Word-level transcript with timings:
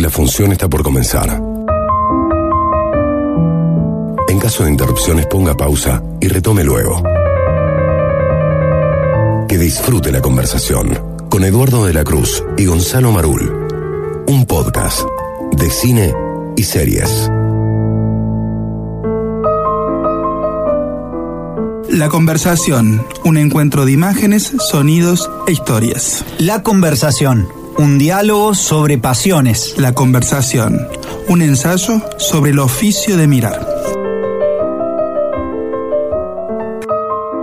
La 0.00 0.08
función 0.08 0.50
está 0.50 0.66
por 0.66 0.82
comenzar. 0.82 1.28
En 4.28 4.38
caso 4.38 4.64
de 4.64 4.70
interrupciones 4.70 5.26
ponga 5.26 5.54
pausa 5.54 6.02
y 6.22 6.28
retome 6.28 6.64
luego. 6.64 7.02
Que 9.46 9.58
disfrute 9.58 10.10
la 10.10 10.22
conversación 10.22 10.98
con 11.28 11.44
Eduardo 11.44 11.84
de 11.84 11.92
la 11.92 12.02
Cruz 12.02 12.42
y 12.56 12.64
Gonzalo 12.64 13.12
Marul. 13.12 13.52
Un 14.26 14.46
podcast 14.46 15.02
de 15.52 15.68
cine 15.68 16.14
y 16.56 16.62
series. 16.62 17.30
La 21.90 22.08
conversación, 22.08 23.04
un 23.24 23.36
encuentro 23.36 23.84
de 23.84 23.92
imágenes, 23.92 24.50
sonidos 24.70 25.30
e 25.46 25.52
historias. 25.52 26.24
La 26.38 26.62
conversación, 26.62 27.48
un 27.78 27.98
diálogo 27.98 28.54
sobre 28.54 28.98
pasiones. 28.98 29.74
La 29.76 29.92
conversación, 29.94 30.88
un 31.28 31.42
ensayo 31.42 32.00
sobre 32.18 32.50
el 32.52 32.58
oficio 32.58 33.16
de 33.16 33.26
mirar. 33.26 33.66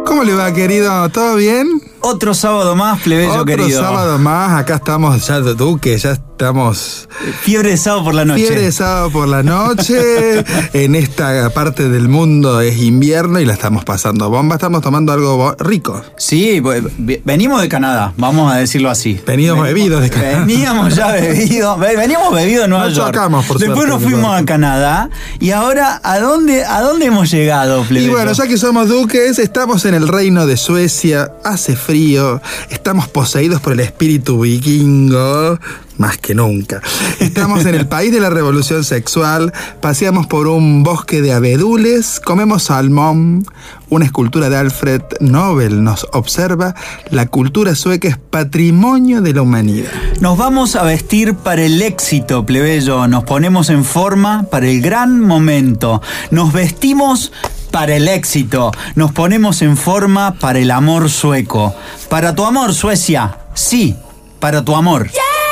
¿Cómo 0.05 0.23
le 0.23 0.33
va, 0.33 0.53
querido? 0.53 1.09
¿Todo 1.09 1.35
bien? 1.35 1.81
Otro 2.01 2.33
sábado 2.33 2.75
más, 2.75 3.01
plebeyo 3.01 3.31
Otro 3.31 3.45
querido. 3.45 3.81
sábado 3.81 4.17
más, 4.17 4.59
acá 4.59 4.75
estamos 4.75 5.27
ya 5.27 5.41
de 5.41 5.53
Duque, 5.53 5.97
ya 5.97 6.17
estamos 6.41 7.09
Fiebre 7.41 7.71
de 7.71 7.77
sábado 7.77 8.03
por 8.03 8.13
la 8.13 8.23
noche. 8.23 8.45
fiebre 8.45 8.61
de 8.61 8.71
sábado 8.71 9.09
por 9.09 9.27
la 9.27 9.41
noche. 9.41 10.43
en 10.73 10.93
esta 10.93 11.49
parte 11.49 11.89
del 11.89 12.09
mundo 12.09 12.61
es 12.61 12.77
invierno 12.77 13.39
y 13.39 13.45
la 13.45 13.53
estamos 13.53 13.83
pasando 13.83 14.29
bomba, 14.29 14.55
estamos 14.55 14.81
tomando 14.83 15.11
algo 15.13 15.55
rico. 15.59 16.03
Sí, 16.15 16.59
ve- 16.59 17.21
venimos 17.25 17.59
de 17.59 17.67
Canadá, 17.69 18.13
vamos 18.17 18.53
a 18.53 18.57
decirlo 18.57 18.91
así. 18.91 19.19
Veníamos 19.25 19.63
bebidos 19.63 19.99
de 20.03 20.11
Canadá. 20.11 20.45
Veníamos 20.45 20.95
ya 20.95 21.11
bebidos, 21.11 21.79
ve- 21.79 21.95
veníamos 21.97 22.31
bebidos 22.31 22.65
en 22.65 22.69
Nueva 22.69 22.85
No 22.89 22.93
York. 22.93 23.07
chocamos, 23.15 23.45
por 23.47 23.57
Después 23.57 23.87
suerte, 23.87 23.93
nos 23.93 24.03
fuimos 24.03 24.39
a 24.39 24.45
Canadá 24.45 25.09
y 25.39 25.49
ahora 25.51 25.99
¿a 26.03 26.19
dónde 26.19 26.63
a 26.65 26.81
dónde 26.81 27.07
hemos 27.07 27.31
llegado, 27.31 27.81
Y 27.83 27.87
plebeyo? 27.87 28.11
bueno, 28.11 28.31
ya 28.33 28.45
que 28.45 28.57
somos 28.57 28.87
duques, 28.89 29.39
estamos 29.39 29.85
en 29.85 29.95
el 29.95 30.07
reino 30.07 30.45
de 30.45 30.55
Suecia, 30.55 31.31
hace 31.43 31.75
frío, 31.75 32.41
estamos 32.69 33.07
poseídos 33.07 33.59
por 33.59 33.73
el 33.73 33.79
espíritu 33.79 34.41
vikingo, 34.41 35.57
más 35.97 36.17
que 36.17 36.33
nunca. 36.33 36.81
Estamos 37.19 37.65
en 37.65 37.75
el 37.75 37.87
país 37.87 38.11
de 38.11 38.19
la 38.19 38.29
revolución 38.29 38.83
sexual, 38.83 39.53
paseamos 39.81 40.27
por 40.27 40.47
un 40.47 40.83
bosque 40.83 41.21
de 41.21 41.33
abedules, 41.33 42.19
comemos 42.19 42.63
salmón, 42.63 43.45
una 43.89 44.05
escultura 44.05 44.49
de 44.49 44.57
Alfred 44.57 45.01
Nobel 45.19 45.83
nos 45.83 46.07
observa, 46.11 46.75
la 47.09 47.27
cultura 47.27 47.75
sueca 47.75 48.07
es 48.07 48.17
patrimonio 48.17 49.21
de 49.21 49.33
la 49.33 49.41
humanidad. 49.41 49.91
Nos 50.19 50.37
vamos 50.37 50.75
a 50.75 50.83
vestir 50.83 51.35
para 51.35 51.63
el 51.63 51.81
éxito, 51.81 52.45
plebeyo. 52.45 53.07
Nos 53.07 53.23
ponemos 53.23 53.69
en 53.69 53.83
forma 53.83 54.43
para 54.51 54.67
el 54.67 54.81
gran 54.81 55.21
momento. 55.21 56.01
Nos 56.31 56.53
vestimos 56.53 57.31
para 57.71 57.95
el 57.95 58.07
éxito. 58.07 58.71
Nos 58.95 59.11
ponemos 59.11 59.61
en 59.61 59.77
forma 59.77 60.35
para 60.39 60.59
el 60.59 60.71
amor 60.71 61.09
sueco. 61.09 61.75
Para 62.09 62.35
tu 62.35 62.45
amor, 62.45 62.73
Suecia. 62.73 63.37
Sí, 63.53 63.95
para 64.39 64.63
tu 64.63 64.75
amor. 64.75 65.09
Trying 65.09 65.46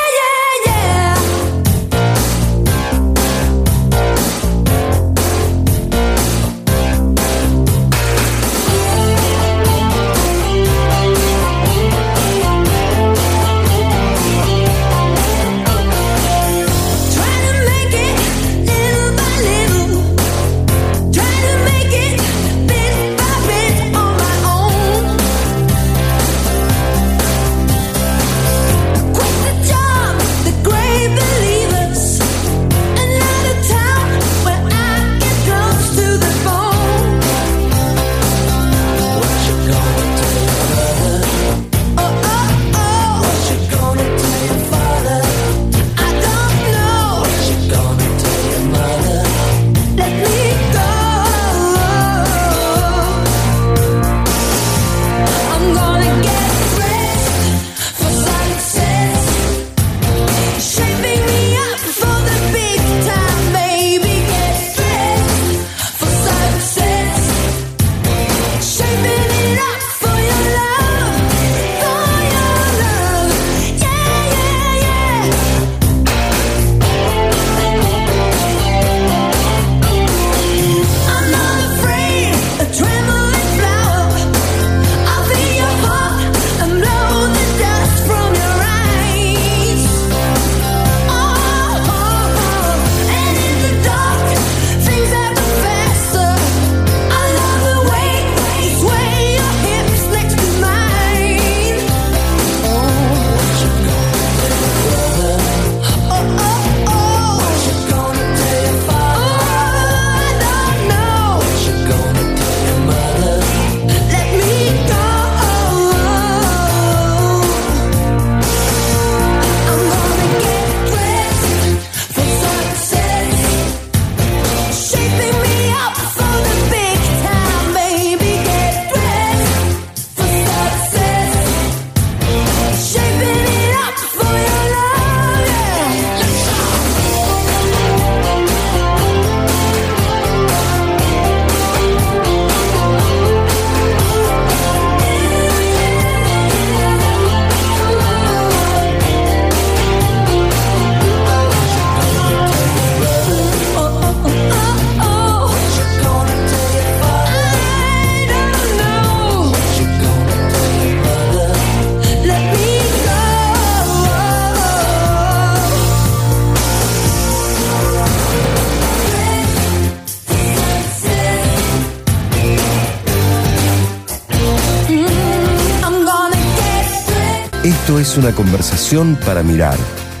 es 178.16 178.24
una 178.24 178.34
conversación 178.34 179.18
para 179.26 179.42
mirar 179.42 179.76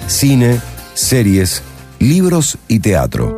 cine, 0.06 0.60
series, 0.92 1.62
libros 1.98 2.58
y 2.68 2.80
teatro. 2.80 3.34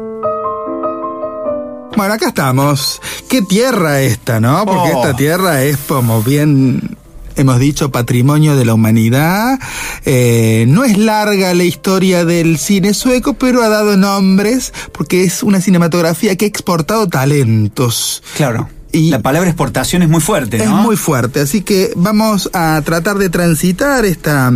Bueno, 1.97 2.15
acá 2.15 2.29
estamos. 2.29 3.01
Qué 3.29 3.43
tierra 3.43 4.01
esta, 4.01 4.41
¿no? 4.41 4.65
Porque 4.65 4.91
Oh. 4.93 5.03
esta 5.03 5.17
tierra 5.17 5.63
es 5.63 5.77
como 5.77 6.23
bien 6.23 6.97
hemos 7.37 7.61
dicho, 7.61 7.93
patrimonio 7.93 8.57
de 8.57 8.65
la 8.65 8.75
humanidad. 8.75 9.61
Eh, 10.05 10.65
no 10.67 10.83
es 10.83 10.99
larga 10.99 11.55
la 11.55 11.63
historia 11.63 12.25
del 12.25 12.59
cine 12.59 12.95
sueco, 12.95 13.35
pero 13.35 13.63
ha 13.63 13.69
dado 13.69 13.97
nombres 13.97 14.73
porque 14.91 15.23
es 15.23 15.45
una 15.45 15.61
cinematografía 15.61 16.35
que 16.35 16.47
ha 16.47 16.49
exportado 16.49 17.07
talentos. 17.07 18.25
Claro. 18.37 18.69
Y- 18.93 19.11
la 19.11 19.21
palabra 19.21 19.49
exportación 19.51 20.03
es 20.03 20.09
muy 20.09 20.21
fuerte, 20.21 20.59
¿no? 20.59 20.65
Es 20.65 20.71
muy 20.71 20.97
fuerte, 20.97 21.41
así 21.41 21.63
que 21.63 21.93
vamos 21.97 22.49
a 22.55 22.81
tratar 22.85 23.19
de 23.19 23.29
transitar 23.29 24.05
esta, 24.05 24.51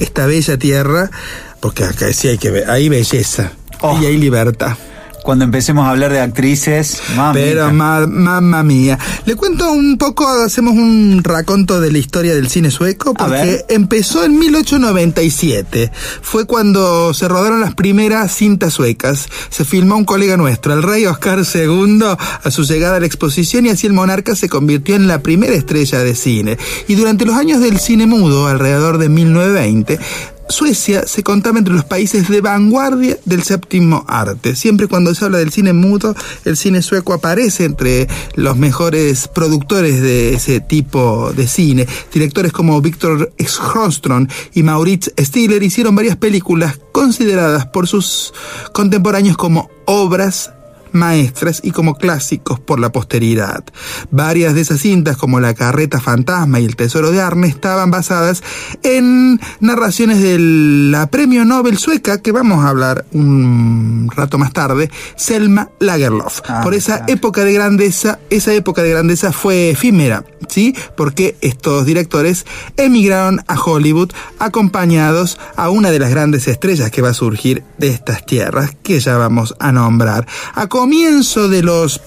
esta 0.00 0.26
bella 0.26 0.56
tierra, 0.58 1.10
porque 1.60 1.84
acá 1.84 2.12
sí 2.12 2.28
hay 2.28 2.38
que 2.38 2.50
ver, 2.50 2.70
hay 2.70 2.88
belleza 2.88 3.52
Oh. 3.80 3.98
y 4.00 4.06
hay 4.06 4.16
libertad. 4.16 4.76
Cuando 5.24 5.46
empecemos 5.46 5.86
a 5.86 5.90
hablar 5.90 6.12
de 6.12 6.20
actrices, 6.20 7.00
mamita. 7.16 7.32
Pero 7.32 7.72
ma- 7.72 8.06
mamma 8.06 8.62
mía. 8.62 8.98
Le 9.24 9.34
cuento 9.36 9.72
un 9.72 9.96
poco, 9.96 10.28
hacemos 10.28 10.74
un 10.74 11.22
raconto 11.24 11.80
de 11.80 11.90
la 11.90 11.96
historia 11.96 12.34
del 12.34 12.48
cine 12.50 12.70
sueco, 12.70 13.14
porque 13.14 13.64
empezó 13.70 14.22
en 14.22 14.38
1897. 14.38 15.90
Fue 16.20 16.44
cuando 16.44 17.14
se 17.14 17.26
rodaron 17.26 17.60
las 17.62 17.74
primeras 17.74 18.34
cintas 18.34 18.74
suecas. 18.74 19.26
Se 19.48 19.64
filmó 19.64 19.96
un 19.96 20.04
colega 20.04 20.36
nuestro, 20.36 20.74
el 20.74 20.82
rey 20.82 21.06
Oscar 21.06 21.40
II, 21.54 22.00
a 22.42 22.50
su 22.50 22.64
llegada 22.64 22.96
a 22.96 23.00
la 23.00 23.06
exposición 23.06 23.64
y 23.64 23.70
así 23.70 23.86
el 23.86 23.94
monarca 23.94 24.36
se 24.36 24.50
convirtió 24.50 24.94
en 24.94 25.08
la 25.08 25.20
primera 25.20 25.54
estrella 25.54 26.00
de 26.00 26.14
cine. 26.14 26.58
Y 26.86 26.96
durante 26.96 27.24
los 27.24 27.36
años 27.36 27.60
del 27.60 27.78
cine 27.78 28.06
mudo, 28.06 28.46
alrededor 28.46 28.98
de 28.98 29.08
1920, 29.08 29.98
Suecia 30.48 31.06
se 31.06 31.22
contaba 31.22 31.58
entre 31.58 31.74
los 31.74 31.84
países 31.84 32.28
de 32.28 32.40
vanguardia 32.40 33.16
del 33.24 33.42
séptimo 33.42 34.04
arte. 34.06 34.54
Siempre 34.54 34.88
cuando 34.88 35.14
se 35.14 35.24
habla 35.24 35.38
del 35.38 35.52
cine 35.52 35.72
mudo, 35.72 36.14
el 36.44 36.56
cine 36.56 36.82
sueco 36.82 37.12
aparece 37.12 37.64
entre 37.64 38.08
los 38.34 38.56
mejores 38.56 39.28
productores 39.28 40.00
de 40.00 40.34
ese 40.34 40.60
tipo 40.60 41.32
de 41.32 41.46
cine. 41.46 41.86
Directores 42.12 42.52
como 42.52 42.80
Victor 42.80 43.32
Ekström 43.38 44.28
y 44.52 44.62
Maurits 44.62 45.12
Stiller 45.18 45.62
hicieron 45.62 45.94
varias 45.94 46.16
películas 46.16 46.78
consideradas 46.92 47.66
por 47.66 47.88
sus 47.88 48.32
contemporáneos 48.72 49.36
como 49.36 49.70
obras 49.86 50.52
maestras 50.94 51.60
y 51.62 51.70
como 51.70 51.96
clásicos 51.96 52.60
por 52.60 52.80
la 52.80 52.92
posteridad. 52.92 53.64
Varias 54.10 54.54
de 54.54 54.62
esas 54.62 54.80
cintas, 54.80 55.16
como 55.16 55.40
La 55.40 55.54
Carreta 55.54 56.00
Fantasma 56.00 56.60
y 56.60 56.64
El 56.64 56.76
Tesoro 56.76 57.10
de 57.10 57.20
Arne, 57.20 57.48
estaban 57.48 57.90
basadas 57.90 58.42
en 58.82 59.40
narraciones 59.60 60.22
de 60.22 60.38
la 60.38 61.08
premio 61.08 61.44
Nobel 61.44 61.78
sueca, 61.78 62.22
que 62.22 62.32
vamos 62.32 62.64
a 62.64 62.68
hablar 62.68 63.04
un 63.12 64.10
rato 64.14 64.38
más 64.38 64.52
tarde, 64.52 64.90
Selma 65.16 65.70
Lagerlöf. 65.80 66.40
Ah, 66.48 66.60
por 66.62 66.74
esa 66.74 66.98
claro. 66.98 67.12
época 67.12 67.44
de 67.44 67.52
grandeza, 67.52 68.18
esa 68.30 68.52
época 68.52 68.82
de 68.82 68.90
grandeza 68.90 69.32
fue 69.32 69.70
efímera, 69.70 70.24
¿sí? 70.48 70.74
Porque 70.96 71.36
estos 71.40 71.86
directores 71.86 72.46
emigraron 72.76 73.42
a 73.46 73.60
Hollywood 73.60 74.10
acompañados 74.38 75.38
a 75.56 75.70
una 75.70 75.90
de 75.90 75.98
las 75.98 76.10
grandes 76.10 76.48
estrellas 76.48 76.90
que 76.90 77.02
va 77.02 77.10
a 77.10 77.14
surgir 77.14 77.64
de 77.78 77.88
estas 77.88 78.24
tierras, 78.26 78.76
que 78.82 79.00
ya 79.00 79.16
vamos 79.16 79.54
a 79.58 79.72
nombrar. 79.72 80.26
A 80.54 80.66
comienzo 80.84 81.48
de 81.48 81.62
los 81.62 82.02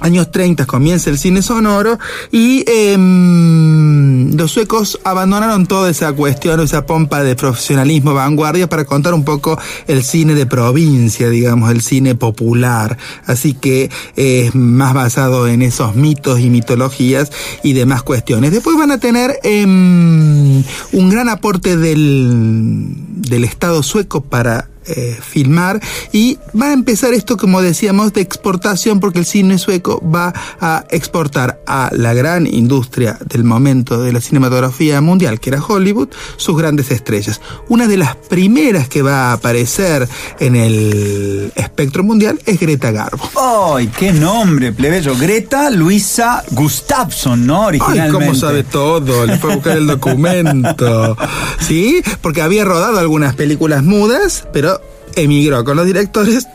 años 0.00 0.32
30 0.32 0.66
comienza 0.66 1.08
el 1.08 1.18
cine 1.18 1.40
sonoro 1.40 2.00
y 2.32 2.64
em, 2.66 4.36
los 4.36 4.50
suecos 4.50 4.98
abandonaron 5.04 5.66
toda 5.66 5.88
esa 5.88 6.12
cuestión, 6.12 6.58
esa 6.58 6.84
pompa 6.84 7.22
de 7.22 7.36
profesionalismo 7.36 8.12
vanguardia 8.12 8.68
para 8.68 8.86
contar 8.86 9.14
un 9.14 9.22
poco 9.22 9.56
el 9.86 10.02
cine 10.02 10.34
de 10.34 10.46
provincia, 10.46 11.28
digamos, 11.28 11.70
el 11.70 11.80
cine 11.80 12.16
popular. 12.16 12.98
Así 13.24 13.54
que 13.54 13.88
es 14.16 14.52
más 14.56 14.94
basado 14.94 15.46
en 15.46 15.62
esos 15.62 15.94
mitos 15.94 16.40
y 16.40 16.50
mitologías 16.50 17.30
y 17.62 17.72
demás 17.72 18.02
cuestiones. 18.02 18.50
Después 18.50 18.76
van 18.76 18.90
a 18.90 18.98
tener 18.98 19.38
em, 19.44 20.64
un 20.90 21.08
gran 21.08 21.28
aporte 21.28 21.76
del, 21.76 22.96
del 23.28 23.44
Estado 23.44 23.84
sueco 23.84 24.22
para 24.22 24.66
eh, 24.86 25.18
filmar 25.20 25.80
y 26.12 26.38
va 26.60 26.66
a 26.66 26.72
empezar 26.72 27.14
esto 27.14 27.36
como 27.36 27.62
decíamos 27.62 28.12
de 28.12 28.20
exportación 28.20 29.00
porque 29.00 29.18
el 29.18 29.26
cine 29.26 29.58
sueco 29.58 30.02
va 30.08 30.32
a 30.60 30.84
exportar 30.90 31.60
a 31.66 31.90
la 31.92 32.14
gran 32.14 32.46
industria 32.46 33.18
del 33.26 33.44
momento 33.44 34.02
de 34.02 34.12
la 34.12 34.20
cinematografía 34.20 35.00
mundial 35.00 35.40
que 35.40 35.50
era 35.50 35.62
Hollywood 35.62 36.08
sus 36.36 36.56
grandes 36.56 36.90
estrellas 36.90 37.40
una 37.68 37.86
de 37.86 37.96
las 37.96 38.16
primeras 38.16 38.88
que 38.88 39.02
va 39.02 39.30
a 39.30 39.32
aparecer 39.34 40.08
en 40.40 40.56
el 40.56 41.52
espectro 41.54 42.02
mundial 42.02 42.40
es 42.46 42.58
Greta 42.58 42.90
Garbo 42.90 43.30
¡Ay, 43.74 43.88
qué 43.88 44.12
nombre, 44.12 44.72
plebeyo! 44.72 45.16
Greta 45.16 45.70
Luisa 45.70 46.42
Gustafsson, 46.50 47.46
¿no? 47.46 47.62
Ay, 47.62 47.78
Originalmente. 47.80 48.12
cómo 48.12 48.34
sabe 48.34 48.64
todo, 48.64 49.26
le 49.26 49.38
fue 49.38 49.52
a 49.52 49.54
buscar 49.56 49.76
el 49.76 49.86
documento. 49.86 51.16
¿Sí? 51.60 52.02
Porque 52.20 52.42
había 52.42 52.64
rodado 52.64 52.98
algunas 52.98 53.34
películas 53.34 53.82
mudas, 53.82 54.46
pero 54.52 54.71
emigró 55.16 55.64
con 55.64 55.76
los 55.76 55.86
directores, 55.86 56.46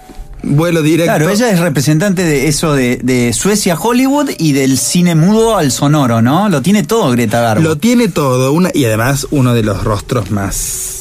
vuelo 0.44 0.82
directo. 0.82 1.16
Claro, 1.16 1.30
ella 1.30 1.50
es 1.52 1.60
representante 1.60 2.24
de 2.24 2.48
eso 2.48 2.74
de, 2.74 2.98
de 2.98 3.34
Suecia 3.34 3.78
Hollywood 3.80 4.32
y 4.38 4.54
del 4.54 4.78
cine 4.78 5.16
mudo 5.16 5.58
al 5.58 5.72
sonoro, 5.72 6.22
¿no? 6.22 6.50
Lo 6.50 6.62
tiene 6.62 6.84
todo 6.84 7.12
Greta 7.12 7.42
Garbo. 7.42 7.64
Lo 7.64 7.78
tiene 7.78 8.08
todo, 8.08 8.52
una, 8.52 8.70
y 8.74 8.86
además 8.86 9.28
uno 9.32 9.54
de 9.54 9.64
los 9.64 9.84
rostros 9.84 10.32
más 10.32 10.94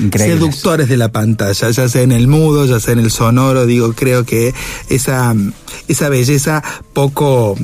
Increíbles. 0.00 0.40
seductores 0.40 0.88
de 0.88 0.96
la 0.96 1.10
pantalla, 1.10 1.70
ya 1.70 1.88
sea 1.88 2.02
en 2.02 2.12
el 2.12 2.26
mudo, 2.26 2.66
ya 2.66 2.80
sea 2.80 2.94
en 2.94 2.98
el 3.00 3.10
sonoro, 3.10 3.64
digo, 3.66 3.92
creo 3.92 4.24
que 4.24 4.54
esa, 4.88 5.34
esa 5.86 6.08
belleza 6.08 6.62
poco, 6.92 7.56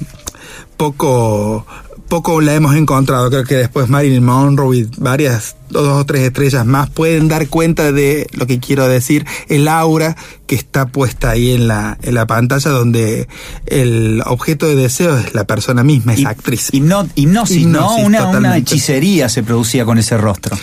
poco, 0.76 1.66
poco 2.08 2.40
la 2.40 2.54
hemos 2.54 2.76
encontrado. 2.76 3.30
Creo 3.30 3.44
que 3.44 3.56
después 3.56 3.88
Marilyn 3.88 4.24
Monroe 4.24 4.76
y 4.76 4.88
varias, 4.98 5.56
dos 5.70 6.00
o 6.00 6.04
tres 6.04 6.22
estrellas 6.22 6.64
más 6.66 6.90
pueden 6.90 7.28
dar 7.28 7.48
cuenta 7.48 7.92
de 7.92 8.26
lo 8.32 8.46
que 8.46 8.60
quiero 8.60 8.86
decir, 8.88 9.26
el 9.48 9.68
aura 9.68 10.16
que 10.46 10.54
está 10.56 10.86
puesta 10.88 11.30
ahí 11.30 11.52
en 11.52 11.68
la, 11.68 11.96
en 12.02 12.14
la 12.14 12.26
pantalla 12.26 12.70
donde 12.70 13.28
el 13.66 14.22
objeto 14.26 14.66
de 14.66 14.74
deseo 14.76 15.16
es 15.18 15.34
la 15.34 15.44
persona 15.44 15.82
misma, 15.82 16.14
esa 16.14 16.28
actriz. 16.30 16.70
Hipno- 16.72 17.08
hipnosis, 17.14 17.66
¿no? 17.66 17.78
Hipnosis, 17.80 18.04
Una, 18.06 18.18
una 18.18 18.26
totalmente. 18.26 18.58
hechicería 18.74 19.28
se 19.28 19.42
producía 19.42 19.84
con 19.84 19.98
ese 19.98 20.16
rostro. 20.18 20.56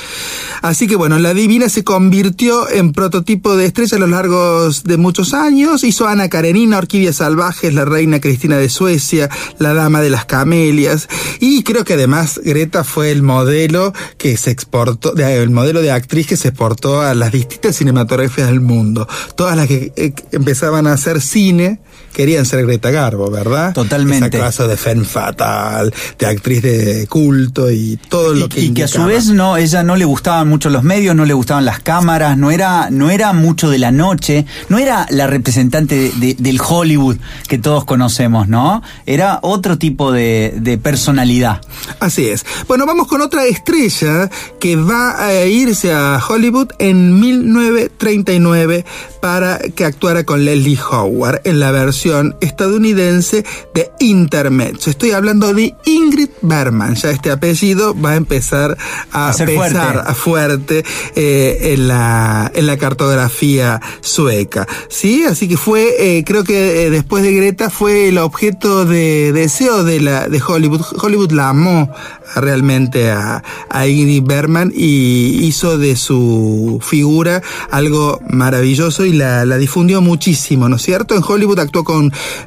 Así 0.61 0.85
que 0.87 0.95
bueno, 0.95 1.17
la 1.17 1.33
divina 1.33 1.69
se 1.69 1.83
convirtió 1.83 2.69
en 2.69 2.91
prototipo 2.93 3.55
de 3.55 3.65
estrella 3.65 3.97
a 3.97 3.99
lo 3.99 4.07
largo 4.07 4.69
de 4.69 4.97
muchos 4.97 5.33
años. 5.33 5.83
Hizo 5.83 6.07
Ana 6.07 6.29
Karenina, 6.29 6.77
Orquídeas 6.77 7.15
Salvajes, 7.15 7.73
la 7.73 7.83
reina 7.85 8.21
Cristina 8.21 8.57
de 8.57 8.69
Suecia, 8.69 9.29
la 9.57 9.73
dama 9.73 10.01
de 10.01 10.11
las 10.11 10.25
camelias. 10.25 11.09
Y 11.39 11.63
creo 11.63 11.83
que 11.83 11.93
además 11.95 12.39
Greta 12.43 12.83
fue 12.83 13.11
el 13.11 13.23
modelo 13.23 13.93
que 14.19 14.37
se 14.37 14.51
exportó, 14.51 15.13
de- 15.13 15.41
el 15.41 15.49
modelo 15.49 15.81
de 15.81 15.89
actriz 15.91 16.27
que 16.27 16.37
se 16.37 16.49
exportó 16.49 17.01
a 17.01 17.15
las 17.15 17.31
distintas 17.31 17.75
cinematografías 17.77 18.47
del 18.49 18.61
mundo. 18.61 19.07
Todas 19.35 19.57
las 19.57 19.67
que 19.71 19.93
eh, 19.95 20.13
empezaban 20.31 20.87
a 20.87 20.93
hacer 20.93 21.21
cine 21.21 21.79
querían 22.13 22.45
ser 22.45 22.65
Greta 22.65 22.91
Garbo, 22.91 23.29
¿verdad? 23.31 23.73
Totalmente. 23.73 24.27
Esa 24.27 24.29
clase 24.29 24.67
de 24.67 24.77
femme 24.77 25.05
fatal, 25.05 25.93
de 26.19 26.25
actriz 26.25 26.61
de 26.61 27.07
culto 27.07 27.71
y 27.71 27.97
todo 28.09 28.33
lo 28.33 28.45
Y, 28.45 28.49
que 28.49 28.61
y 28.61 28.73
que 28.73 28.83
a 28.83 28.87
su 28.87 29.03
vez 29.05 29.27
no, 29.27 29.57
ella 29.57 29.83
no 29.83 29.95
le 29.95 30.05
gustaban 30.05 30.47
mucho 30.47 30.69
los 30.69 30.83
medios, 30.83 31.15
no 31.15 31.25
le 31.25 31.33
gustaban 31.33 31.65
las 31.65 31.79
cámaras, 31.79 32.37
no 32.37 32.51
era, 32.51 32.89
no 32.91 33.09
era 33.09 33.33
mucho 33.33 33.69
de 33.69 33.77
la 33.79 33.91
noche, 33.91 34.45
no 34.69 34.77
era 34.77 35.05
la 35.09 35.27
representante 35.27 35.95
de- 35.95 36.11
de- 36.11 36.35
del 36.37 36.59
Hollywood 36.61 37.17
que 37.47 37.57
todos 37.57 37.85
conocemos, 37.85 38.47
¿no? 38.47 38.81
Era 39.05 39.39
otro 39.41 39.77
tipo 39.77 40.11
de, 40.11 40.55
de 40.59 40.77
personalidad. 40.77 41.61
Así 41.99 42.27
es. 42.27 42.45
Bueno, 42.67 42.85
vamos 42.85 43.07
con 43.07 43.21
otra 43.21 43.45
estrella 43.45 44.29
que 44.59 44.75
va 44.75 45.25
a 45.25 45.45
irse 45.45 45.91
a 45.93 46.19
Hollywood 46.27 46.69
en 46.79 47.19
1939 47.19 48.85
para 49.21 49.59
que 49.59 49.85
actuara 49.85 50.23
con 50.23 50.45
Leslie 50.45 50.77
Howard 50.91 51.41
en 51.43 51.59
la 51.59 51.71
versión 51.71 52.00
estadounidense 52.39 53.43
de 53.73 53.91
Intermezzo. 53.99 54.89
Estoy 54.89 55.11
hablando 55.11 55.53
de 55.53 55.75
Ingrid 55.85 56.29
Bergman. 56.41 56.95
Ya 56.95 57.11
este 57.11 57.31
apellido 57.31 57.95
va 57.99 58.11
a 58.11 58.15
empezar 58.15 58.77
a, 59.11 59.29
A 59.29 59.33
pesar 59.33 60.15
fuerte. 60.15 60.83
eh, 61.15 61.73
en, 61.73 61.87
la, 61.87 62.51
en 62.53 62.65
la 62.67 62.77
cartografía 62.77 63.81
sueca. 64.01 64.67
¿Sí? 64.89 65.23
Así 65.25 65.47
que 65.47 65.57
fue, 65.57 66.17
eh, 66.17 66.23
creo 66.25 66.43
que 66.43 66.85
eh, 66.85 66.89
después 66.89 67.23
de 67.23 67.33
Greta 67.33 67.69
fue 67.69 68.09
el 68.09 68.17
objeto 68.17 68.85
de 68.85 69.31
deseo 69.33 69.83
de, 69.83 69.99
la, 69.99 70.27
de 70.27 70.41
Hollywood. 70.45 70.81
Hollywood 71.01 71.31
la 71.31 71.49
amó 71.49 71.89
realmente 72.35 73.09
a, 73.11 73.43
a 73.69 73.87
Ingrid 73.87 74.23
Bergman 74.23 74.71
y 74.73 75.45
hizo 75.45 75.77
de 75.77 75.95
su 75.95 76.79
figura 76.81 77.41
algo 77.69 78.19
maravilloso 78.29 79.05
y 79.05 79.13
la, 79.13 79.43
la 79.45 79.57
difundió 79.57 80.01
muchísimo, 80.01 80.69
¿no 80.69 80.77
es 80.77 80.81
cierto? 80.81 81.15
En 81.15 81.23
Hollywood 81.27 81.59
actuó 81.59 81.83
con 81.83 81.90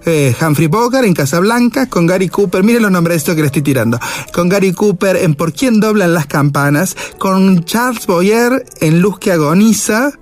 eh, 0.04 0.34
Humphrey 0.40 0.68
Bogart 0.68 1.06
en 1.06 1.14
Casablanca, 1.14 1.88
con 1.88 2.06
Gary 2.06 2.28
Cooper, 2.28 2.62
miren 2.62 2.82
los 2.82 2.90
nombres 2.90 3.14
de 3.14 3.18
esto 3.18 3.34
que 3.34 3.42
le 3.42 3.46
estoy 3.46 3.62
tirando, 3.62 3.98
con 4.32 4.48
Gary 4.48 4.72
Cooper 4.72 5.16
en 5.16 5.34
Por 5.34 5.52
quién 5.52 5.80
doblan 5.80 6.14
las 6.14 6.26
campanas, 6.26 6.96
con 7.18 7.64
Charles 7.64 8.06
Boyer 8.06 8.64
en 8.80 9.00
Luz 9.00 9.18
que 9.18 9.32
agoniza, 9.32 10.12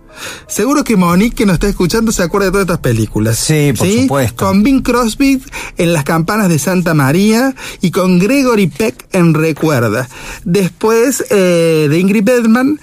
Seguro 0.47 0.85
que 0.85 0.97
Monique, 0.97 1.35
que 1.35 1.47
nos 1.47 1.55
está 1.55 1.69
escuchando, 1.69 2.13
se 2.13 2.23
acuerda 2.23 2.47
de 2.47 2.53
todas 2.53 2.65
estas 2.65 2.81
películas. 2.81 3.39
Sí, 3.39 3.73
por 3.77 3.89
supuesto. 3.89 4.47
Con 4.47 4.63
Bing 4.63 4.83
Crosby 4.83 5.43
en 5.79 5.93
Las 5.93 6.05
Campanas 6.05 6.49
de 6.49 6.59
Santa 6.59 6.95
María 6.95 7.55
y 7.81 7.91
con 7.91 8.19
Gregory 8.19 8.67
Peck 8.67 9.07
en 9.13 9.35
Recuerda. 9.35 10.09
Después 10.45 11.25
eh, 11.31 11.87
de 11.89 11.99
Ingrid 11.99 12.25
Bergman, 12.25 12.79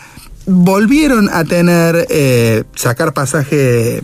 volvieron 0.46 1.30
a 1.32 1.44
tener, 1.44 2.08
eh, 2.10 2.64
sacar 2.76 3.14
pasaje 3.14 4.02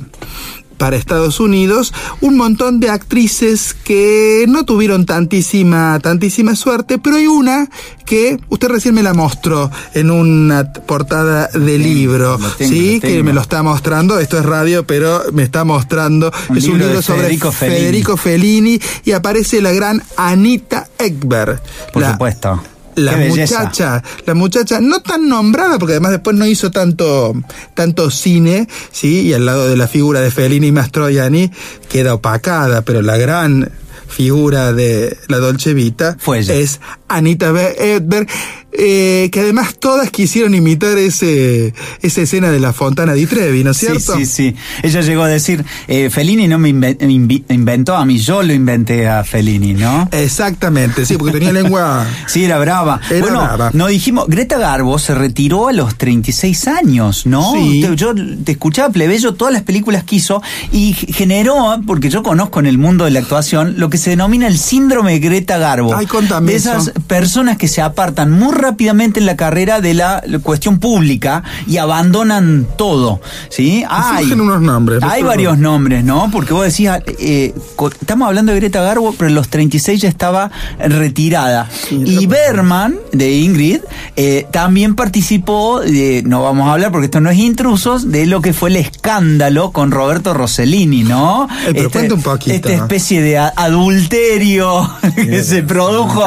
para 0.77 0.95
Estados 0.95 1.39
Unidos 1.39 1.93
un 2.21 2.37
montón 2.37 2.79
de 2.79 2.89
actrices 2.89 3.73
que 3.73 4.45
no 4.47 4.65
tuvieron 4.65 5.05
tantísima 5.05 5.99
tantísima 5.99 6.55
suerte, 6.55 6.97
pero 6.97 7.17
hay 7.17 7.27
una 7.27 7.69
que 8.05 8.37
usted 8.49 8.67
recién 8.67 8.93
me 8.93 9.03
la 9.03 9.13
mostró 9.13 9.71
en 9.93 10.11
una 10.11 10.71
portada 10.71 11.47
de 11.47 11.77
libro, 11.77 12.37
lo 12.37 12.49
tengo, 12.49 12.71
sí, 12.71 12.95
lo 12.95 13.01
que 13.01 13.23
me 13.23 13.33
lo 13.33 13.41
está 13.41 13.63
mostrando, 13.63 14.19
esto 14.19 14.37
es 14.37 14.45
radio, 14.45 14.85
pero 14.85 15.23
me 15.33 15.43
está 15.43 15.63
mostrando, 15.63 16.31
Un 16.49 16.57
es 16.57 16.65
un 16.65 16.79
libro 16.79 17.01
sobre 17.01 17.21
Federico 17.21 17.51
Fellini. 17.51 17.79
Federico 17.79 18.17
Fellini 18.17 18.79
y 19.03 19.11
aparece 19.11 19.61
la 19.61 19.71
gran 19.71 20.03
Anita 20.17 20.87
Ekberg. 20.97 21.61
Por 21.91 22.01
la, 22.01 22.11
supuesto. 22.11 22.61
La 22.95 23.17
muchacha, 23.17 24.01
la 24.25 24.33
muchacha 24.33 24.79
no 24.81 25.01
tan 25.01 25.27
nombrada, 25.29 25.77
porque 25.79 25.93
además 25.93 26.11
después 26.11 26.35
no 26.35 26.45
hizo 26.45 26.71
tanto, 26.71 27.33
tanto 27.73 28.09
cine, 28.11 28.67
¿sí? 28.91 29.21
Y 29.21 29.33
al 29.33 29.45
lado 29.45 29.67
de 29.67 29.77
la 29.77 29.87
figura 29.87 30.21
de 30.21 30.31
Fellini 30.31 30.67
y 30.67 30.71
Mastroianni 30.71 31.51
queda 31.89 32.13
opacada, 32.13 32.83
pero 32.83 33.01
la 33.01 33.17
gran 33.17 33.71
figura 34.07 34.71
de 34.71 35.17
la 35.27 35.39
Dolce 35.39 35.73
Vita 35.73 36.15
Fue 36.19 36.39
ella. 36.39 36.53
es 36.53 36.79
Anita 37.07 37.51
Be- 37.51 37.95
Edberg, 37.95 38.27
eh, 38.77 39.29
que 39.31 39.39
además 39.41 39.75
todas 39.79 40.09
quisieron 40.11 40.53
imitar 40.53 40.97
ese, 40.97 41.73
esa 42.01 42.21
escena 42.21 42.49
de 42.51 42.59
la 42.59 42.73
Fontana 42.73 43.13
di 43.13 43.25
Trevi, 43.25 43.63
¿no 43.63 43.71
es 43.71 43.77
Sí, 43.77 43.85
cierto? 43.87 44.15
sí, 44.17 44.25
sí. 44.25 44.55
Ella 44.83 45.01
llegó 45.01 45.23
a 45.23 45.27
decir, 45.27 45.63
eh, 45.87 46.09
Fellini 46.09 46.47
no 46.47 46.57
me 46.59 46.69
inventó 46.69 47.95
a 47.95 48.05
mí, 48.05 48.17
yo 48.17 48.43
lo 48.43 48.53
inventé 48.53 49.07
a 49.07 49.23
Fellini, 49.23 49.73
¿no? 49.73 50.07
Exactamente, 50.11 51.05
sí, 51.05 51.17
porque 51.17 51.33
tenía 51.33 51.51
lengua... 51.53 52.05
Sí, 52.27 52.43
era 52.43 52.57
brava. 52.59 52.99
Era 53.09 53.19
bueno, 53.21 53.39
brava. 53.41 53.69
no 53.73 53.87
dijimos, 53.87 54.25
Greta 54.27 54.57
Garbo 54.57 54.97
se 54.99 55.13
retiró 55.15 55.67
a 55.67 55.73
los 55.73 55.95
36 55.97 56.67
años, 56.67 57.25
¿no? 57.25 57.53
Sí. 57.53 57.85
Yo 57.95 58.13
te 58.43 58.53
escuchaba 58.53 58.89
plebeyo 58.89 59.35
todas 59.35 59.53
las 59.53 59.63
películas 59.63 60.03
que 60.03 60.17
hizo 60.17 60.41
y 60.71 60.93
generó, 60.93 61.79
porque 61.85 62.09
yo 62.09 62.23
conozco 62.23 62.59
en 62.59 62.65
el 62.65 62.77
mundo 62.77 63.05
de 63.05 63.11
la 63.11 63.19
actuación, 63.19 63.75
lo 63.77 63.89
que 63.89 63.97
se 63.97 64.11
denomina 64.11 64.47
el 64.47 64.57
síndrome 64.57 65.13
de 65.13 65.19
Greta 65.19 65.57
Garbo. 65.57 65.95
Ay, 65.95 66.05
contame 66.07 66.51
De 66.51 66.57
esas 66.57 66.87
eso. 66.89 66.93
personas 67.07 67.57
que 67.57 67.67
se 67.67 67.81
apartan 67.81 68.31
muy 68.31 68.53
rápidamente 68.65 69.19
en 69.19 69.25
la 69.25 69.35
carrera 69.35 69.81
de 69.81 69.93
la 69.93 70.21
cuestión 70.43 70.79
pública 70.79 71.43
y 71.67 71.77
abandonan 71.77 72.67
todo, 72.77 73.21
¿sí? 73.49 73.83
Hay, 73.89 74.31
unos 74.31 74.61
nombres, 74.61 75.01
Hay 75.03 75.23
varios 75.23 75.57
nombres, 75.57 76.03
¿no? 76.03 76.29
Porque 76.31 76.53
vos 76.53 76.63
decías, 76.65 77.01
eh, 77.19 77.53
co- 77.75 77.89
estamos 77.89 78.27
hablando 78.27 78.51
de 78.51 78.59
Greta 78.59 78.81
Garbo, 78.81 79.13
pero 79.17 79.29
en 79.29 79.35
los 79.35 79.49
36 79.49 80.01
ya 80.01 80.09
estaba 80.09 80.51
retirada. 80.79 81.69
Y 81.91 82.25
Berman, 82.27 82.95
de 83.11 83.31
Ingrid, 83.31 83.79
eh, 84.15 84.45
también 84.51 84.95
participó, 84.95 85.81
de, 85.81 86.23
no 86.25 86.41
vamos 86.43 86.67
a 86.67 86.73
hablar 86.73 86.91
porque 86.91 87.05
esto 87.05 87.21
no 87.21 87.29
es 87.29 87.37
intrusos, 87.37 88.11
de 88.11 88.25
lo 88.25 88.41
que 88.41 88.53
fue 88.53 88.69
el 88.69 88.77
escándalo 88.77 89.71
con 89.71 89.91
Roberto 89.91 90.33
Rossellini, 90.33 91.03
¿no? 91.03 91.47
Eh, 91.67 91.73
pero 91.73 91.91
cuenta 91.91 92.13
un 92.15 92.21
poquito. 92.21 92.53
Esta 92.55 92.73
especie 92.73 93.21
de 93.21 93.37
adulterio 93.37 94.89
que 95.15 95.43
se 95.43 95.63
produjo 95.63 96.23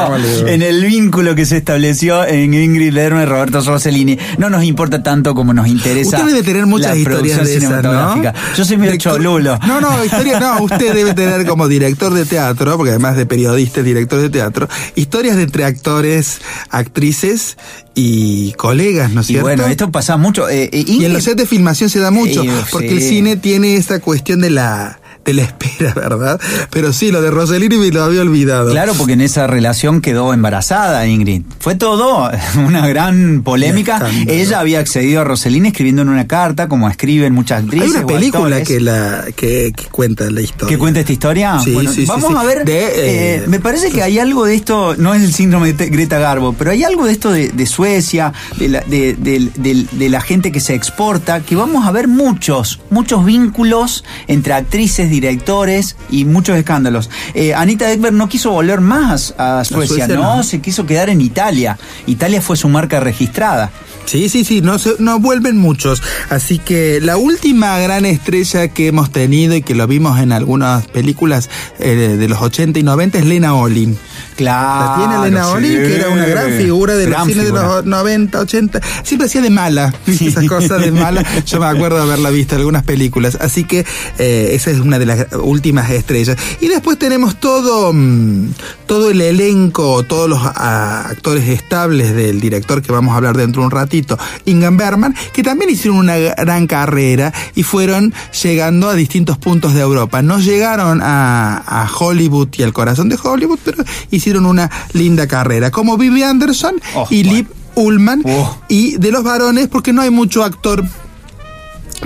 en 0.47 0.61
el 0.61 0.83
vínculo 0.85 1.35
que 1.35 1.45
se 1.45 1.57
estableció 1.57 2.23
en 2.29 2.53
Ingrid 2.53 2.95
y 2.95 3.09
Roberto 3.25 3.61
Rossellini. 3.61 4.17
No 4.37 4.49
nos 4.49 4.63
importa 4.63 5.01
tanto 5.03 5.33
como 5.35 5.53
nos 5.53 5.67
interesa. 5.67 6.17
Usted 6.17 6.27
debe 6.31 6.43
tener 6.43 6.65
muchas 6.65 6.97
historias 6.97 7.43
de 7.45 7.57
esas, 7.57 7.83
¿no? 7.83 8.21
Yo 8.55 8.65
soy 8.65 8.77
medio 8.77 8.97
cholulo. 8.97 9.57
No, 9.67 9.81
no, 9.81 10.03
historia, 10.03 10.39
no, 10.39 10.63
usted 10.63 10.93
debe 10.93 11.13
tener 11.13 11.45
como 11.45 11.67
director 11.67 12.13
de 12.13 12.25
teatro, 12.25 12.77
porque 12.77 12.91
además 12.91 13.15
de 13.17 13.25
periodista 13.25 13.79
es 13.79 13.85
director 13.85 14.21
de 14.21 14.29
teatro, 14.29 14.67
historias 14.95 15.35
de 15.37 15.43
entre 15.43 15.65
actores, 15.65 16.39
actrices 16.69 17.57
y 17.95 18.53
colegas, 18.53 19.11
¿no 19.11 19.21
es 19.21 19.27
Y 19.27 19.33
cierto? 19.33 19.45
bueno, 19.47 19.65
esto 19.67 19.91
pasa 19.91 20.17
mucho. 20.17 20.47
eh, 20.49 20.69
eh, 20.71 20.83
y 20.87 21.03
en 21.05 21.11
Ingrid- 21.11 21.13
los 21.13 21.23
sets 21.23 21.37
de 21.37 21.45
filmación 21.45 21.89
se 21.89 21.99
da 21.99 22.11
mucho, 22.11 22.43
Eh, 22.43 22.49
porque 22.71 22.89
sí. 22.89 22.95
el 22.95 23.01
cine 23.01 23.35
tiene 23.35 23.75
esa 23.75 23.99
cuestión 23.99 24.41
de 24.41 24.49
la 24.51 24.99
de 25.25 25.33
la 25.33 25.43
espera, 25.43 25.93
¿verdad? 25.93 26.39
Pero 26.71 26.91
sí, 26.93 27.11
lo 27.11 27.21
de 27.21 27.29
Rossellini 27.29 27.77
me 27.77 27.89
lo 27.91 28.03
había 28.03 28.21
olvidado. 28.21 28.71
Claro, 28.71 28.93
porque 28.97 29.13
en 29.13 29.21
esa 29.21 29.45
relación 29.47 30.01
quedó 30.01 30.33
embarazada 30.33 31.05
Ingrid. 31.05 31.43
Fue 31.59 31.75
todo 31.75 32.31
una 32.65 32.87
gran 32.87 33.43
polémica. 33.43 34.01
Ella 34.27 34.59
había 34.59 34.79
accedido 34.79 35.21
a 35.21 35.23
Rossellini 35.23 35.67
escribiendo 35.69 36.01
en 36.01 36.09
una 36.09 36.25
carta, 36.27 36.67
como 36.67 36.89
escriben 36.89 37.33
muchas 37.33 37.63
actrices. 37.63 37.89
Hay 37.95 37.97
una 38.03 38.07
película 38.07 38.55
actores. 38.57 38.67
que 38.67 38.79
la 38.79 39.25
que, 39.35 39.71
que 39.75 39.85
cuenta 39.91 40.29
la 40.31 40.41
historia. 40.41 40.67
¿Que 40.67 40.77
cuenta 40.79 40.99
esta 41.01 41.11
historia? 41.11 41.59
Sí, 41.63 41.73
Bueno, 41.73 41.91
sí, 41.91 42.05
vamos 42.05 42.31
sí. 42.31 42.35
a 42.37 42.43
ver. 42.43 42.65
De, 42.65 42.79
eh, 42.79 42.89
eh, 43.35 43.43
me 43.47 43.59
parece 43.59 43.91
que 43.91 44.01
hay 44.01 44.17
algo 44.19 44.45
de 44.45 44.55
esto, 44.55 44.95
no 44.97 45.13
es 45.13 45.21
el 45.21 45.33
síndrome 45.33 45.73
de 45.73 45.89
Greta 45.89 46.17
Garbo, 46.17 46.53
pero 46.53 46.71
hay 46.71 46.83
algo 46.83 47.05
de 47.05 47.11
esto 47.11 47.31
de, 47.31 47.49
de 47.49 47.65
Suecia, 47.67 48.33
de 48.57 48.69
la, 48.69 48.79
de, 48.81 49.15
de- 49.15 49.51
de- 49.55 49.85
de 49.91 50.09
la 50.09 50.21
gente 50.21 50.51
que 50.51 50.59
se 50.59 50.73
exporta, 50.73 51.41
que 51.41 51.55
vamos 51.55 51.85
a 51.85 51.91
ver 51.91 52.07
muchos, 52.07 52.79
muchos 52.89 53.23
vínculos 53.25 54.03
entre 54.27 54.53
actrices, 54.53 55.09
directores 55.19 55.95
y 56.09 56.25
muchos 56.25 56.57
escándalos. 56.57 57.09
Eh, 57.33 57.53
Anita 57.53 57.91
Ekberg 57.91 58.13
no 58.13 58.29
quiso 58.29 58.51
volver 58.51 58.81
más 58.81 59.33
a 59.37 59.63
Suecia, 59.65 59.87
Suecia 60.05 60.15
no, 60.15 60.37
no. 60.37 60.43
se 60.43 60.61
quiso 60.61 60.85
quedar 60.85 61.09
en 61.09 61.21
Italia. 61.21 61.77
Italia 62.07 62.41
fue 62.41 62.55
su 62.57 62.69
marca 62.69 62.99
registrada. 62.99 63.71
Sí, 64.05 64.27
sí, 64.27 64.43
sí, 64.43 64.61
no, 64.61 64.79
se- 64.79 64.95
no 64.97 65.19
vuelven 65.19 65.57
muchos. 65.57 66.01
Así 66.31 66.57
que 66.57 66.99
la 66.99 67.17
última 67.17 67.77
gran 67.77 68.05
estrella 68.05 68.69
que 68.69 68.87
hemos 68.87 69.11
tenido 69.11 69.55
y 69.55 69.61
que 69.61 69.75
lo 69.75 69.85
vimos 69.85 70.19
en 70.19 70.31
algunas 70.31 70.87
películas 70.87 71.47
eh, 71.79 72.15
de 72.17 72.27
los 72.27 72.41
80 72.41 72.79
y 72.79 72.83
90 72.83 73.19
es 73.19 73.25
Lena 73.25 73.53
Olin. 73.53 73.97
Claro. 74.35 75.03
La 75.03 75.07
tiene 75.07 75.23
Lena 75.29 75.43
sí. 75.45 75.51
Olin, 75.53 75.73
que 75.73 75.95
era 75.95 76.09
una 76.09 76.25
gran 76.25 76.51
figura 76.53 76.95
de 76.95 77.05
Gran 77.05 77.19
los 77.19 77.27
cines 77.27 77.45
figura. 77.45 77.61
de 77.61 77.67
los 77.75 77.85
90, 77.85 78.39
80. 78.39 78.81
Siempre 79.03 79.27
hacía 79.27 79.41
de 79.41 79.49
mala, 79.49 79.93
esas 80.07 80.45
cosas 80.45 80.81
de 80.81 80.91
mala. 80.91 81.23
Yo 81.45 81.59
me 81.59 81.65
acuerdo 81.67 81.97
de 81.97 82.03
haberla 82.03 82.29
visto 82.31 82.55
en 82.55 82.59
algunas 82.61 82.83
películas. 82.83 83.37
Así 83.39 83.63
que 83.65 83.85
eh, 84.17 84.51
esa 84.53 84.71
es 84.71 84.79
una 84.79 84.97
de 84.99 85.05
las 85.05 85.27
últimas 85.33 85.89
estrellas. 85.89 86.37
Y 86.61 86.67
después 86.67 86.99
tenemos 86.99 87.39
todo, 87.39 87.91
mm, 87.93 88.49
todo 88.85 89.09
el 89.09 89.21
elenco, 89.21 90.03
todos 90.03 90.29
los 90.29 90.39
ah, 90.43 91.07
actores 91.09 91.47
estables 91.49 92.15
del 92.15 92.39
director 92.39 92.81
que 92.81 92.91
vamos 92.91 93.13
a 93.13 93.17
hablar 93.17 93.37
dentro 93.37 93.61
de 93.61 93.67
un 93.67 93.71
ratito, 93.71 94.17
Ingan 94.45 94.77
Berman, 94.77 95.15
que 95.33 95.43
también 95.43 95.69
hicieron 95.69 95.99
una 95.99 96.17
gran 96.17 96.67
carrera 96.67 97.33
y 97.55 97.63
fueron 97.63 98.13
llegando 98.43 98.89
a 98.89 98.93
distintos 98.93 99.37
puntos 99.37 99.73
de 99.73 99.81
Europa. 99.81 100.21
No 100.21 100.39
llegaron 100.39 101.01
a, 101.01 101.63
a 101.65 101.89
Hollywood 101.91 102.49
y 102.57 102.63
al 102.63 102.73
corazón 102.73 103.09
de 103.09 103.17
Hollywood, 103.21 103.59
pero 103.63 103.83
hicieron 104.11 104.45
una 104.45 104.69
linda 104.93 105.27
carrera, 105.27 105.71
como 105.71 105.97
Vivi 105.97 106.23
Anderson 106.23 106.59
Oh, 106.95 107.07
y 107.09 107.23
bueno. 107.23 107.37
Liv 107.37 107.47
Ullman. 107.75 108.23
Oh. 108.25 108.57
Y 108.67 108.97
de 108.97 109.11
los 109.11 109.23
varones, 109.23 109.67
porque 109.67 109.93
no 109.93 110.01
hay 110.01 110.09
mucho 110.09 110.43
actor 110.43 110.83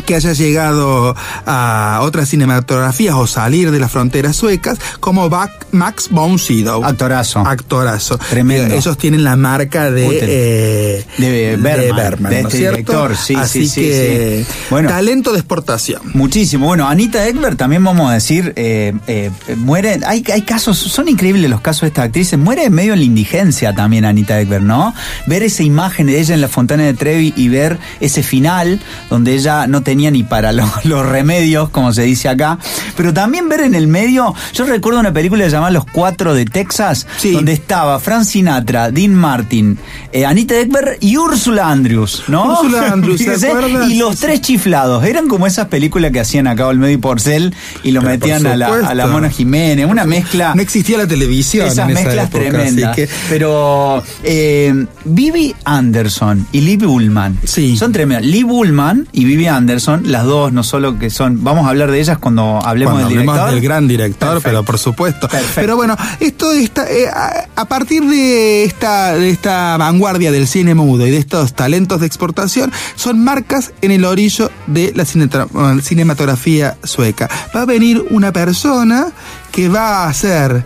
que 0.06 0.16
haya 0.16 0.34
llegado 0.34 1.16
a 1.46 2.00
otras 2.02 2.30
cinematografías 2.30 3.16
o 3.16 3.28
salir 3.28 3.72
de 3.72 3.80
las 3.80 3.92
fronteras 3.92 4.36
suecas, 4.36 4.78
como 5.00 5.30
Max 5.72 6.08
von 6.10 6.40
Sydow. 6.40 6.84
Actorazo. 6.84 7.40
Actorazo. 7.40 8.18
Tremendo. 8.18 8.74
Eh, 8.74 8.78
Ellos 8.78 8.98
tienen 8.98 9.24
la 9.24 9.36
marca 9.36 9.92
de, 9.92 10.20
eh, 10.22 11.06
De 11.18 11.58
Bergman, 11.58 12.32
de 12.32 12.42
¿no 12.44 12.48
este 12.48 12.58
es 12.58 12.62
cierto? 12.62 12.78
director, 12.78 13.18
sí, 13.18 13.36
Así 13.36 13.68
sí, 13.68 13.82
que, 13.82 14.46
sí. 14.48 14.54
Bueno. 14.70 14.90
talento 14.90 15.32
de 15.32 15.40
exportación. 15.40 16.02
Muchísimo. 16.14 16.68
Bueno, 16.68 16.88
Anita 16.88 17.28
Ekberg 17.28 17.56
también 17.58 17.84
vamos 17.84 18.10
a 18.10 18.14
decir, 18.14 18.54
eh, 18.56 18.94
eh, 19.08 19.32
muere, 19.58 20.00
hay, 20.06 20.24
hay 20.32 20.42
casos, 20.42 20.78
son 20.78 21.08
increíbles 21.08 21.50
los 21.50 21.62
casos 21.62 21.82
de 21.82 21.88
esta 21.88 22.04
actriz, 22.04 22.36
muere 22.38 22.66
en 22.66 22.74
medio 22.74 22.92
de 22.92 22.98
la 22.98 23.04
indigencia 23.04 23.74
también 23.74 24.06
Anita 24.06 24.40
Ekberg, 24.40 24.64
¿no? 24.64 24.94
Ver 25.28 25.44
esa 25.44 25.64
imagen 25.64 26.08
de 26.08 26.20
ella 26.20 26.34
en 26.36 26.42
la 26.42 26.48
Fontana 26.48 26.84
de 26.84 26.94
Trevi 26.94 27.34
y 27.36 27.50
ver 27.50 27.78
ese 28.00 28.24
final 28.24 28.80
donde 29.10 29.34
ella 29.34 29.68
no 29.68 29.83
tenía 29.84 30.10
ni 30.12 30.24
para 30.24 30.52
lo- 30.52 30.70
los 30.84 31.06
remedios, 31.06 31.70
como 31.70 31.94
se 31.94 32.04
dice 32.04 32.30
acá, 32.30 32.58
pero 32.98 33.14
también 33.14 33.50
ver 33.50 33.62
en 33.62 33.76
el 33.76 33.88
medio, 33.88 34.34
yo 34.54 34.66
recuerdo 34.66 35.00
una 35.00 35.14
película 35.14 35.48
llamada 35.48 35.72
Los 35.72 35.86
Cuatro 35.86 36.34
de 36.34 36.46
Texas, 36.46 37.06
Sí. 37.18 37.32
donde 37.32 37.54
estaba 37.54 38.00
Frank 38.00 38.24
Sinatra, 38.24 38.92
Dean 38.92 39.14
Martin, 39.14 39.78
eh, 40.12 40.26
Anita 40.26 40.56
Ekberg 40.60 40.98
y 41.02 41.18
Úrsula 41.18 41.70
Andrews, 41.70 42.24
¿no? 42.28 42.60
Úrsula 42.60 42.92
Andrews. 42.92 43.22
Y 43.90 43.98
los 43.98 44.18
tres 44.20 44.42
chiflados, 44.42 45.04
eran 45.04 45.28
como 45.28 45.48
esas 45.48 45.68
películas 45.68 46.12
que 46.12 46.20
hacían 46.20 46.48
acá 46.48 46.68
Olmedo 46.68 46.92
y 46.92 46.98
Porcel 46.98 47.54
y 47.84 47.92
lo 47.92 48.02
Pero 48.02 48.12
metían 48.14 48.46
a 48.48 48.56
la, 48.56 48.68
a 48.68 48.94
la 48.94 49.08
Mona 49.08 49.30
Jiménez, 49.30 49.86
una 49.90 50.06
mezcla. 50.06 50.54
No 50.56 50.62
existía 50.62 50.98
la 50.98 51.08
televisión 51.08 51.68
Esas 51.68 51.90
en 51.90 51.98
esa 51.98 52.04
mezclas 52.06 52.28
época, 52.30 52.44
tremendas. 52.50 52.92
así 52.92 53.02
que 53.02 53.10
Pero 53.30 54.04
eh, 54.24 54.86
Vivi 55.06 55.54
Anderson 55.66 56.48
y 56.52 56.62
Libby 56.62 56.86
Ullman 56.86 57.38
Sí. 57.44 57.76
son 57.78 57.92
tremendas. 57.92 58.26
Libby 58.26 58.52
Ullman 58.52 59.08
y 59.12 59.26
Vivi 59.26 59.48
Anderson 59.48 59.73
Anderson, 59.74 60.12
las 60.12 60.24
dos 60.26 60.54
no 60.54 60.64
solo 60.64 61.00
que 61.00 61.10
son, 61.10 61.44
vamos 61.44 61.66
a 61.66 61.70
hablar 61.70 61.90
de 61.90 62.00
ellas 62.00 62.20
cuando 62.20 62.60
hablemos 62.64 62.94
Cuando 62.94 63.10
del 63.10 63.18
hablemos 63.20 63.36
director. 63.36 63.54
del 63.54 63.62
gran 63.64 63.88
director, 63.88 64.30
Perfecto. 64.30 64.50
pero 64.50 64.64
por 64.64 64.78
supuesto. 64.78 65.28
Perfecto. 65.28 65.54
Pero 65.56 65.76
bueno, 65.76 65.96
esto 66.20 66.52
está 66.52 66.90
eh, 66.92 67.10
a, 67.10 67.66
partir 67.66 68.04
de 68.04 68.64
esta, 68.66 69.14
de 69.14 69.30
esta 69.30 69.76
vanguardia 69.78 70.32
del 70.32 70.48
cine 70.48 70.76
mudo 70.76 71.08
y 71.08 71.12
de 71.12 71.18
estos 71.18 71.54
talentos 71.54 72.02
de 72.02 72.06
exportación, 72.08 72.72
son 72.96 73.24
marcas 73.24 73.74
en 73.82 73.92
el 73.92 74.06
orillo 74.06 74.52
de 74.68 74.94
la 74.96 75.04
eh, 75.04 75.82
cinematografía 75.82 76.78
sueca. 76.84 77.30
Va 77.56 77.64
a 77.64 77.66
venir 77.66 78.06
una 78.12 78.32
persona 78.32 79.08
que 79.52 79.70
va 79.70 80.04
a 80.04 80.10
hacer 80.10 80.64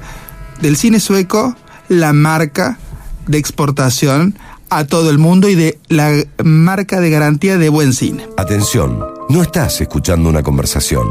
del 0.60 0.76
cine 0.76 1.00
sueco 1.00 1.56
la 1.88 2.12
marca 2.12 2.78
de 3.26 3.38
exportación 3.38 4.38
a 4.70 4.86
todo 4.86 5.10
el 5.10 5.18
mundo 5.18 5.50
y 5.50 5.56
de 5.56 5.78
la 5.90 6.14
marca 6.44 7.00
de 7.00 7.10
garantía 7.10 7.58
de 7.58 7.70
buen 7.70 7.94
cine. 7.94 8.28
Atención, 8.38 9.04
no 9.30 9.42
estás 9.42 9.82
escuchando 9.82 10.30
una 10.30 10.44
conversación. 10.44 11.08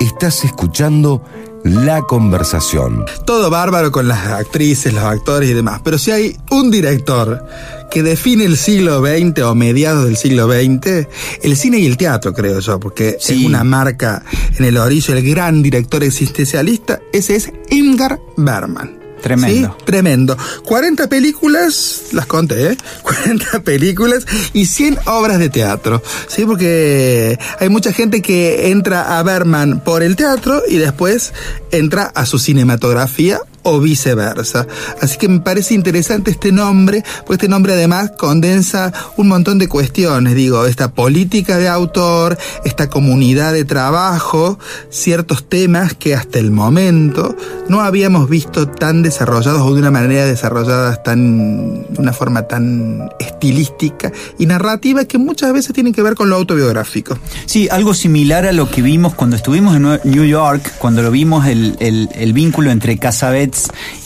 Estás 0.00 0.44
escuchando 0.44 1.24
la 1.64 2.02
conversación. 2.02 3.04
todo 3.26 3.50
bárbaro 3.50 3.90
con 3.90 4.06
las 4.06 4.26
actrices, 4.28 4.92
los 4.94 5.02
actores 5.02 5.50
y 5.50 5.54
demás. 5.54 5.80
Pero 5.82 5.98
si 5.98 6.12
hay 6.12 6.36
un 6.52 6.70
director 6.70 7.44
que 7.90 8.02
define 8.04 8.44
el 8.44 8.56
siglo 8.56 9.00
XX 9.04 9.42
o 9.42 9.54
mediados 9.56 10.04
del 10.04 10.16
siglo 10.16 10.46
XX, 10.46 11.08
el 11.42 11.56
cine 11.56 11.78
y 11.80 11.86
el 11.86 11.96
teatro, 11.96 12.32
creo 12.32 12.60
yo, 12.60 12.78
porque 12.78 13.16
Sí. 13.20 13.40
es 13.40 13.46
una 13.46 13.64
marca 13.64 14.22
en 14.56 14.64
el 14.66 14.76
orillo, 14.76 15.14
el 15.14 15.28
gran 15.28 15.60
director 15.62 16.04
existencialista, 16.04 17.00
ese 17.12 17.34
es 17.34 17.52
Ingmar 17.70 18.20
Bergman. 18.36 18.96
Tremendo. 19.22 19.76
¿Sí? 19.78 19.84
Tremendo. 19.84 20.36
40 20.64 21.08
películas, 21.08 22.02
las 22.12 22.26
conté, 22.26 22.72
¿eh? 22.72 22.76
40 23.02 23.60
películas 23.60 24.26
y 24.52 24.66
100 24.66 24.98
obras 25.06 25.38
de 25.38 25.48
teatro. 25.48 26.02
¿Sí? 26.28 26.44
Porque 26.44 27.38
hay 27.58 27.68
mucha 27.68 27.92
gente 27.92 28.22
que 28.22 28.70
entra 28.70 29.18
a 29.18 29.22
Berman 29.22 29.80
por 29.80 30.02
el 30.02 30.16
teatro 30.16 30.62
y 30.68 30.76
después 30.76 31.32
entra 31.70 32.04
a 32.04 32.26
su 32.26 32.38
cinematografía 32.38 33.40
o 33.62 33.80
viceversa. 33.80 34.66
Así 35.00 35.18
que 35.18 35.28
me 35.28 35.40
parece 35.40 35.74
interesante 35.74 36.30
este 36.30 36.52
nombre, 36.52 37.02
porque 37.20 37.34
este 37.34 37.48
nombre 37.48 37.72
además 37.74 38.12
condensa 38.18 38.92
un 39.16 39.28
montón 39.28 39.58
de 39.58 39.68
cuestiones, 39.68 40.34
digo, 40.34 40.66
esta 40.66 40.92
política 40.92 41.56
de 41.58 41.68
autor, 41.68 42.38
esta 42.64 42.88
comunidad 42.88 43.52
de 43.52 43.64
trabajo, 43.64 44.58
ciertos 44.90 45.48
temas 45.48 45.94
que 45.94 46.14
hasta 46.14 46.38
el 46.38 46.50
momento 46.50 47.36
no 47.68 47.80
habíamos 47.80 48.28
visto 48.28 48.68
tan 48.68 49.02
desarrollados 49.02 49.60
o 49.62 49.74
de 49.74 49.80
una 49.80 49.90
manera 49.90 50.24
desarrollada 50.24 51.02
tan, 51.02 51.82
de 51.92 52.00
una 52.00 52.12
forma 52.12 52.42
tan 52.48 53.08
estilística 53.20 54.12
y 54.38 54.46
narrativa 54.46 55.04
que 55.04 55.18
muchas 55.18 55.52
veces 55.52 55.72
tienen 55.72 55.92
que 55.92 56.02
ver 56.02 56.14
con 56.14 56.28
lo 56.28 56.36
autobiográfico. 56.36 57.18
Sí, 57.46 57.68
algo 57.70 57.94
similar 57.94 58.46
a 58.46 58.52
lo 58.52 58.70
que 58.70 58.82
vimos 58.82 59.14
cuando 59.14 59.36
estuvimos 59.36 59.76
en 59.76 59.82
New 60.04 60.24
York, 60.24 60.72
cuando 60.78 61.02
lo 61.02 61.10
vimos 61.10 61.46
el, 61.46 61.76
el- 61.80 62.08
el 62.14 62.32
vínculo 62.32 62.70
entre 62.70 62.98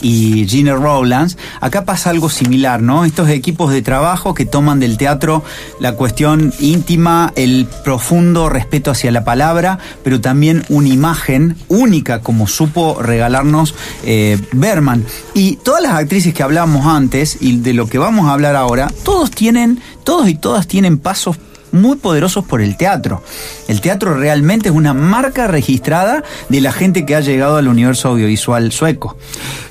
Y 0.01 0.45
Gina 0.47 0.75
Rowlands. 0.75 1.37
Acá 1.61 1.85
pasa 1.85 2.09
algo 2.09 2.29
similar, 2.29 2.81
¿no? 2.81 3.05
Estos 3.05 3.29
equipos 3.29 3.71
de 3.71 3.81
trabajo 3.81 4.33
que 4.33 4.45
toman 4.45 4.79
del 4.79 4.97
teatro 4.97 5.43
la 5.79 5.93
cuestión 5.93 6.53
íntima, 6.59 7.31
el 7.35 7.67
profundo 7.83 8.49
respeto 8.49 8.91
hacia 8.91 9.11
la 9.11 9.23
palabra, 9.23 9.79
pero 10.03 10.21
también 10.21 10.63
una 10.69 10.89
imagen 10.89 11.55
única 11.67 12.21
como 12.21 12.47
supo 12.47 13.01
regalarnos 13.01 13.75
eh, 14.03 14.39
Berman. 14.51 15.05
Y 15.33 15.57
todas 15.57 15.81
las 15.81 15.93
actrices 15.93 16.33
que 16.33 16.43
hablábamos 16.43 16.85
antes 16.85 17.37
y 17.41 17.57
de 17.57 17.73
lo 17.73 17.87
que 17.87 17.97
vamos 17.97 18.27
a 18.27 18.33
hablar 18.33 18.55
ahora, 18.55 18.91
todos 19.03 19.31
tienen, 19.31 19.79
todos 20.03 20.29
y 20.29 20.35
todas 20.35 20.67
tienen 20.67 20.97
pasos 20.97 21.37
muy 21.73 21.97
poderosos 21.97 22.45
por 22.45 22.61
el 22.61 22.77
teatro. 22.77 23.21
El 23.67 23.81
teatro 23.81 24.13
realmente 24.13 24.69
es 24.69 24.75
una 24.75 24.93
marca 24.93 25.47
registrada 25.47 26.23
de 26.47 26.61
la 26.61 26.71
gente 26.71 27.05
que 27.05 27.15
ha 27.15 27.19
llegado 27.19 27.57
al 27.57 27.67
universo 27.67 28.09
audiovisual 28.09 28.71
sueco. 28.71 29.17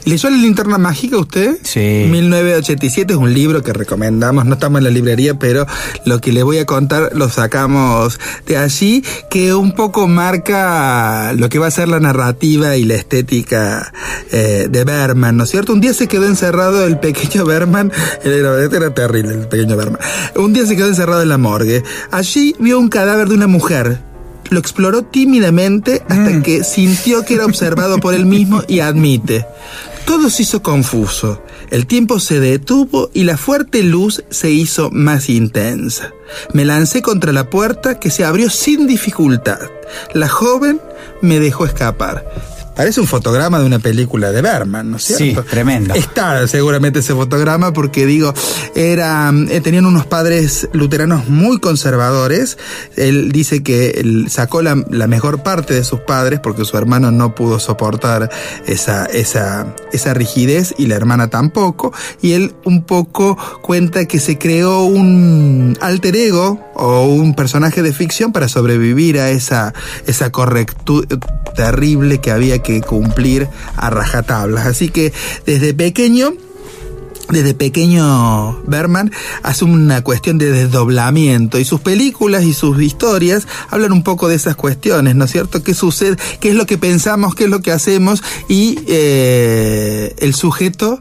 ¿Leyó 0.04 0.30
La 0.30 0.36
linterna 0.36 0.78
mágica 0.78 1.16
usted? 1.16 1.58
Sí. 1.62 2.06
1987 2.10 3.12
es 3.12 3.18
un 3.18 3.32
libro 3.32 3.62
que 3.62 3.72
recomendamos, 3.72 4.44
no 4.44 4.54
estamos 4.54 4.78
en 4.78 4.84
la 4.84 4.90
librería, 4.90 5.38
pero 5.38 5.64
lo 6.04 6.20
que 6.20 6.32
le 6.32 6.42
voy 6.42 6.58
a 6.58 6.66
contar 6.66 7.10
lo 7.14 7.28
sacamos 7.28 8.18
de 8.46 8.56
allí, 8.56 9.04
que 9.30 9.54
un 9.54 9.74
poco 9.74 10.08
marca 10.08 11.32
lo 11.36 11.48
que 11.48 11.60
va 11.60 11.68
a 11.68 11.70
ser 11.70 11.88
la 11.88 12.00
narrativa 12.00 12.76
y 12.76 12.84
la 12.84 12.94
estética 12.94 13.92
eh, 14.32 14.66
de 14.68 14.84
Berman, 14.84 15.36
¿no 15.36 15.44
es 15.44 15.50
cierto? 15.50 15.72
Un 15.72 15.80
día 15.80 15.94
se 15.94 16.08
quedó 16.08 16.26
encerrado 16.26 16.84
el 16.84 16.98
pequeño 16.98 17.44
Berman, 17.44 17.92
era, 18.24 18.60
era 18.60 18.92
terrible 18.92 19.34
el 19.34 19.46
pequeño 19.46 19.76
Berman, 19.76 20.00
un 20.34 20.52
día 20.52 20.66
se 20.66 20.74
quedó 20.74 20.88
encerrado 20.88 21.22
en 21.22 21.28
la 21.28 21.38
morgue. 21.38 21.84
Allí 22.10 22.54
vio 22.58 22.78
un 22.78 22.88
cadáver 22.88 23.28
de 23.28 23.34
una 23.34 23.46
mujer. 23.46 24.00
Lo 24.50 24.58
exploró 24.58 25.02
tímidamente 25.02 26.02
hasta 26.08 26.42
que 26.42 26.62
sintió 26.62 27.24
que 27.24 27.34
era 27.34 27.46
observado 27.46 27.98
por 27.98 28.14
él 28.14 28.26
mismo 28.26 28.62
y 28.68 28.80
admite. 28.80 29.46
Todo 30.04 30.28
se 30.28 30.42
hizo 30.42 30.62
confuso. 30.62 31.42
El 31.70 31.86
tiempo 31.86 32.20
se 32.20 32.38
detuvo 32.38 33.08
y 33.14 33.24
la 33.24 33.38
fuerte 33.38 33.82
luz 33.82 34.24
se 34.28 34.50
hizo 34.50 34.90
más 34.90 35.30
intensa. 35.30 36.12
Me 36.52 36.66
lancé 36.66 37.00
contra 37.00 37.32
la 37.32 37.48
puerta 37.48 37.98
que 37.98 38.10
se 38.10 38.24
abrió 38.24 38.50
sin 38.50 38.86
dificultad. 38.86 39.58
La 40.12 40.28
joven 40.28 40.82
me 41.22 41.40
dejó 41.40 41.64
escapar. 41.64 42.26
Parece 42.74 43.00
un 43.00 43.06
fotograma 43.06 43.60
de 43.60 43.66
una 43.66 43.78
película 43.78 44.32
de 44.32 44.40
Berman, 44.42 44.90
¿no 44.90 44.96
es 44.96 45.02
Sí, 45.04 45.14
cierto? 45.14 45.44
tremendo. 45.44 45.94
Está 45.94 46.46
seguramente 46.48 47.00
ese 47.00 47.12
fotograma 47.14 47.72
porque 47.72 48.06
digo, 48.06 48.32
era, 48.74 49.30
eh, 49.50 49.60
tenían 49.60 49.84
unos 49.84 50.06
padres 50.06 50.68
luteranos 50.72 51.28
muy 51.28 51.58
conservadores. 51.60 52.56
Él 52.96 53.30
dice 53.30 53.62
que 53.62 53.90
él 54.00 54.26
sacó 54.30 54.62
la, 54.62 54.82
la 54.90 55.06
mejor 55.06 55.42
parte 55.42 55.74
de 55.74 55.84
sus 55.84 56.00
padres 56.00 56.40
porque 56.40 56.64
su 56.64 56.76
hermano 56.78 57.10
no 57.10 57.34
pudo 57.34 57.58
soportar 57.60 58.30
esa, 58.66 59.04
esa, 59.06 59.74
esa 59.92 60.14
rigidez 60.14 60.74
y 60.78 60.86
la 60.86 60.94
hermana 60.96 61.28
tampoco. 61.28 61.92
Y 62.22 62.32
él 62.32 62.54
un 62.64 62.84
poco 62.84 63.36
cuenta 63.60 64.06
que 64.06 64.18
se 64.18 64.38
creó 64.38 64.84
un 64.84 65.76
alter 65.82 66.16
ego 66.16 66.58
o 66.74 67.04
un 67.04 67.34
personaje 67.34 67.82
de 67.82 67.92
ficción 67.92 68.32
para 68.32 68.48
sobrevivir 68.48 69.20
a 69.20 69.28
esa, 69.30 69.74
esa 70.06 70.30
correctud 70.32 71.06
terrible 71.54 72.18
que 72.18 72.30
había 72.30 72.61
que 72.62 72.80
cumplir 72.80 73.48
a 73.76 73.90
rajatablas. 73.90 74.66
Así 74.66 74.88
que 74.88 75.12
desde 75.46 75.74
pequeño 75.74 76.34
desde 77.30 77.54
pequeño 77.54 78.60
Berman 78.66 79.10
hace 79.42 79.64
una 79.64 80.02
cuestión 80.02 80.38
de 80.38 80.50
desdoblamiento 80.50 81.58
y 81.58 81.64
sus 81.64 81.80
películas 81.80 82.44
y 82.44 82.52
sus 82.52 82.82
historias 82.82 83.46
hablan 83.70 83.92
un 83.92 84.02
poco 84.02 84.28
de 84.28 84.34
esas 84.34 84.56
cuestiones, 84.56 85.14
¿no 85.14 85.24
es 85.24 85.30
cierto? 85.30 85.62
¿Qué 85.62 85.72
sucede? 85.72 86.16
¿Qué 86.40 86.50
es 86.50 86.54
lo 86.54 86.66
que 86.66 86.78
pensamos? 86.78 87.34
¿Qué 87.34 87.44
es 87.44 87.50
lo 87.50 87.62
que 87.62 87.72
hacemos? 87.72 88.22
Y 88.48 88.80
eh, 88.86 90.14
el 90.18 90.34
sujeto 90.34 91.00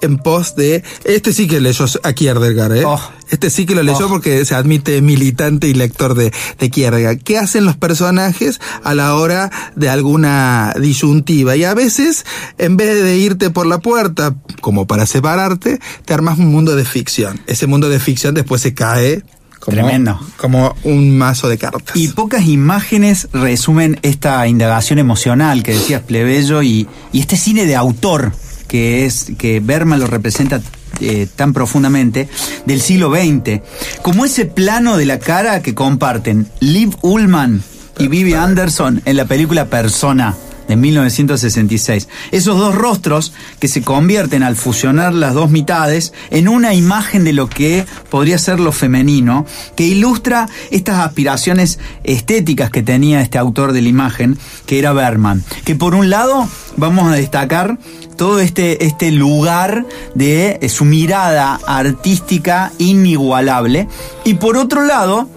en 0.00 0.18
pos 0.18 0.56
de... 0.56 0.82
Este 1.04 1.32
sí 1.32 1.46
que 1.46 1.60
leyó 1.60 1.84
a 2.02 2.12
Kierkegaard, 2.12 2.76
¿eh? 2.76 2.84
Oh. 2.84 3.00
Este 3.30 3.50
sí 3.50 3.66
que 3.66 3.74
lo 3.74 3.82
leyó 3.82 4.06
Oh. 4.06 4.08
porque 4.08 4.44
se 4.44 4.54
admite 4.54 5.00
militante 5.02 5.66
y 5.68 5.74
lector 5.74 6.14
de, 6.14 6.32
de. 6.58 7.18
¿Qué 7.24 7.38
hacen 7.38 7.64
los 7.64 7.76
personajes 7.76 8.60
a 8.84 8.94
la 8.94 9.14
hora 9.14 9.50
de 9.74 9.88
alguna 9.88 10.74
disyuntiva? 10.78 11.56
Y 11.56 11.64
a 11.64 11.74
veces, 11.74 12.24
en 12.58 12.76
vez 12.76 13.02
de 13.02 13.16
irte 13.16 13.50
por 13.50 13.66
la 13.66 13.78
puerta, 13.78 14.34
como 14.60 14.86
para 14.86 15.06
separarte, 15.06 15.80
te 16.04 16.14
armas 16.14 16.38
un 16.38 16.52
mundo 16.52 16.76
de 16.76 16.84
ficción. 16.84 17.40
Ese 17.46 17.66
mundo 17.66 17.88
de 17.88 17.98
ficción 17.98 18.34
después 18.34 18.62
se 18.62 18.74
cae 18.74 19.24
como, 19.60 19.74
Tremendo. 19.74 20.20
como 20.36 20.76
un 20.84 21.16
mazo 21.18 21.48
de 21.48 21.58
cartas. 21.58 21.96
Y 21.96 22.08
pocas 22.08 22.44
imágenes 22.44 23.28
resumen 23.32 23.98
esta 24.02 24.46
indagación 24.46 24.98
emocional 25.00 25.62
que 25.64 25.72
decías 25.72 26.02
plebeyo 26.02 26.62
y, 26.62 26.86
y 27.12 27.20
este 27.20 27.36
cine 27.36 27.66
de 27.66 27.74
autor 27.74 28.32
que 28.66 29.06
es 29.06 29.32
que 29.38 29.60
Berman 29.60 30.00
lo 30.00 30.06
representa 30.06 30.60
eh, 31.00 31.26
tan 31.34 31.52
profundamente 31.52 32.28
del 32.64 32.80
siglo 32.80 33.10
XX, 33.10 33.60
como 34.02 34.24
ese 34.24 34.46
plano 34.46 34.96
de 34.96 35.06
la 35.06 35.18
cara 35.18 35.62
que 35.62 35.74
comparten 35.74 36.48
Liv 36.60 36.96
Ullman 37.02 37.62
y 37.98 38.08
Vivi 38.08 38.34
Anderson 38.34 39.02
en 39.04 39.16
la 39.16 39.26
película 39.26 39.66
Persona 39.66 40.36
de 40.68 40.76
1966. 40.76 42.08
Esos 42.32 42.58
dos 42.58 42.74
rostros 42.74 43.32
que 43.58 43.68
se 43.68 43.82
convierten 43.82 44.42
al 44.42 44.56
fusionar 44.56 45.14
las 45.14 45.34
dos 45.34 45.50
mitades 45.50 46.12
en 46.30 46.48
una 46.48 46.74
imagen 46.74 47.24
de 47.24 47.32
lo 47.32 47.48
que 47.48 47.86
podría 48.10 48.38
ser 48.38 48.60
lo 48.60 48.72
femenino, 48.72 49.46
que 49.76 49.84
ilustra 49.84 50.48
estas 50.70 50.98
aspiraciones 50.98 51.78
estéticas 52.04 52.70
que 52.70 52.82
tenía 52.82 53.20
este 53.20 53.38
autor 53.38 53.72
de 53.72 53.82
la 53.82 53.88
imagen, 53.88 54.38
que 54.66 54.78
era 54.78 54.92
Berman. 54.92 55.44
Que 55.64 55.74
por 55.74 55.94
un 55.94 56.10
lado 56.10 56.48
vamos 56.76 57.08
a 57.08 57.14
destacar 57.14 57.78
todo 58.16 58.40
este, 58.40 58.84
este 58.84 59.10
lugar 59.10 59.86
de 60.14 60.58
eh, 60.60 60.68
su 60.68 60.84
mirada 60.84 61.60
artística 61.66 62.72
inigualable. 62.78 63.88
Y 64.24 64.34
por 64.34 64.56
otro 64.56 64.84
lado, 64.84 65.28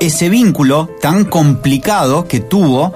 ese 0.00 0.28
vínculo 0.28 0.88
tan 1.00 1.24
complicado 1.24 2.26
que 2.26 2.40
tuvo 2.40 2.92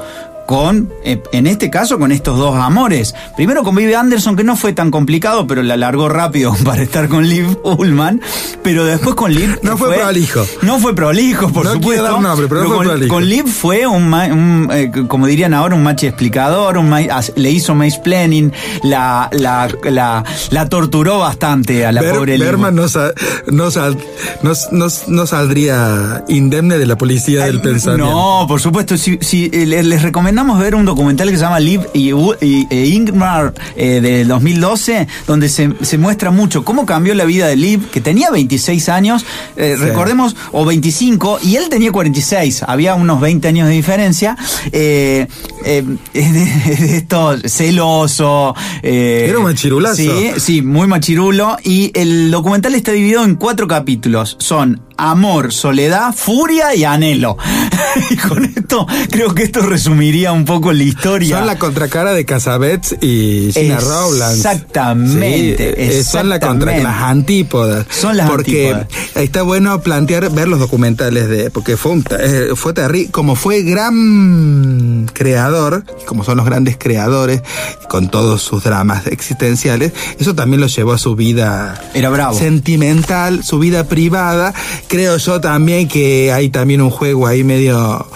con, 0.47 0.93
eh, 1.05 1.23
en 1.33 1.47
este 1.47 1.71
caso, 1.71 1.99
con 1.99 2.13
estos 2.13 2.39
dos 2.39 2.57
amores. 2.57 3.15
Primero 3.37 3.63
con 3.63 3.75
Vivi 3.75 3.95
Anderson, 3.95 4.37
que 4.37 4.45
no 4.45 4.57
fue 4.57 4.73
tan 4.73 4.91
complicado, 4.91 5.47
pero 5.47 5.63
la 5.63 5.77
largó 5.77 6.09
rápido 6.09 6.55
para 6.65 6.83
estar 6.83 7.09
con 7.09 7.29
Liv 7.29 7.47
Ullman. 7.65 8.21
Pero 8.63 8.85
después 8.85 9.15
con 9.15 9.33
Liv. 9.35 9.59
No 9.63 9.77
fue 9.77 9.95
prolijo. 9.97 10.47
No 10.63 10.79
fue 10.79 10.95
prolijo, 10.95 11.49
por 11.51 11.65
No 11.67 11.73
supuesto. 11.75 12.03
dar 12.05 12.21
nombre, 12.21 12.47
pero 12.49 12.63
no 12.63 12.67
fue 12.69 12.77
con, 12.77 12.87
prolijo. 12.87 13.15
con 13.15 13.25
Liv 13.29 13.47
fue 13.47 13.87
un, 13.87 14.13
un, 14.15 14.69
eh, 14.73 14.91
como 15.09 15.27
dirían 15.27 15.55
ahora, 15.55 15.75
un 15.75 15.83
machi 15.83 16.07
explicador, 16.07 16.79
un 16.79 16.89
ma- 16.89 17.01
le 17.37 17.51
hizo 17.51 17.75
planning, 17.99 18.53
la, 18.83 19.29
la, 19.33 19.69
la, 19.85 20.25
la 20.51 20.69
torturó 20.69 21.19
bastante 21.19 21.85
a 21.87 21.93
la 21.93 22.01
Ber- 22.03 22.15
pobre 22.15 22.39
Liv. 22.39 22.47
Berman 22.47 22.75
no, 22.75 22.89
sa- 22.89 23.13
no, 23.51 23.71
sal- 23.71 23.99
no, 24.43 24.55
saldría 25.27 26.25
indemne 26.29 26.79
de 26.79 26.87
la 26.87 26.97
policía 26.97 27.45
del 27.45 27.61
pensamiento. 27.61 28.11
No, 28.11 28.47
por 28.49 28.61
supuesto. 28.61 28.97
Si, 28.97 29.19
si, 29.21 29.51
eh, 29.53 29.67
le- 29.67 29.83
les 29.83 30.03
recomendamos 30.35 30.59
ver 30.59 30.75
un 30.75 30.85
documental 30.85 31.31
que 31.31 31.37
se 31.37 31.43
llama 31.43 31.61
Liv 31.61 31.81
y, 31.95 32.11
e 32.11 32.87
Ingmar 32.89 33.55
eh, 33.77 34.01
del 34.01 34.27
2012, 34.27 35.07
donde 35.29 35.49
se, 35.49 35.71
se 35.83 35.97
muestra 35.97 36.33
mucho 36.33 36.65
cómo 36.65 36.85
cambió 36.87 37.15
la 37.15 37.25
vida 37.25 37.47
de 37.47 37.55
Liv, 37.55 37.89
que 37.91 38.01
tenía 38.01 38.31
26 38.33 38.89
años, 38.89 39.25
eh, 39.57 39.77
Sí. 39.79 39.85
recordemos, 39.85 40.35
o 40.51 40.65
25, 40.65 41.39
y 41.45 41.55
él 41.55 41.69
tenía 41.69 41.93
46. 41.93 42.65
Había 42.67 42.97
unos 42.97 43.21
20 43.21 43.47
años 43.47 43.69
de 43.69 43.75
diferencia. 43.75 44.37
Eh, 44.73 45.29
eh, 45.65 45.85
es 46.13 46.33
de, 46.35 46.43
es 46.73 46.81
de 46.81 46.97
esto 46.97 47.37
celoso. 47.47 48.57
eh, 48.83 49.27
Era 49.29 49.39
un 49.39 49.45
machirulazo. 49.45 49.95
Sí, 49.95 50.31
sí, 50.39 50.63
muy 50.63 50.89
machirulo. 50.89 51.59
Y 51.63 51.93
el 51.95 52.33
documental 52.33 52.75
está 52.75 52.91
dividido 52.91 53.23
en 53.25 53.37
cuatro 53.37 53.69
capítulos. 53.69 54.37
Son 54.41 54.81
amor, 54.97 55.53
soledad, 55.53 56.15
furia 56.15 56.75
y 56.75 56.85
anhelo. 56.85 57.37
y 58.11 58.17
con 58.17 58.45
esto, 58.45 58.87
creo 59.11 59.35
que 59.35 59.45
esto 59.45 59.61
resumiría 59.63 60.33
un 60.33 60.45
poco 60.45 60.73
la 60.73 60.83
historia. 60.83 61.39
Son 61.39 61.47
la 61.47 61.59
contracara 61.59 62.13
de 62.13 62.25
Casabets 62.25 62.97
y 63.01 63.51
Gina 63.53 63.79
Rowlands. 63.81 64.37
Exactamente, 64.37 65.75
Sí, 65.77 65.99
eh, 65.99 66.05
Son 66.05 66.29
la 66.29 66.41
contra, 66.41 66.77
las 66.79 67.03
antípodas. 67.03 67.87
Son 67.91 68.17
las 68.17 68.29
porque 68.31 68.73
antípodas. 68.73 69.17
está 69.17 69.43
bueno 69.43 69.81
plantear, 69.81 70.31
ver 70.31 70.49
los 70.49 70.59
documentales 70.59 71.29
de. 71.29 71.51
Porque 71.51 71.77
fue, 71.77 71.93
un, 71.93 72.05
eh, 72.19 72.49
fue 72.55 72.73
terrible. 72.73 73.11
Como 73.11 73.37
fue 73.37 73.63
gran 73.63 75.07
creador, 75.13 75.85
como 76.07 76.25
son 76.25 76.37
los 76.37 76.47
grandes 76.47 76.77
creadores, 76.79 77.43
con 77.89 78.11
todos 78.11 78.43
sus 78.43 78.65
dramas 78.65 79.07
existenciales, 79.07 79.93
eso 80.19 80.35
también 80.35 80.61
lo 80.61 80.67
llevó 80.67 80.93
a 80.93 80.99
su 80.99 81.15
vida 81.17 81.81
Era 81.95 82.11
bravo. 82.11 82.37
sentimental, 82.39 83.45
su 83.45 83.59
vida 83.59 83.85
privada. 83.85 84.55
Creo 84.89 85.17
yo 85.17 85.41
también 85.41 85.89
que 85.89 86.33
hay 86.33 86.51
también 86.51 86.81
un 86.81 86.91
juego 86.91 87.27
ahí 87.27 87.45
medio 87.45 88.07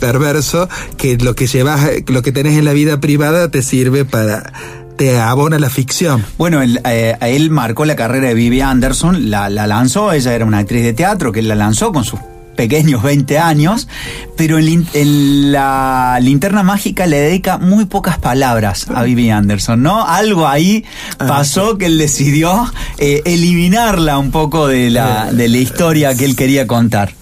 perverso, 0.00 0.68
que 0.96 1.16
lo 1.16 1.34
que 1.34 1.46
llevas, 1.46 1.88
lo 2.06 2.22
que 2.22 2.32
tenés 2.32 2.58
en 2.58 2.64
la 2.64 2.72
vida 2.72 3.00
privada 3.00 3.50
te 3.50 3.62
sirve 3.62 4.04
para, 4.04 4.52
te 4.96 5.18
abona 5.18 5.58
la 5.58 5.70
ficción. 5.70 6.24
Bueno, 6.36 6.62
él, 6.62 6.80
eh, 6.84 7.16
él 7.20 7.50
marcó 7.50 7.84
la 7.84 7.96
carrera 7.96 8.28
de 8.28 8.34
Vivi 8.34 8.60
Anderson, 8.60 9.30
la, 9.30 9.48
la 9.48 9.66
lanzó, 9.66 10.12
ella 10.12 10.34
era 10.34 10.44
una 10.44 10.58
actriz 10.58 10.82
de 10.82 10.92
teatro 10.92 11.32
que 11.32 11.40
él 11.40 11.48
la 11.48 11.54
lanzó 11.54 11.92
con 11.92 12.04
sus 12.04 12.20
pequeños 12.54 13.02
20 13.02 13.38
años, 13.38 13.88
pero 14.36 14.58
en, 14.58 15.52
la 15.52 16.18
linterna 16.20 16.62
mágica 16.62 17.06
le 17.06 17.18
dedica 17.18 17.58
muy 17.58 17.84
pocas 17.84 18.18
palabras 18.18 18.86
a 18.94 19.02
Vivi 19.02 19.30
Anderson, 19.30 19.82
¿no? 19.82 20.06
Algo 20.06 20.46
ahí 20.46 20.84
pasó 21.18 21.78
que 21.78 21.86
él 21.86 21.98
decidió 21.98 22.64
eh, 22.98 23.22
eliminarla 23.24 24.18
un 24.18 24.30
poco 24.30 24.66
de 24.66 24.90
la, 24.90 25.32
de 25.32 25.48
la 25.48 25.58
historia 25.58 26.14
que 26.14 26.24
él 26.24 26.36
quería 26.36 26.66
contar. 26.66 27.12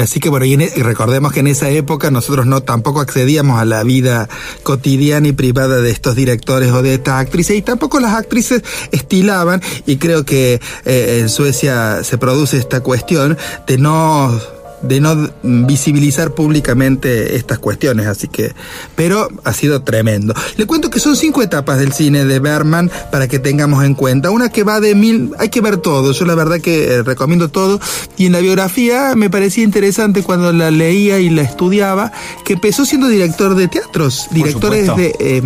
Así 0.00 0.20
que 0.20 0.28
bueno, 0.28 0.44
e- 0.46 0.72
y 0.76 0.82
recordemos 0.82 1.32
que 1.32 1.40
en 1.40 1.46
esa 1.46 1.70
época 1.70 2.10
nosotros 2.10 2.46
no 2.46 2.62
tampoco 2.62 3.00
accedíamos 3.00 3.60
a 3.60 3.64
la 3.64 3.82
vida 3.82 4.28
cotidiana 4.62 5.28
y 5.28 5.32
privada 5.32 5.80
de 5.80 5.90
estos 5.90 6.16
directores 6.16 6.72
o 6.72 6.82
de 6.82 6.94
estas 6.94 7.20
actrices 7.20 7.56
y 7.56 7.62
tampoco 7.62 8.00
las 8.00 8.14
actrices 8.14 8.62
estilaban 8.92 9.62
y 9.86 9.96
creo 9.96 10.24
que 10.24 10.60
eh, 10.84 11.18
en 11.20 11.28
Suecia 11.28 12.02
se 12.04 12.18
produce 12.18 12.56
esta 12.56 12.80
cuestión 12.80 13.36
de 13.66 13.78
no 13.78 14.55
de 14.82 15.00
no 15.00 15.30
visibilizar 15.42 16.32
públicamente 16.32 17.36
estas 17.36 17.58
cuestiones, 17.58 18.06
así 18.06 18.28
que, 18.28 18.52
pero 18.94 19.28
ha 19.44 19.52
sido 19.52 19.82
tremendo. 19.82 20.34
Le 20.56 20.66
cuento 20.66 20.90
que 20.90 21.00
son 21.00 21.16
cinco 21.16 21.42
etapas 21.42 21.78
del 21.78 21.92
cine 21.92 22.24
de 22.24 22.38
Berman 22.38 22.90
para 23.10 23.26
que 23.28 23.38
tengamos 23.38 23.84
en 23.84 23.94
cuenta. 23.94 24.30
Una 24.30 24.50
que 24.50 24.62
va 24.64 24.80
de 24.80 24.94
mil, 24.94 25.30
hay 25.38 25.48
que 25.48 25.60
ver 25.60 25.78
todo, 25.78 26.12
yo 26.12 26.24
la 26.26 26.34
verdad 26.34 26.60
que 26.60 26.84
eh, 26.84 27.02
recomiendo 27.02 27.48
todo, 27.48 27.80
y 28.16 28.26
en 28.26 28.32
la 28.32 28.40
biografía 28.40 29.14
me 29.16 29.30
parecía 29.30 29.64
interesante 29.64 30.22
cuando 30.22 30.52
la 30.52 30.70
leía 30.70 31.18
y 31.20 31.30
la 31.30 31.42
estudiaba, 31.42 32.12
que 32.44 32.54
empezó 32.54 32.84
siendo 32.84 33.08
director 33.08 33.54
de 33.54 33.68
teatros, 33.68 34.26
directores 34.30 34.94
de, 34.96 35.14
eh, 35.18 35.42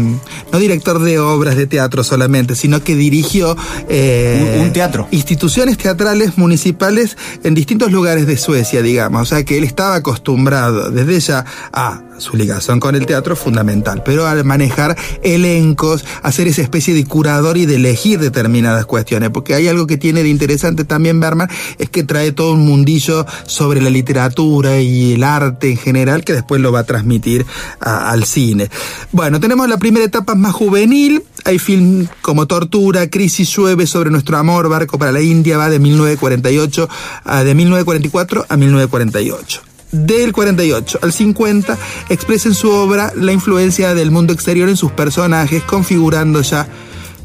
no 0.52 0.58
director 0.58 0.98
de 1.02 1.18
obras 1.18 1.56
de 1.56 1.66
teatro 1.66 2.04
solamente, 2.04 2.54
sino 2.56 2.82
que 2.82 2.96
dirigió 2.96 3.56
eh, 3.88 4.56
Un- 4.58 4.66
un 4.66 4.72
teatro. 4.72 5.06
instituciones 5.10 5.78
teatrales 5.78 6.36
municipales 6.38 7.16
en 7.44 7.54
distintos 7.54 7.92
lugares 7.92 8.26
de 8.26 8.36
Suecia, 8.36 8.82
digamos. 8.82 9.19
O 9.20 9.24
sea 9.24 9.44
que 9.44 9.58
él 9.58 9.64
estaba 9.64 9.96
acostumbrado 9.96 10.90
desde 10.90 11.20
ya 11.20 11.44
a 11.72 12.02
su 12.20 12.36
ligación 12.36 12.80
con 12.80 12.94
el 12.94 13.06
teatro 13.06 13.34
fundamental, 13.34 14.02
pero 14.04 14.26
al 14.26 14.44
manejar 14.44 14.96
elencos, 15.22 16.04
hacer 16.22 16.48
esa 16.48 16.62
especie 16.62 16.94
de 16.94 17.04
curador 17.04 17.56
y 17.56 17.66
de 17.66 17.76
elegir 17.76 18.20
determinadas 18.20 18.86
cuestiones, 18.86 19.30
porque 19.30 19.54
hay 19.54 19.68
algo 19.68 19.86
que 19.86 19.96
tiene 19.96 20.22
de 20.22 20.28
interesante 20.28 20.84
también 20.84 21.18
Berman, 21.18 21.48
es 21.78 21.88
que 21.88 22.04
trae 22.04 22.32
todo 22.32 22.52
un 22.52 22.66
mundillo 22.66 23.26
sobre 23.46 23.80
la 23.80 23.90
literatura 23.90 24.80
y 24.80 25.14
el 25.14 25.24
arte 25.24 25.70
en 25.70 25.76
general 25.78 26.24
que 26.24 26.34
después 26.34 26.60
lo 26.60 26.72
va 26.72 26.80
a 26.80 26.84
transmitir 26.84 27.46
al 27.80 28.24
cine. 28.24 28.70
Bueno, 29.12 29.40
tenemos 29.40 29.68
la 29.68 29.78
primera 29.78 30.04
etapa 30.04 30.34
más 30.34 30.52
juvenil, 30.52 31.24
hay 31.44 31.58
film 31.58 32.06
como 32.22 32.46
Tortura, 32.46 33.08
Crisis 33.08 33.54
llueve 33.54 33.86
sobre 33.86 34.10
nuestro 34.10 34.36
amor, 34.36 34.68
Barco 34.68 34.98
para 34.98 35.12
la 35.12 35.20
India, 35.20 35.56
va 35.56 35.70
de 35.70 35.78
1948 35.78 36.88
a 37.24 37.44
de 37.44 37.54
1944 37.54 38.46
a 38.48 38.56
1948. 38.56 39.62
Del 39.92 40.32
48 40.32 41.00
al 41.02 41.12
50 41.12 41.76
expresa 42.10 42.48
en 42.48 42.54
su 42.54 42.70
obra 42.70 43.12
la 43.16 43.32
influencia 43.32 43.94
del 43.94 44.10
mundo 44.10 44.32
exterior 44.32 44.68
en 44.68 44.76
sus 44.76 44.92
personajes, 44.92 45.62
configurando 45.64 46.42
ya 46.42 46.68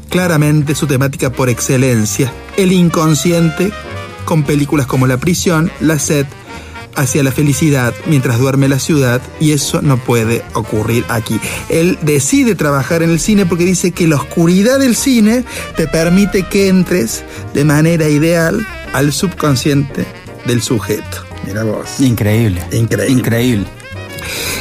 claramente 0.08 0.74
su 0.74 0.86
temática 0.86 1.30
por 1.30 1.48
excelencia, 1.48 2.32
el 2.56 2.72
inconsciente, 2.72 3.72
con 4.24 4.42
películas 4.42 4.86
como 4.86 5.06
La 5.06 5.18
prisión, 5.18 5.70
La 5.80 5.98
sed, 5.98 6.26
hacia 6.96 7.22
la 7.22 7.32
felicidad 7.32 7.94
mientras 8.06 8.38
duerme 8.38 8.68
la 8.68 8.78
ciudad 8.78 9.20
y 9.40 9.52
eso 9.52 9.82
no 9.82 9.96
puede 9.98 10.42
ocurrir 10.54 11.04
aquí. 11.08 11.40
Él 11.68 11.98
decide 12.02 12.54
trabajar 12.54 13.02
en 13.02 13.10
el 13.10 13.20
cine 13.20 13.46
porque 13.46 13.64
dice 13.64 13.92
que 13.92 14.08
la 14.08 14.16
oscuridad 14.16 14.78
del 14.78 14.96
cine 14.96 15.44
te 15.76 15.86
permite 15.86 16.44
que 16.44 16.68
entres 16.68 17.24
de 17.54 17.64
manera 17.64 18.08
ideal 18.08 18.66
al 18.92 19.12
subconsciente 19.12 20.06
del 20.46 20.62
sujeto. 20.62 21.24
Mira 21.46 21.64
vos. 21.64 22.00
Increíble. 22.00 22.62
Increíble. 22.72 23.12
Increíble. 23.12 23.66